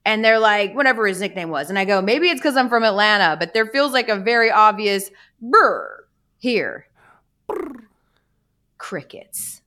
And 0.05 0.25
they're 0.25 0.39
like, 0.39 0.75
whatever 0.75 1.07
his 1.07 1.21
nickname 1.21 1.51
was. 1.51 1.69
And 1.69 1.79
I 1.79 1.85
go, 1.85 2.01
maybe 2.01 2.31
it's 2.31 2.41
because 2.41 2.57
I'm 2.57 2.71
from 2.71 2.83
Atlanta, 2.83 3.37
but 3.39 3.53
there 3.53 3.67
feels 3.67 3.93
like 3.93 4.09
a 4.09 4.17
very 4.17 4.51
obvious 4.51 5.11
burr 5.41 6.07
here. 6.39 6.87
Crickets. 8.79 9.61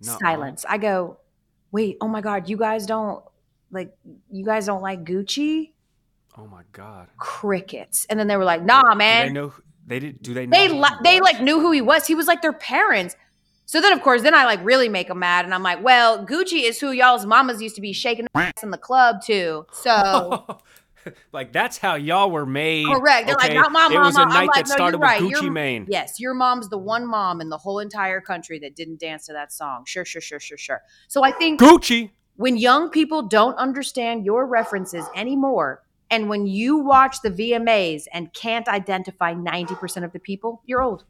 Nuh-uh. 0.00 0.18
Silence. 0.18 0.64
I 0.68 0.78
go, 0.78 1.18
wait, 1.70 1.96
oh 2.00 2.08
my 2.08 2.20
God, 2.20 2.48
you 2.48 2.56
guys 2.56 2.86
don't 2.86 3.22
like 3.70 3.96
you 4.30 4.44
guys 4.44 4.66
don't 4.66 4.82
like 4.82 5.04
Gucci? 5.04 5.72
Oh 6.36 6.46
my 6.46 6.62
god. 6.72 7.08
Crickets. 7.16 8.06
And 8.08 8.18
then 8.18 8.26
they 8.26 8.36
were 8.36 8.44
like, 8.44 8.64
nah, 8.64 8.94
man 8.94 9.26
they 9.28 9.32
know? 9.32 9.52
They 9.86 10.00
did. 10.00 10.22
Do 10.22 10.34
they 10.34 10.46
know? 10.46 10.56
They 10.56 10.68
li- 10.68 10.98
they 11.02 11.20
like 11.20 11.40
knew 11.40 11.60
who 11.60 11.72
he 11.72 11.80
was. 11.80 12.06
He 12.06 12.14
was 12.14 12.26
like 12.26 12.42
their 12.42 12.52
parents. 12.52 13.16
So 13.68 13.82
then, 13.82 13.92
of 13.92 14.00
course, 14.00 14.22
then 14.22 14.34
I 14.34 14.46
like 14.46 14.64
really 14.64 14.88
make 14.88 15.08
them 15.08 15.18
mad, 15.18 15.44
and 15.44 15.52
I'm 15.52 15.62
like, 15.62 15.84
"Well, 15.84 16.24
Gucci 16.24 16.62
is 16.62 16.80
who 16.80 16.90
y'all's 16.90 17.26
mamas 17.26 17.60
used 17.60 17.74
to 17.74 17.82
be 17.82 17.92
shaking 17.92 18.26
ass 18.34 18.62
in 18.62 18.70
the 18.70 18.78
club 18.78 19.16
too." 19.22 19.66
So 19.72 20.58
like 21.32 21.52
that's 21.52 21.76
how 21.76 21.96
y'all 21.96 22.30
were 22.30 22.46
made. 22.46 22.86
correct. 22.86 23.26
They're 23.26 23.36
okay? 23.36 23.48
like, 23.48 23.54
"Not 23.54 23.70
my 23.70 23.90
It 23.92 23.98
was 23.98 24.16
a 24.16 24.24
night 24.24 24.46
like, 24.46 24.54
that 24.54 24.68
"No, 24.70 24.74
started 24.74 24.98
right. 24.98 25.20
with 25.20 25.32
Gucci 25.32 25.42
Your- 25.42 25.52
Mane. 25.52 25.86
Yes, 25.86 26.18
your 26.18 26.32
mom's 26.32 26.70
the 26.70 26.78
one 26.78 27.06
mom 27.06 27.42
in 27.42 27.50
the 27.50 27.58
whole 27.58 27.78
entire 27.78 28.22
country 28.22 28.58
that 28.60 28.74
didn't 28.74 29.00
dance 29.00 29.26
to 29.26 29.34
that 29.34 29.52
song. 29.52 29.84
Sure, 29.86 30.06
sure, 30.06 30.22
sure, 30.22 30.40
sure, 30.40 30.56
sure. 30.56 30.80
So 31.08 31.22
I 31.22 31.30
think 31.32 31.60
Gucci. 31.60 32.12
when 32.36 32.56
young 32.56 32.88
people 32.88 33.20
don't 33.20 33.54
understand 33.56 34.24
your 34.24 34.46
references 34.46 35.04
anymore, 35.14 35.82
and 36.10 36.30
when 36.30 36.46
you 36.46 36.78
watch 36.78 37.20
the 37.22 37.30
VMAs 37.30 38.04
and 38.14 38.32
can't 38.32 38.66
identify 38.66 39.34
90% 39.34 40.04
of 40.04 40.12
the 40.12 40.18
people, 40.18 40.62
you're 40.64 40.80
old. 40.80 41.04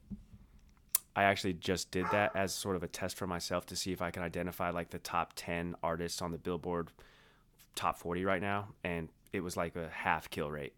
I 1.19 1.25
actually 1.25 1.55
just 1.55 1.91
did 1.91 2.07
that 2.13 2.37
as 2.37 2.55
sort 2.55 2.77
of 2.77 2.85
a 2.85 2.87
test 2.87 3.17
for 3.17 3.27
myself 3.27 3.67
to 3.67 3.75
see 3.75 3.91
if 3.91 4.01
I 4.01 4.13
can 4.13 4.23
identify 4.23 4.71
like 4.71 4.91
the 4.91 5.01
top 5.01 5.33
10 5.35 5.75
artists 5.83 6.23
on 6.23 6.31
the 6.31 6.39
Billboard 6.39 6.93
top 7.75 7.99
40 7.99 8.25
right 8.25 8.41
now. 8.41 8.69
And 8.85 9.09
it 9.33 9.41
was 9.41 9.57
like 9.57 9.75
a 9.75 9.89
half 9.89 10.31
kill 10.31 10.49
rate. 10.49 10.75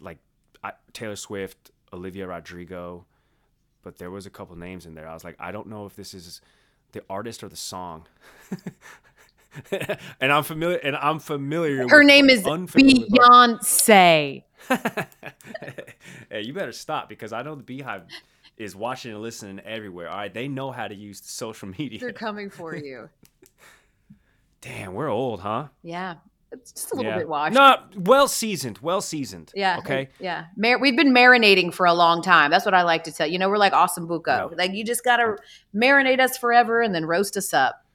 Like 0.00 0.16
I, 0.64 0.72
Taylor 0.94 1.16
Swift, 1.16 1.70
Olivia 1.92 2.26
Rodrigo, 2.26 3.04
but 3.82 3.98
there 3.98 4.10
was 4.10 4.24
a 4.24 4.30
couple 4.30 4.56
names 4.56 4.86
in 4.86 4.94
there. 4.94 5.06
I 5.06 5.12
was 5.12 5.22
like, 5.22 5.36
I 5.38 5.52
don't 5.52 5.66
know 5.66 5.84
if 5.84 5.96
this 5.96 6.14
is 6.14 6.40
the 6.92 7.04
artist 7.10 7.44
or 7.44 7.50
the 7.50 7.56
song. 7.56 8.06
and 10.18 10.32
I'm 10.32 10.44
familiar 10.44 10.78
and 10.78 10.96
I'm 10.96 11.18
familiar 11.18 11.86
Her 11.90 12.02
name 12.02 12.30
is 12.30 12.42
Beyonce. 12.42 14.44
hey, 16.30 16.40
you 16.40 16.54
better 16.54 16.72
stop 16.72 17.10
because 17.10 17.34
I 17.34 17.42
know 17.42 17.54
the 17.54 17.62
BeyHive 17.62 18.04
is 18.56 18.76
watching 18.76 19.12
and 19.12 19.22
listening 19.22 19.60
everywhere. 19.60 20.08
All 20.08 20.16
right, 20.16 20.32
they 20.32 20.48
know 20.48 20.70
how 20.70 20.88
to 20.88 20.94
use 20.94 21.22
social 21.24 21.68
media. 21.78 21.98
They're 21.98 22.12
coming 22.12 22.50
for 22.50 22.76
you. 22.76 23.08
Damn, 24.60 24.94
we're 24.94 25.08
old, 25.08 25.40
huh? 25.40 25.68
Yeah. 25.82 26.16
It's 26.52 26.72
just 26.72 26.92
a 26.92 26.96
little 26.96 27.10
yeah. 27.10 27.18
bit 27.18 27.28
washed. 27.28 27.54
Not 27.54 27.96
well 27.96 28.28
seasoned, 28.28 28.78
well 28.78 29.00
seasoned. 29.00 29.50
Yeah. 29.54 29.78
Okay. 29.78 30.10
Yeah. 30.20 30.44
Mar- 30.56 30.78
we've 30.78 30.96
been 30.96 31.14
marinating 31.14 31.72
for 31.72 31.86
a 31.86 31.94
long 31.94 32.22
time. 32.22 32.50
That's 32.50 32.66
what 32.66 32.74
I 32.74 32.82
like 32.82 33.04
to 33.04 33.12
tell 33.12 33.26
you. 33.26 33.38
know, 33.38 33.48
we're 33.48 33.56
like 33.56 33.72
osso 33.72 34.00
buco. 34.00 34.50
Yeah. 34.50 34.56
Like 34.56 34.72
you 34.72 34.84
just 34.84 35.02
gotta 35.02 35.36
marinate 35.74 36.20
us 36.20 36.36
forever 36.36 36.82
and 36.82 36.94
then 36.94 37.06
roast 37.06 37.38
us 37.38 37.54
up. 37.54 37.86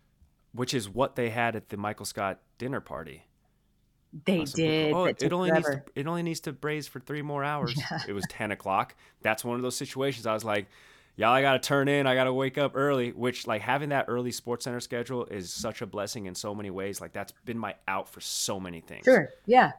Which 0.53 0.73
is 0.73 0.89
what 0.89 1.15
they 1.15 1.29
had 1.29 1.55
at 1.55 1.69
the 1.69 1.77
Michael 1.77 2.05
Scott 2.05 2.39
dinner 2.57 2.81
party. 2.81 3.26
They 4.25 4.43
did. 4.45 4.93
Oh, 4.93 5.05
it 5.05 5.19
took 5.19 5.31
only 5.33 5.51
needs 5.51 5.67
to, 5.67 5.83
it 5.95 6.07
only 6.07 6.23
needs 6.23 6.39
to 6.41 6.51
braise 6.53 6.87
for 6.87 6.99
three 6.99 7.21
more 7.21 7.43
hours. 7.43 7.77
It 8.07 8.13
was 8.13 8.25
ten 8.29 8.51
o'clock. 8.51 8.95
That's 9.21 9.43
one 9.43 9.55
of 9.57 9.61
those 9.61 9.75
situations. 9.75 10.25
I 10.25 10.33
was 10.33 10.43
like, 10.45 10.67
y'all, 11.17 11.29
I 11.29 11.41
gotta 11.41 11.59
turn 11.59 11.87
in. 11.87 12.07
I 12.07 12.15
gotta 12.15 12.33
wake 12.33 12.57
up 12.57 12.71
early. 12.75 13.11
Which 13.11 13.45
like 13.47 13.61
having 13.61 13.89
that 13.89 14.05
early 14.07 14.31
SportsCenter 14.31 14.81
schedule 14.81 15.25
is 15.25 15.53
such 15.53 15.81
a 15.81 15.85
blessing 15.85 16.25
in 16.25 16.35
so 16.35 16.55
many 16.55 16.69
ways. 16.69 17.01
Like 17.01 17.13
that's 17.13 17.33
been 17.45 17.57
my 17.59 17.75
out 17.87 18.09
for 18.09 18.21
so 18.21 18.59
many 18.59 18.81
things. 18.81 19.03
Sure. 19.05 19.29
Yeah. 19.45 19.71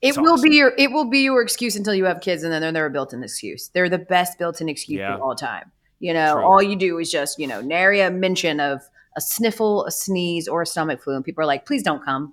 It 0.00 0.08
It's 0.10 0.18
will 0.18 0.34
awesome. 0.34 0.48
be 0.50 0.56
your 0.56 0.72
it 0.78 0.90
will 0.90 1.04
be 1.10 1.20
your 1.20 1.42
excuse 1.42 1.76
until 1.76 1.94
you 1.94 2.04
have 2.06 2.20
kids, 2.20 2.42
and 2.44 2.52
then 2.52 2.60
they're, 2.62 2.72
they're 2.72 2.86
a 2.86 2.90
built-in 2.90 3.22
excuse. 3.22 3.68
They're 3.68 3.88
the 3.88 3.98
best 3.98 4.38
built-in 4.38 4.68
excuse 4.68 4.98
Yeah. 5.00 5.14
of 5.14 5.20
all 5.22 5.34
time. 5.36 5.70
You 6.00 6.12
know, 6.14 6.34
True. 6.34 6.44
all 6.44 6.62
you 6.62 6.76
do 6.76 6.98
is 6.98 7.10
just 7.10 7.38
you 7.38 7.46
know 7.46 7.60
nary 7.60 8.00
a 8.00 8.10
mention 8.10 8.58
of 8.60 8.80
a 9.16 9.20
sniffle, 9.20 9.84
a 9.86 9.90
sneeze, 9.90 10.48
or 10.48 10.62
a 10.62 10.66
stomach 10.66 11.02
flu, 11.02 11.14
and 11.14 11.24
people 11.24 11.42
are 11.42 11.46
like, 11.46 11.66
"Please 11.66 11.82
don't 11.82 12.02
come. 12.04 12.32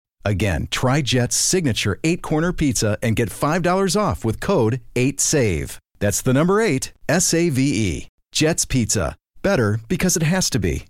Again, 0.23 0.67
try 0.69 1.01
Jet's 1.01 1.35
signature 1.35 1.99
eight 2.03 2.21
corner 2.21 2.53
pizza 2.53 2.97
and 3.01 3.15
get 3.15 3.29
$5 3.29 3.99
off 3.99 4.23
with 4.23 4.39
code 4.39 4.81
8SAVE. 4.95 5.77
That's 5.99 6.21
the 6.21 6.33
number 6.33 6.61
eight, 6.61 6.93
S 7.09 7.33
A 7.33 7.49
V 7.49 7.61
E. 7.61 8.07
Jet's 8.31 8.65
Pizza. 8.65 9.15
Better 9.41 9.79
because 9.87 10.15
it 10.15 10.23
has 10.23 10.49
to 10.51 10.59
be. 10.59 10.85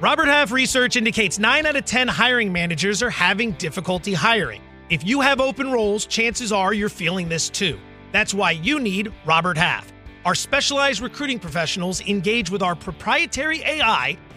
Robert 0.00 0.26
Half 0.26 0.52
research 0.52 0.96
indicates 0.96 1.38
9 1.38 1.66
out 1.66 1.76
of 1.76 1.84
10 1.84 2.06
hiring 2.06 2.52
managers 2.52 3.02
are 3.02 3.10
having 3.10 3.52
difficulty 3.52 4.14
hiring. 4.14 4.62
If 4.90 5.04
you 5.04 5.20
have 5.20 5.40
open 5.40 5.72
roles, 5.72 6.06
chances 6.06 6.52
are 6.52 6.72
you're 6.72 6.88
feeling 6.88 7.28
this 7.28 7.50
too. 7.50 7.78
That's 8.12 8.32
why 8.32 8.52
you 8.52 8.78
need 8.78 9.12
Robert 9.26 9.58
Half. 9.58 9.92
Our 10.24 10.34
specialized 10.34 11.00
recruiting 11.00 11.38
professionals 11.38 12.00
engage 12.02 12.50
with 12.50 12.62
our 12.62 12.74
proprietary 12.74 13.62
AI 13.62 14.16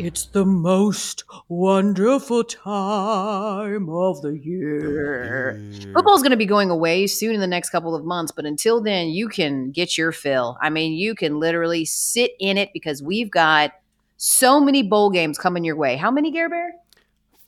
It's 0.00 0.26
the 0.26 0.44
most 0.44 1.24
wonderful 1.48 2.44
time 2.44 3.88
of 3.88 4.22
the 4.22 4.38
year. 4.38 5.60
Football's 5.92 6.22
going 6.22 6.30
to 6.30 6.36
be 6.36 6.46
going 6.46 6.70
away 6.70 7.08
soon 7.08 7.34
in 7.34 7.40
the 7.40 7.48
next 7.48 7.70
couple 7.70 7.96
of 7.96 8.04
months, 8.04 8.30
but 8.30 8.46
until 8.46 8.80
then, 8.80 9.08
you 9.08 9.28
can 9.28 9.72
get 9.72 9.98
your 9.98 10.12
fill. 10.12 10.56
I 10.62 10.70
mean, 10.70 10.92
you 10.92 11.16
can 11.16 11.40
literally 11.40 11.84
sit 11.84 12.30
in 12.38 12.56
it 12.58 12.70
because 12.72 13.02
we've 13.02 13.28
got 13.28 13.72
so 14.16 14.60
many 14.60 14.84
bowl 14.84 15.10
games 15.10 15.36
coming 15.36 15.64
your 15.64 15.74
way. 15.74 15.96
How 15.96 16.12
many, 16.12 16.30
Gare 16.30 16.48
Bear? 16.48 16.74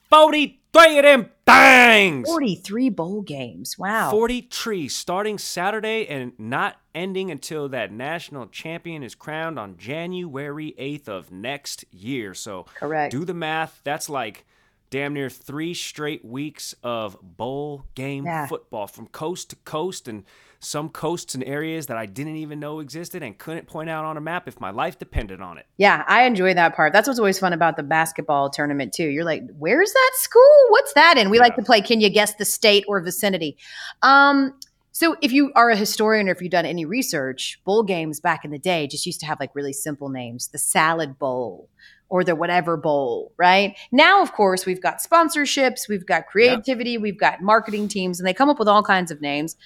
43 0.09 0.99
of 0.99 1.05
them 1.05 1.31
things. 1.55 2.29
43 2.29 2.89
bowl 2.91 3.23
games. 3.23 3.79
Wow. 3.79 4.11
43 4.11 4.89
starting 4.89 5.39
Saturday 5.39 6.07
and 6.09 6.33
not 6.39 6.77
ending 6.95 7.31
until 7.31 7.69
that 7.71 7.93
national 7.93 8.47
champion 8.49 9.03
is 9.03 9.15
crowned 9.15 9.59
on 9.59 9.77
January 9.77 10.75
8th 10.79 11.09
of 11.09 11.31
next 11.31 11.85
year. 11.93 12.35
So 12.35 12.67
Correct. 12.75 13.13
do 13.13 13.25
the 13.25 13.35
math. 13.35 13.81
That's 13.85 14.09
like 14.09 14.45
damn 14.91 15.15
near 15.15 15.31
three 15.31 15.73
straight 15.75 16.25
weeks 16.25 16.75
of 16.83 17.17
bowl 17.23 17.85
game 17.95 18.25
Yeah. 18.25 18.47
football 18.47 18.87
from 18.89 19.07
coast 19.07 19.51
to 19.51 19.57
coast 19.57 20.09
and 20.09 20.25
some 20.61 20.91
coasts 20.91 21.35
and 21.35 21.43
areas 21.45 21.87
that 21.87 21.97
I 21.97 22.05
didn't 22.05 22.37
even 22.37 22.61
know 22.61 22.81
existed 22.81 23.23
and 23.23 23.37
couldn't 23.37 23.67
point 23.67 23.89
out 23.89 24.05
on 24.05 24.19
a 24.19 24.21
map 24.21 24.47
if 24.47 24.61
my 24.61 24.71
life 24.71 24.99
depended 24.99 25.41
on 25.41 25.57
it. 25.57 25.67
Yeah, 25.79 26.05
I 26.07 26.25
enjoy 26.25 26.53
that 26.53 26.77
part. 26.77 26.93
That's 26.93 27.09
what's 27.09 27.19
always 27.19 27.39
fun 27.39 27.55
about 27.55 27.77
the 27.77 27.83
basketball 27.83 28.51
tournament 28.51 28.93
too. 28.93 29.09
You're 29.09 29.25
like, 29.25 29.43
where's 29.59 29.91
that 29.91 30.11
school? 30.17 30.67
What's 30.69 30.93
that 30.93 31.17
in? 31.17 31.31
We 31.31 31.39
like 31.39 31.57
to 31.57 31.63
play 31.63 31.81
can 31.81 32.01
you 32.01 32.11
guess 32.11 32.35
the 32.35 32.45
state 32.45 32.85
or 32.87 33.01
vicinity? 33.01 33.57
Um 34.03 34.55
so 34.93 35.17
if 35.23 35.33
you 35.33 35.51
are 35.55 35.71
a 35.71 35.77
historian 35.77 36.29
or 36.29 36.33
if 36.33 36.43
you've 36.43 36.51
done 36.51 36.67
any 36.67 36.85
research, 36.85 37.59
bowl 37.65 37.83
games 37.83 38.21
back 38.21 38.45
in 38.45 38.51
the 38.51 38.59
day 38.59 38.87
just 38.87 39.07
used 39.07 39.21
to 39.21 39.27
have 39.27 39.41
like 39.41 39.55
really 39.55 39.73
simple 39.73 40.11
names. 40.11 40.49
The 40.49 40.59
salad 40.59 41.19
bowl 41.19 41.71
or 42.11 42.23
the 42.23 42.35
whatever 42.35 42.77
bowl, 42.77 43.33
right? 43.39 43.79
Now, 43.93 44.21
of 44.21 44.33
course, 44.33 44.67
we've 44.67 44.83
got 44.83 44.99
sponsorships, 44.99 45.89
we've 45.89 46.05
got 46.05 46.27
creativity, 46.27 46.99
we've 46.99 47.19
got 47.19 47.41
marketing 47.41 47.87
teams, 47.87 48.19
and 48.19 48.27
they 48.27 48.35
come 48.35 48.51
up 48.51 48.59
with 48.59 48.69
all 48.69 48.83
kinds 48.83 49.13
of 49.13 49.21
names. 49.21 49.57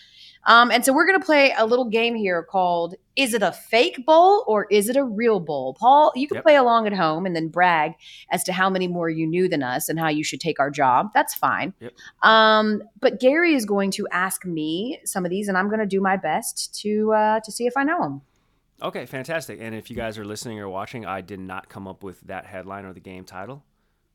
Um, 0.46 0.70
and 0.70 0.84
so 0.84 0.92
we're 0.92 1.06
going 1.06 1.18
to 1.18 1.24
play 1.24 1.54
a 1.56 1.66
little 1.66 1.86
game 1.86 2.14
here 2.14 2.42
called 2.42 2.94
Is 3.16 3.32
it 3.34 3.42
a 3.42 3.52
fake 3.52 4.04
bowl 4.04 4.44
or 4.46 4.66
is 4.70 4.88
it 4.88 4.96
a 4.96 5.04
real 5.04 5.40
bowl? 5.40 5.74
Paul, 5.74 6.12
you 6.14 6.26
can 6.28 6.36
Yep. 6.36 6.44
play 6.44 6.56
along 6.56 6.86
at 6.86 6.92
home 6.92 7.26
and 7.26 7.34
then 7.34 7.48
brag 7.48 7.92
as 8.30 8.44
to 8.44 8.52
how 8.52 8.68
many 8.68 8.88
more 8.88 9.08
you 9.08 9.26
knew 9.26 9.48
than 9.48 9.62
us 9.62 9.88
and 9.88 9.98
how 9.98 10.08
you 10.08 10.24
should 10.24 10.40
take 10.40 10.58
our 10.60 10.70
job. 10.70 11.10
That's 11.14 11.34
fine. 11.34 11.74
Yep. 11.80 11.92
Um, 12.22 12.82
but 13.00 13.20
Gary 13.20 13.54
is 13.54 13.64
going 13.64 13.90
to 13.92 14.06
ask 14.10 14.44
me 14.44 15.00
some 15.04 15.24
of 15.24 15.30
these, 15.30 15.48
and 15.48 15.56
I'm 15.56 15.68
going 15.68 15.80
to 15.80 15.86
do 15.86 16.00
my 16.00 16.16
best 16.16 16.78
to 16.82 17.12
uh, 17.12 17.40
to 17.40 17.52
see 17.52 17.66
if 17.66 17.76
I 17.76 17.84
know 17.84 18.00
them. 18.00 18.22
Okay, 18.82 19.06
fantastic. 19.06 19.58
And 19.60 19.74
if 19.74 19.88
you 19.88 19.96
guys 19.96 20.18
are 20.18 20.24
listening 20.24 20.58
or 20.58 20.68
watching, 20.68 21.06
I 21.06 21.20
did 21.20 21.40
not 21.40 21.68
come 21.68 21.86
up 21.86 22.02
with 22.02 22.20
that 22.22 22.44
headline 22.46 22.84
or 22.84 22.92
the 22.92 23.00
game 23.00 23.24
title 23.24 23.64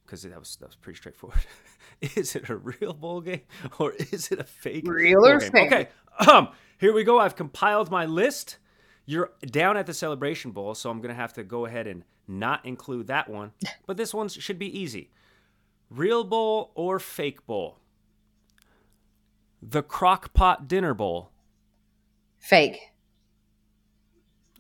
because 0.10 0.24
that 0.24 0.40
was 0.40 0.56
that 0.58 0.68
was 0.68 0.76
pretty 0.76 0.98
straightforward. 0.98 1.40
is 2.16 2.36
it 2.36 2.50
a 2.50 2.56
real 2.56 2.94
bowl 2.94 3.22
game 3.22 3.42
or 3.80 3.94
is 3.94 4.32
it 4.32 4.40
a 4.40 4.44
fake? 4.44 4.88
Real 4.88 5.26
or 5.26 5.40
fake? 5.40 5.72
Okay, 5.72 5.88
um, 6.28 6.50
here 6.80 6.94
we 6.94 7.04
go. 7.04 7.20
I've 7.20 7.36
compiled 7.36 7.92
my 7.92 8.06
list. 8.06 8.58
You're 9.06 9.32
down 9.42 9.78
at 9.78 9.86
the 9.86 9.94
Celebration 9.94 10.52
Bowl, 10.52 10.74
so 10.76 10.90
I'm 10.90 11.02
gonna 11.02 11.14
have 11.14 11.34
to 11.34 11.44
go 11.44 11.66
ahead 11.66 11.86
and 11.88 12.04
not 12.28 12.66
include 12.66 13.08
that 13.08 13.30
one. 13.30 13.52
But 13.86 13.98
this 13.98 14.14
one 14.14 14.30
should 14.30 14.60
be 14.60 14.80
easy. 14.80 15.10
Real 15.90 16.24
bowl 16.24 16.72
or 16.76 17.00
fake 17.00 17.46
bowl? 17.48 17.80
The 19.62 19.82
crock 19.82 20.34
pot 20.34 20.68
dinner 20.68 20.94
bowl. 20.94 21.32
Fake. 22.38 22.80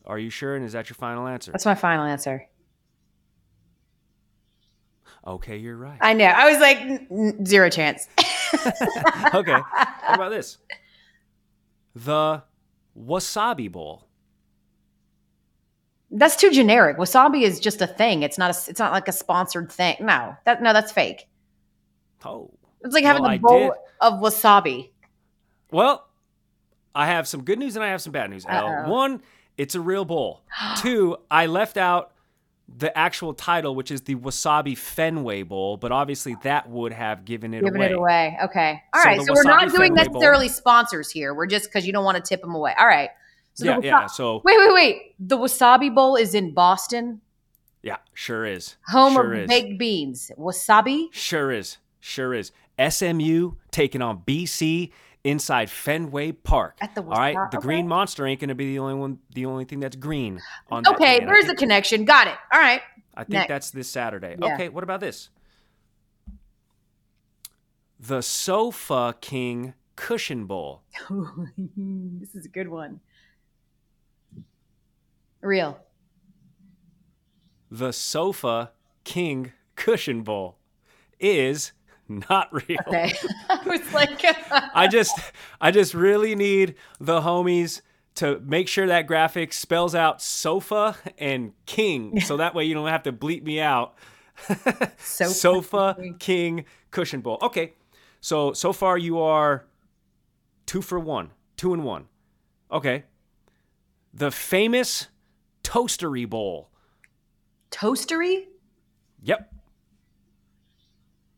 Are 0.03 0.17
you 0.17 0.31
sure? 0.31 0.55
And 0.55 0.65
is 0.65 0.73
that 0.73 0.89
your 0.89 0.95
final 0.95 1.27
answer? 1.27 1.51
That's 1.51 1.65
my 1.65 1.75
final 1.75 2.05
answer. 2.05 2.49
Okay, 5.29 5.57
you're 5.57 5.77
right. 5.77 5.99
I 6.01 6.13
know. 6.13 6.25
I 6.25 6.51
was 6.51 6.59
like 6.59 6.77
"N- 6.79 7.07
n- 7.11 7.45
zero 7.45 7.69
chance. 7.69 8.07
okay. 9.33 9.53
What 9.53 10.15
about 10.15 10.29
this? 10.31 10.57
The 11.95 12.41
wasabi 12.99 13.71
bowl. 13.71 14.07
That's 16.09 16.35
too 16.35 16.49
generic. 16.49 16.97
Wasabi 16.97 17.43
is 17.43 17.59
just 17.59 17.79
a 17.81 17.87
thing. 17.87 18.23
It's 18.23 18.39
not 18.39 18.49
a. 18.49 18.69
It's 18.71 18.79
not 18.79 18.91
like 18.91 19.07
a 19.07 19.11
sponsored 19.11 19.71
thing. 19.71 19.97
No, 19.99 20.35
that 20.45 20.63
no, 20.63 20.73
that's 20.73 20.91
fake. 20.91 21.27
Oh. 22.25 22.49
It's 22.81 22.95
like 22.95 23.03
having 23.03 23.21
Well, 23.21 23.31
a 23.33 23.37
bowl 23.37 23.59
did- 23.59 23.71
of 24.01 24.13
wasabi. 24.15 24.89
Well, 25.71 26.07
I 26.95 27.05
have 27.05 27.27
some 27.27 27.43
good 27.43 27.59
news 27.59 27.75
and 27.75 27.85
I 27.85 27.89
have 27.89 28.01
some 28.01 28.11
bad 28.13 28.31
news. 28.31 28.45
Al. 28.47 28.89
One, 28.89 29.21
it's 29.57 29.75
a 29.75 29.81
real 29.81 30.05
bowl. 30.05 30.41
Two, 30.77 31.17
I 31.29 31.45
left 31.45 31.77
out 31.77 32.13
the 32.77 32.95
actual 32.97 33.33
title, 33.33 33.75
which 33.75 33.91
is 33.91 34.01
the 34.01 34.15
Wasabi 34.15 34.77
Fenway 34.77 35.43
Bowl, 35.43 35.77
but 35.77 35.91
obviously 35.91 36.35
that 36.43 36.69
would 36.69 36.93
have 36.93 37.25
given 37.25 37.53
it 37.53 37.63
Giving 37.63 37.77
away. 37.81 37.85
it 37.87 37.93
away. 37.93 38.37
Okay. 38.43 38.81
All 38.93 39.01
So 39.01 39.09
right. 39.09 39.21
So, 39.21 39.33
we're 39.33 39.43
not 39.43 39.61
doing 39.71 39.95
Fenway 39.95 40.05
Bowl- 40.05 40.13
necessarily 40.13 40.47
sponsors 40.49 41.09
here. 41.09 41.33
We're 41.33 41.47
just 41.47 41.65
because 41.65 41.85
you 41.87 41.93
don't 41.93 42.05
want 42.05 42.17
to 42.17 42.23
tip 42.23 42.41
them 42.41 42.53
away. 42.55 42.73
All 42.79 42.87
right. 42.87 43.09
So 43.55 43.65
yeah, 43.65 43.75
wasa- 43.77 43.87
yeah. 43.87 44.05
So 44.07 44.41
Wait, 44.45 44.57
wait, 44.57 44.73
wait. 44.73 45.15
The 45.19 45.37
Wasabi 45.37 45.93
Bowl 45.93 46.15
is 46.15 46.33
in 46.35 46.53
Boston, 46.53 47.21
yeah, 47.81 47.97
sure 48.13 48.45
is. 48.45 48.75
home 48.87 49.13
sure 49.13 49.33
of 49.33 49.39
is. 49.41 49.47
baked 49.47 49.77
beans. 49.79 50.31
Wasabi. 50.37 51.07
Sure 51.11 51.51
is. 51.51 51.77
Sure 51.99 52.33
is. 52.33 52.51
SMU 52.77 53.53
taking 53.71 54.01
on 54.01 54.19
BC 54.25 54.91
inside 55.23 55.69
Fenway 55.69 56.31
Park. 56.31 56.77
At 56.81 56.95
the 56.95 57.01
All 57.03 57.09
right, 57.09 57.35
the 57.51 57.57
okay. 57.57 57.65
Green 57.65 57.87
Monster 57.87 58.25
ain't 58.25 58.39
gonna 58.39 58.55
be 58.55 58.67
the 58.73 58.79
only 58.79 58.95
one, 58.95 59.19
the 59.33 59.45
only 59.45 59.65
thing 59.65 59.79
that's 59.79 59.95
green 59.95 60.39
on. 60.69 60.87
Okay, 60.87 61.19
there's 61.25 61.45
the 61.45 61.55
connection. 61.55 62.05
Got 62.05 62.27
it. 62.27 62.35
All 62.51 62.59
right. 62.59 62.81
I 63.15 63.23
think 63.23 63.33
Next. 63.33 63.47
that's 63.49 63.71
this 63.71 63.89
Saturday. 63.89 64.37
Yeah. 64.39 64.53
Okay, 64.53 64.69
what 64.69 64.83
about 64.83 65.01
this? 65.01 65.29
The 67.99 68.21
Sofa 68.21 69.15
King 69.19 69.73
Cushion 69.97 70.45
Bowl. 70.45 70.83
this 71.57 72.33
is 72.33 72.45
a 72.45 72.49
good 72.49 72.69
one. 72.69 73.01
Real. 75.41 75.79
The 77.69 77.91
Sofa 77.91 78.71
King 79.03 79.51
Cushion 79.75 80.21
Bowl 80.23 80.57
is 81.19 81.73
not 82.09 82.51
real. 82.67 82.79
Okay. 82.87 83.13
I 83.49 83.61
was 83.65 83.93
like, 83.93 84.21
I 84.75 84.87
just 84.87 85.17
I 85.61 85.71
just 85.71 85.93
really 85.93 86.35
need 86.35 86.75
the 86.99 87.21
homies 87.21 87.81
to 88.15 88.39
make 88.41 88.67
sure 88.67 88.87
that 88.87 89.07
graphic 89.07 89.53
spells 89.53 89.95
out 89.95 90.21
sofa 90.21 90.97
and 91.17 91.53
king 91.65 92.19
so 92.25 92.37
that 92.37 92.53
way 92.55 92.65
you 92.65 92.73
don't 92.73 92.87
have 92.87 93.03
to 93.03 93.13
bleep 93.13 93.43
me 93.43 93.59
out. 93.61 93.95
Sofa 94.97 95.33
sofa 95.33 95.95
King. 96.19 96.65
cushion 96.91 97.21
bowl. 97.21 97.37
Okay. 97.41 97.73
So 98.21 98.53
so 98.53 98.73
far 98.73 98.97
you 98.97 99.19
are 99.19 99.65
2 100.65 100.81
for 100.81 100.99
1. 100.99 101.31
2 101.57 101.73
and 101.73 101.83
1. 101.83 102.05
Okay. 102.71 103.03
The 104.13 104.31
famous 104.31 105.07
toastery 105.63 106.27
bowl. 106.29 106.69
toastery. 107.71 108.45
Yep. 109.23 109.53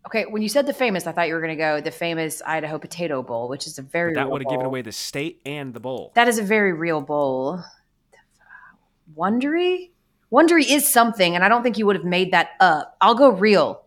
Okay, 0.06 0.26
when 0.26 0.42
you 0.42 0.50
said 0.50 0.66
the 0.66 0.74
famous, 0.74 1.06
I 1.06 1.12
thought 1.12 1.28
you 1.28 1.36
were 1.36 1.42
going 1.42 1.56
to 1.56 1.62
go 1.64 1.80
the 1.80 1.92
famous 1.92 2.42
Idaho 2.46 2.80
Potato 2.80 3.22
Bowl, 3.22 3.48
which 3.48 3.68
is 3.68 3.78
a 3.78 3.82
very 3.84 4.14
That 4.16 4.30
would 4.30 4.42
have 4.42 4.50
given 4.50 4.66
away 4.66 4.82
the 4.82 4.92
state 4.92 5.42
and 5.46 5.74
the 5.74 5.80
bowl. 5.80 6.12
That 6.16 6.28
is 6.28 6.40
a 6.40 6.44
very 6.44 6.74
real 6.74 7.02
bowl. 7.02 7.64
Wondery? 9.16 9.92
Wondery 10.32 10.66
is 10.70 10.88
something, 10.88 11.36
and 11.36 11.44
I 11.44 11.50
don't 11.50 11.62
think 11.62 11.78
you 11.78 11.86
would 11.86 11.96
have 11.96 12.06
made 12.06 12.32
that 12.32 12.50
up. 12.60 12.96
I'll 13.02 13.16
go 13.16 13.30
real. 13.30 13.84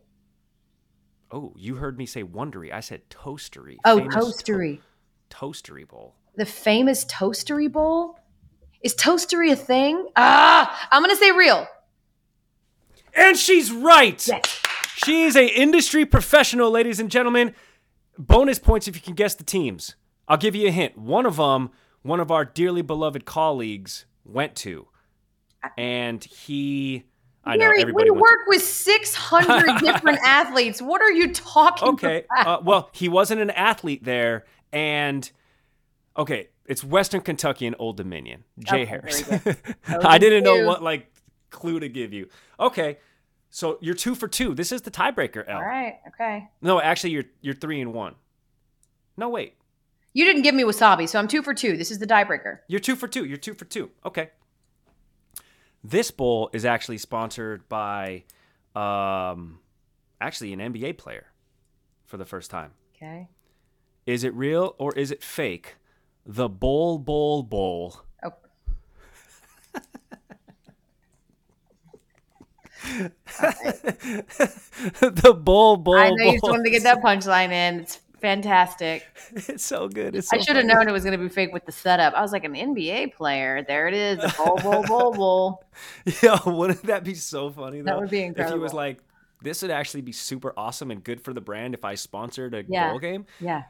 Oh, 1.33 1.53
you 1.57 1.77
heard 1.77 1.99
me 1.99 2.07
say 2.07 2.23
wondery. 2.23 2.73
I 2.73 2.81
said 2.81 3.09
toastery. 3.11 3.79
Oh, 3.85 3.99
Famous 3.99 4.15
to- 4.15 4.21
toastery. 4.53 4.81
toastery 5.31 5.89
bowl. 5.89 6.15
The 6.37 6.45
famous 6.47 7.05
Toastery 7.05 7.71
Bowl? 7.71 8.19
Is 8.83 8.93
Toastery 8.97 9.53
a 9.53 9.57
thing? 9.57 10.09
Ah, 10.17 10.89
I'm 10.91 11.01
going 11.01 11.15
to 11.15 11.17
say 11.17 11.31
real. 11.31 11.67
And 13.15 13.37
she's 13.37 13.71
right. 13.71 14.27
Yes. 14.27 14.61
She's 14.97 15.37
a 15.37 15.47
industry 15.47 16.05
professional, 16.07 16.71
ladies 16.71 17.01
and 17.01 17.11
gentlemen. 17.11 17.55
Bonus 18.19 18.59
points 18.59 18.87
if 18.87 18.95
you 18.95 19.03
can 19.03 19.15
guess 19.15 19.35
the 19.35 19.45
teams. 19.45 19.97
I'll 20.29 20.37
give 20.37 20.55
you 20.55 20.69
a 20.69 20.71
hint. 20.71 20.97
One 20.97 21.27
of 21.27 21.37
them, 21.37 21.71
one 22.03 22.21
of 22.21 22.31
our 22.31 22.45
dearly 22.45 22.83
beloved 22.83 23.25
colleagues, 23.25 24.07
went 24.25 24.55
to, 24.57 24.87
and 25.77 26.23
he. 26.25 27.05
I 27.47 27.57
know 27.57 27.65
Gary, 27.67 27.81
everybody 27.83 28.11
we 28.11 28.11
went 28.13 28.19
to- 28.19 28.23
work 28.23 28.41
with 28.47 28.63
600 28.63 29.79
different 29.81 30.19
athletes. 30.25 30.81
What 30.81 31.03
are 31.03 31.11
you 31.13 31.33
talking 31.35 31.89
Okay. 31.89 32.25
about? 32.33 32.47
Uh, 32.47 32.63
well, 32.65 32.89
he 32.93 33.09
wasn't 33.09 33.41
an 33.43 33.51
athlete 33.51 34.05
there, 34.05 34.45
and 34.73 35.31
okay, 36.17 36.49
it's 36.67 36.83
Western 36.83 37.21
Kentucky 37.21 37.67
and 37.67 37.77
Old 37.79 37.97
Dominion. 37.99 38.45
Jay 38.61 38.83
Okay, 38.83 38.85
Harris. 38.87 39.25
I 39.89 40.17
didn't 40.19 40.45
know 40.45 40.65
what 40.67 40.83
like 40.83 41.13
clue 41.51 41.81
to 41.81 41.89
give 41.89 42.13
you. 42.15 42.29
Okay, 42.59 42.97
so 43.55 43.79
you're 43.81 43.95
two 43.95 44.17
for 44.17 44.27
two. 44.27 44.53
This 44.53 44.73
is 44.73 44.83
the 44.83 44.91
tiebreaker, 44.91 45.45
Elle. 45.47 45.57
All 45.59 45.63
right, 45.63 46.01
okay. 46.09 46.49
No, 46.61 46.81
actually, 46.81 47.11
you're 47.11 47.27
you're 47.41 47.55
three 47.55 47.81
and 47.81 47.95
one. 47.95 48.17
No, 49.17 49.29
wait, 49.29 49.55
You 50.13 50.25
didn't 50.25 50.43
give 50.43 50.57
me 50.57 50.65
wasabi, 50.65 51.09
so 51.09 51.21
I'm 51.21 51.29
two 51.29 51.41
for 51.41 51.55
two. 51.55 51.77
This 51.77 51.93
is 51.93 52.01
the 52.01 52.07
tiebreaker. 52.07 52.59
you're 52.67 52.81
two 52.81 52.97
for 52.97 53.07
two. 53.07 53.25
You're 53.25 53.39
two 53.39 53.55
for 53.55 53.65
two. 53.65 53.91
Okay. 54.05 54.31
This 55.85 56.11
bowl 56.11 56.51
is 56.53 56.65
actually 56.65 56.99
sponsored 56.99 57.69
by, 57.69 58.25
um, 58.75 59.61
actually 60.21 60.53
an 60.53 60.59
NBA 60.59 60.99
player, 60.99 61.27
for 62.07 62.17
the 62.17 62.25
first 62.25 62.51
time. 62.51 62.73
Okay. 62.97 63.29
Is 64.05 64.25
it 64.25 64.35
real 64.35 64.75
or 64.79 64.93
is 64.97 65.13
it 65.13 65.23
fake? 65.23 65.77
The 66.27 66.49
Bol 66.49 66.99
Bol 66.99 67.45
Bowl. 67.45 68.01
the 75.01 75.35
Bowl 75.39 75.77
Bowl 75.77 75.97
I 75.97 76.11
know 76.11 76.25
you 76.25 76.33
just 76.33 76.45
wanted 76.45 76.65
to 76.65 76.71
get 76.71 76.83
that 76.85 77.03
punchline 77.03 77.51
in. 77.53 77.81
It's 77.81 78.01
fantastic. 78.21 79.05
It's 79.37 79.65
so 79.65 79.89
good. 79.89 80.15
It's 80.15 80.33
I 80.33 80.39
should 80.39 80.55
have 80.57 80.65
known 80.65 80.89
it 80.89 80.93
was 80.93 81.03
going 81.03 81.19
to 81.19 81.23
be 81.23 81.29
fake 81.29 81.53
with 81.53 81.65
the 81.67 81.73
setup. 81.73 82.15
I 82.15 82.21
was 82.23 82.31
like, 82.31 82.45
an 82.45 82.55
NBA 82.55 83.15
player. 83.15 83.65
There 83.67 83.89
it 83.89 83.95
is. 83.95 84.19
The 84.19 84.35
bowl, 84.37 84.57
bowl, 84.59 84.83
bowl, 84.85 85.13
bowl. 85.13 85.65
Yeah, 86.23 86.39
wouldn't 86.47 86.83
that 86.85 87.03
be 87.03 87.15
so 87.15 87.51
funny 87.51 87.81
though? 87.81 87.87
That 87.87 88.01
would 88.01 88.11
be 88.11 88.23
If 88.25 88.49
he 88.49 88.59
was 88.59 88.73
like, 88.73 88.99
this 89.43 89.63
would 89.63 89.71
actually 89.73 90.03
be 90.03 90.13
super 90.13 90.53
awesome 90.57 90.91
and 90.91 91.03
good 91.03 91.21
for 91.21 91.33
the 91.33 91.41
brand 91.41 91.75
if 91.75 91.85
I 91.85 91.97
sponsored 91.97 92.55
a 92.55 92.65
Yeah. 92.69 92.91
bowl 92.91 92.99
game. 93.01 93.27
Yeah. 93.41 93.65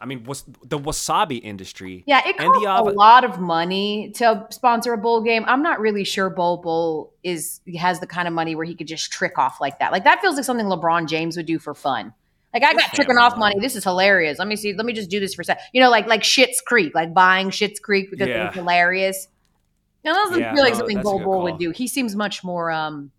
I 0.00 0.06
mean, 0.06 0.24
was 0.24 0.44
the 0.64 0.78
wasabi 0.78 1.40
industry? 1.42 2.04
Yeah, 2.06 2.26
it 2.26 2.38
costs 2.38 2.64
a 2.64 2.82
lot 2.82 3.22
of 3.24 3.38
money 3.38 4.12
to 4.16 4.46
sponsor 4.50 4.94
a 4.94 4.98
bowl 4.98 5.22
game. 5.22 5.44
I'm 5.46 5.62
not 5.62 5.78
really 5.80 6.04
sure 6.04 6.30
Bol 6.30 6.62
Bol 6.62 7.12
is 7.22 7.60
has 7.78 8.00
the 8.00 8.06
kind 8.06 8.26
of 8.26 8.32
money 8.32 8.54
where 8.54 8.64
he 8.64 8.74
could 8.74 8.86
just 8.86 9.12
trick 9.12 9.36
off 9.36 9.60
like 9.60 9.78
that. 9.78 9.92
Like 9.92 10.04
that 10.04 10.20
feels 10.22 10.36
like 10.36 10.44
something 10.44 10.66
LeBron 10.66 11.06
James 11.06 11.36
would 11.36 11.46
do 11.46 11.58
for 11.58 11.74
fun. 11.74 12.14
Like 12.54 12.64
I 12.64 12.72
got 12.72 12.86
It's 12.86 12.94
tricking 12.96 13.18
off 13.18 13.36
money. 13.36 13.56
This 13.60 13.76
is 13.76 13.84
hilarious. 13.84 14.38
Let 14.38 14.48
me 14.48 14.56
see. 14.56 14.72
Let 14.72 14.86
me 14.86 14.92
just 14.92 15.10
do 15.10 15.20
this 15.20 15.34
for 15.34 15.42
a 15.42 15.44
sec. 15.44 15.60
You 15.72 15.82
know, 15.82 15.90
like 15.90 16.06
like 16.06 16.22
Schitt's 16.22 16.60
Creek, 16.60 16.94
like 16.94 17.12
buying 17.12 17.50
Schitt's 17.50 17.78
Creek 17.78 18.10
because 18.10 18.28
Yeah. 18.28 18.46
was 18.46 18.54
hilarious. 18.54 19.28
Now, 20.02 20.14
that 20.14 20.24
doesn't 20.30 20.40
Yeah, 20.40 20.54
feel 20.54 20.62
like 20.62 20.72
no, 20.72 20.78
something 20.78 20.96
that's 20.96 21.04
a 21.06 21.10
Bol 21.10 21.18
good 21.18 21.24
Bol 21.26 21.42
would 21.42 21.58
do. 21.58 21.70
He 21.72 21.86
seems 21.86 22.16
much 22.16 22.42
more, 22.42 22.70
um, 22.70 23.12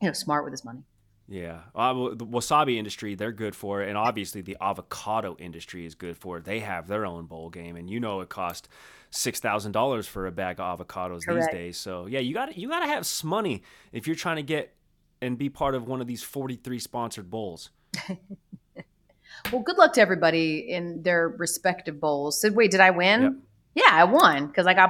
you 0.00 0.08
know, 0.08 0.14
smart 0.14 0.44
with 0.44 0.52
his 0.54 0.64
money. 0.64 0.80
Yeah, 1.26 1.60
uh, 1.74 1.94
the 2.14 2.26
wasabi 2.26 2.76
industry, 2.76 3.14
they're 3.14 3.32
good 3.32 3.56
for 3.56 3.82
it, 3.82 3.88
and 3.88 3.96
obviously 3.96 4.42
the 4.42 4.58
avocado 4.60 5.36
industry 5.38 5.86
is 5.86 5.94
good 5.94 6.18
for 6.18 6.38
it. 6.38 6.44
They 6.44 6.60
have 6.60 6.86
their 6.86 7.06
own 7.06 7.24
bowl 7.24 7.48
game, 7.48 7.76
and 7.76 7.88
you 7.88 7.98
know 7.98 8.20
it 8.20 8.28
costs 8.28 8.68
six 9.10 9.40
thousand 9.40 9.72
dollars 9.72 10.06
for 10.06 10.26
a 10.26 10.32
bag 10.32 10.60
of 10.60 10.78
avocados 10.78 11.24
Correct. 11.24 11.50
these 11.50 11.58
days. 11.58 11.76
So 11.78 12.06
yeah, 12.06 12.20
you 12.20 12.34
got 12.34 12.58
you 12.58 12.68
got 12.68 12.80
to 12.80 12.86
have 12.86 13.06
some 13.06 13.30
money 13.30 13.62
if 13.90 14.06
you're 14.06 14.16
trying 14.16 14.36
to 14.36 14.42
get 14.42 14.74
and 15.22 15.38
be 15.38 15.48
part 15.48 15.74
of 15.74 15.88
one 15.88 16.02
of 16.02 16.06
these 16.06 16.22
forty 16.22 16.56
three 16.56 16.78
sponsored 16.78 17.30
bowls. 17.30 17.70
Well, 19.52 19.62
good 19.62 19.76
luck 19.76 19.92
to 19.94 20.00
everybody 20.00 20.58
in 20.58 21.02
their 21.02 21.28
respective 21.28 22.00
bowls. 22.00 22.40
So, 22.40 22.50
wait, 22.50 22.70
did 22.70 22.80
I 22.80 22.90
win? 22.90 23.22
Yep. 23.22 23.32
Yeah, 23.74 23.90
I 23.90 24.04
won 24.04 24.46
because 24.46 24.66
I 24.66 24.74
got 24.74 24.82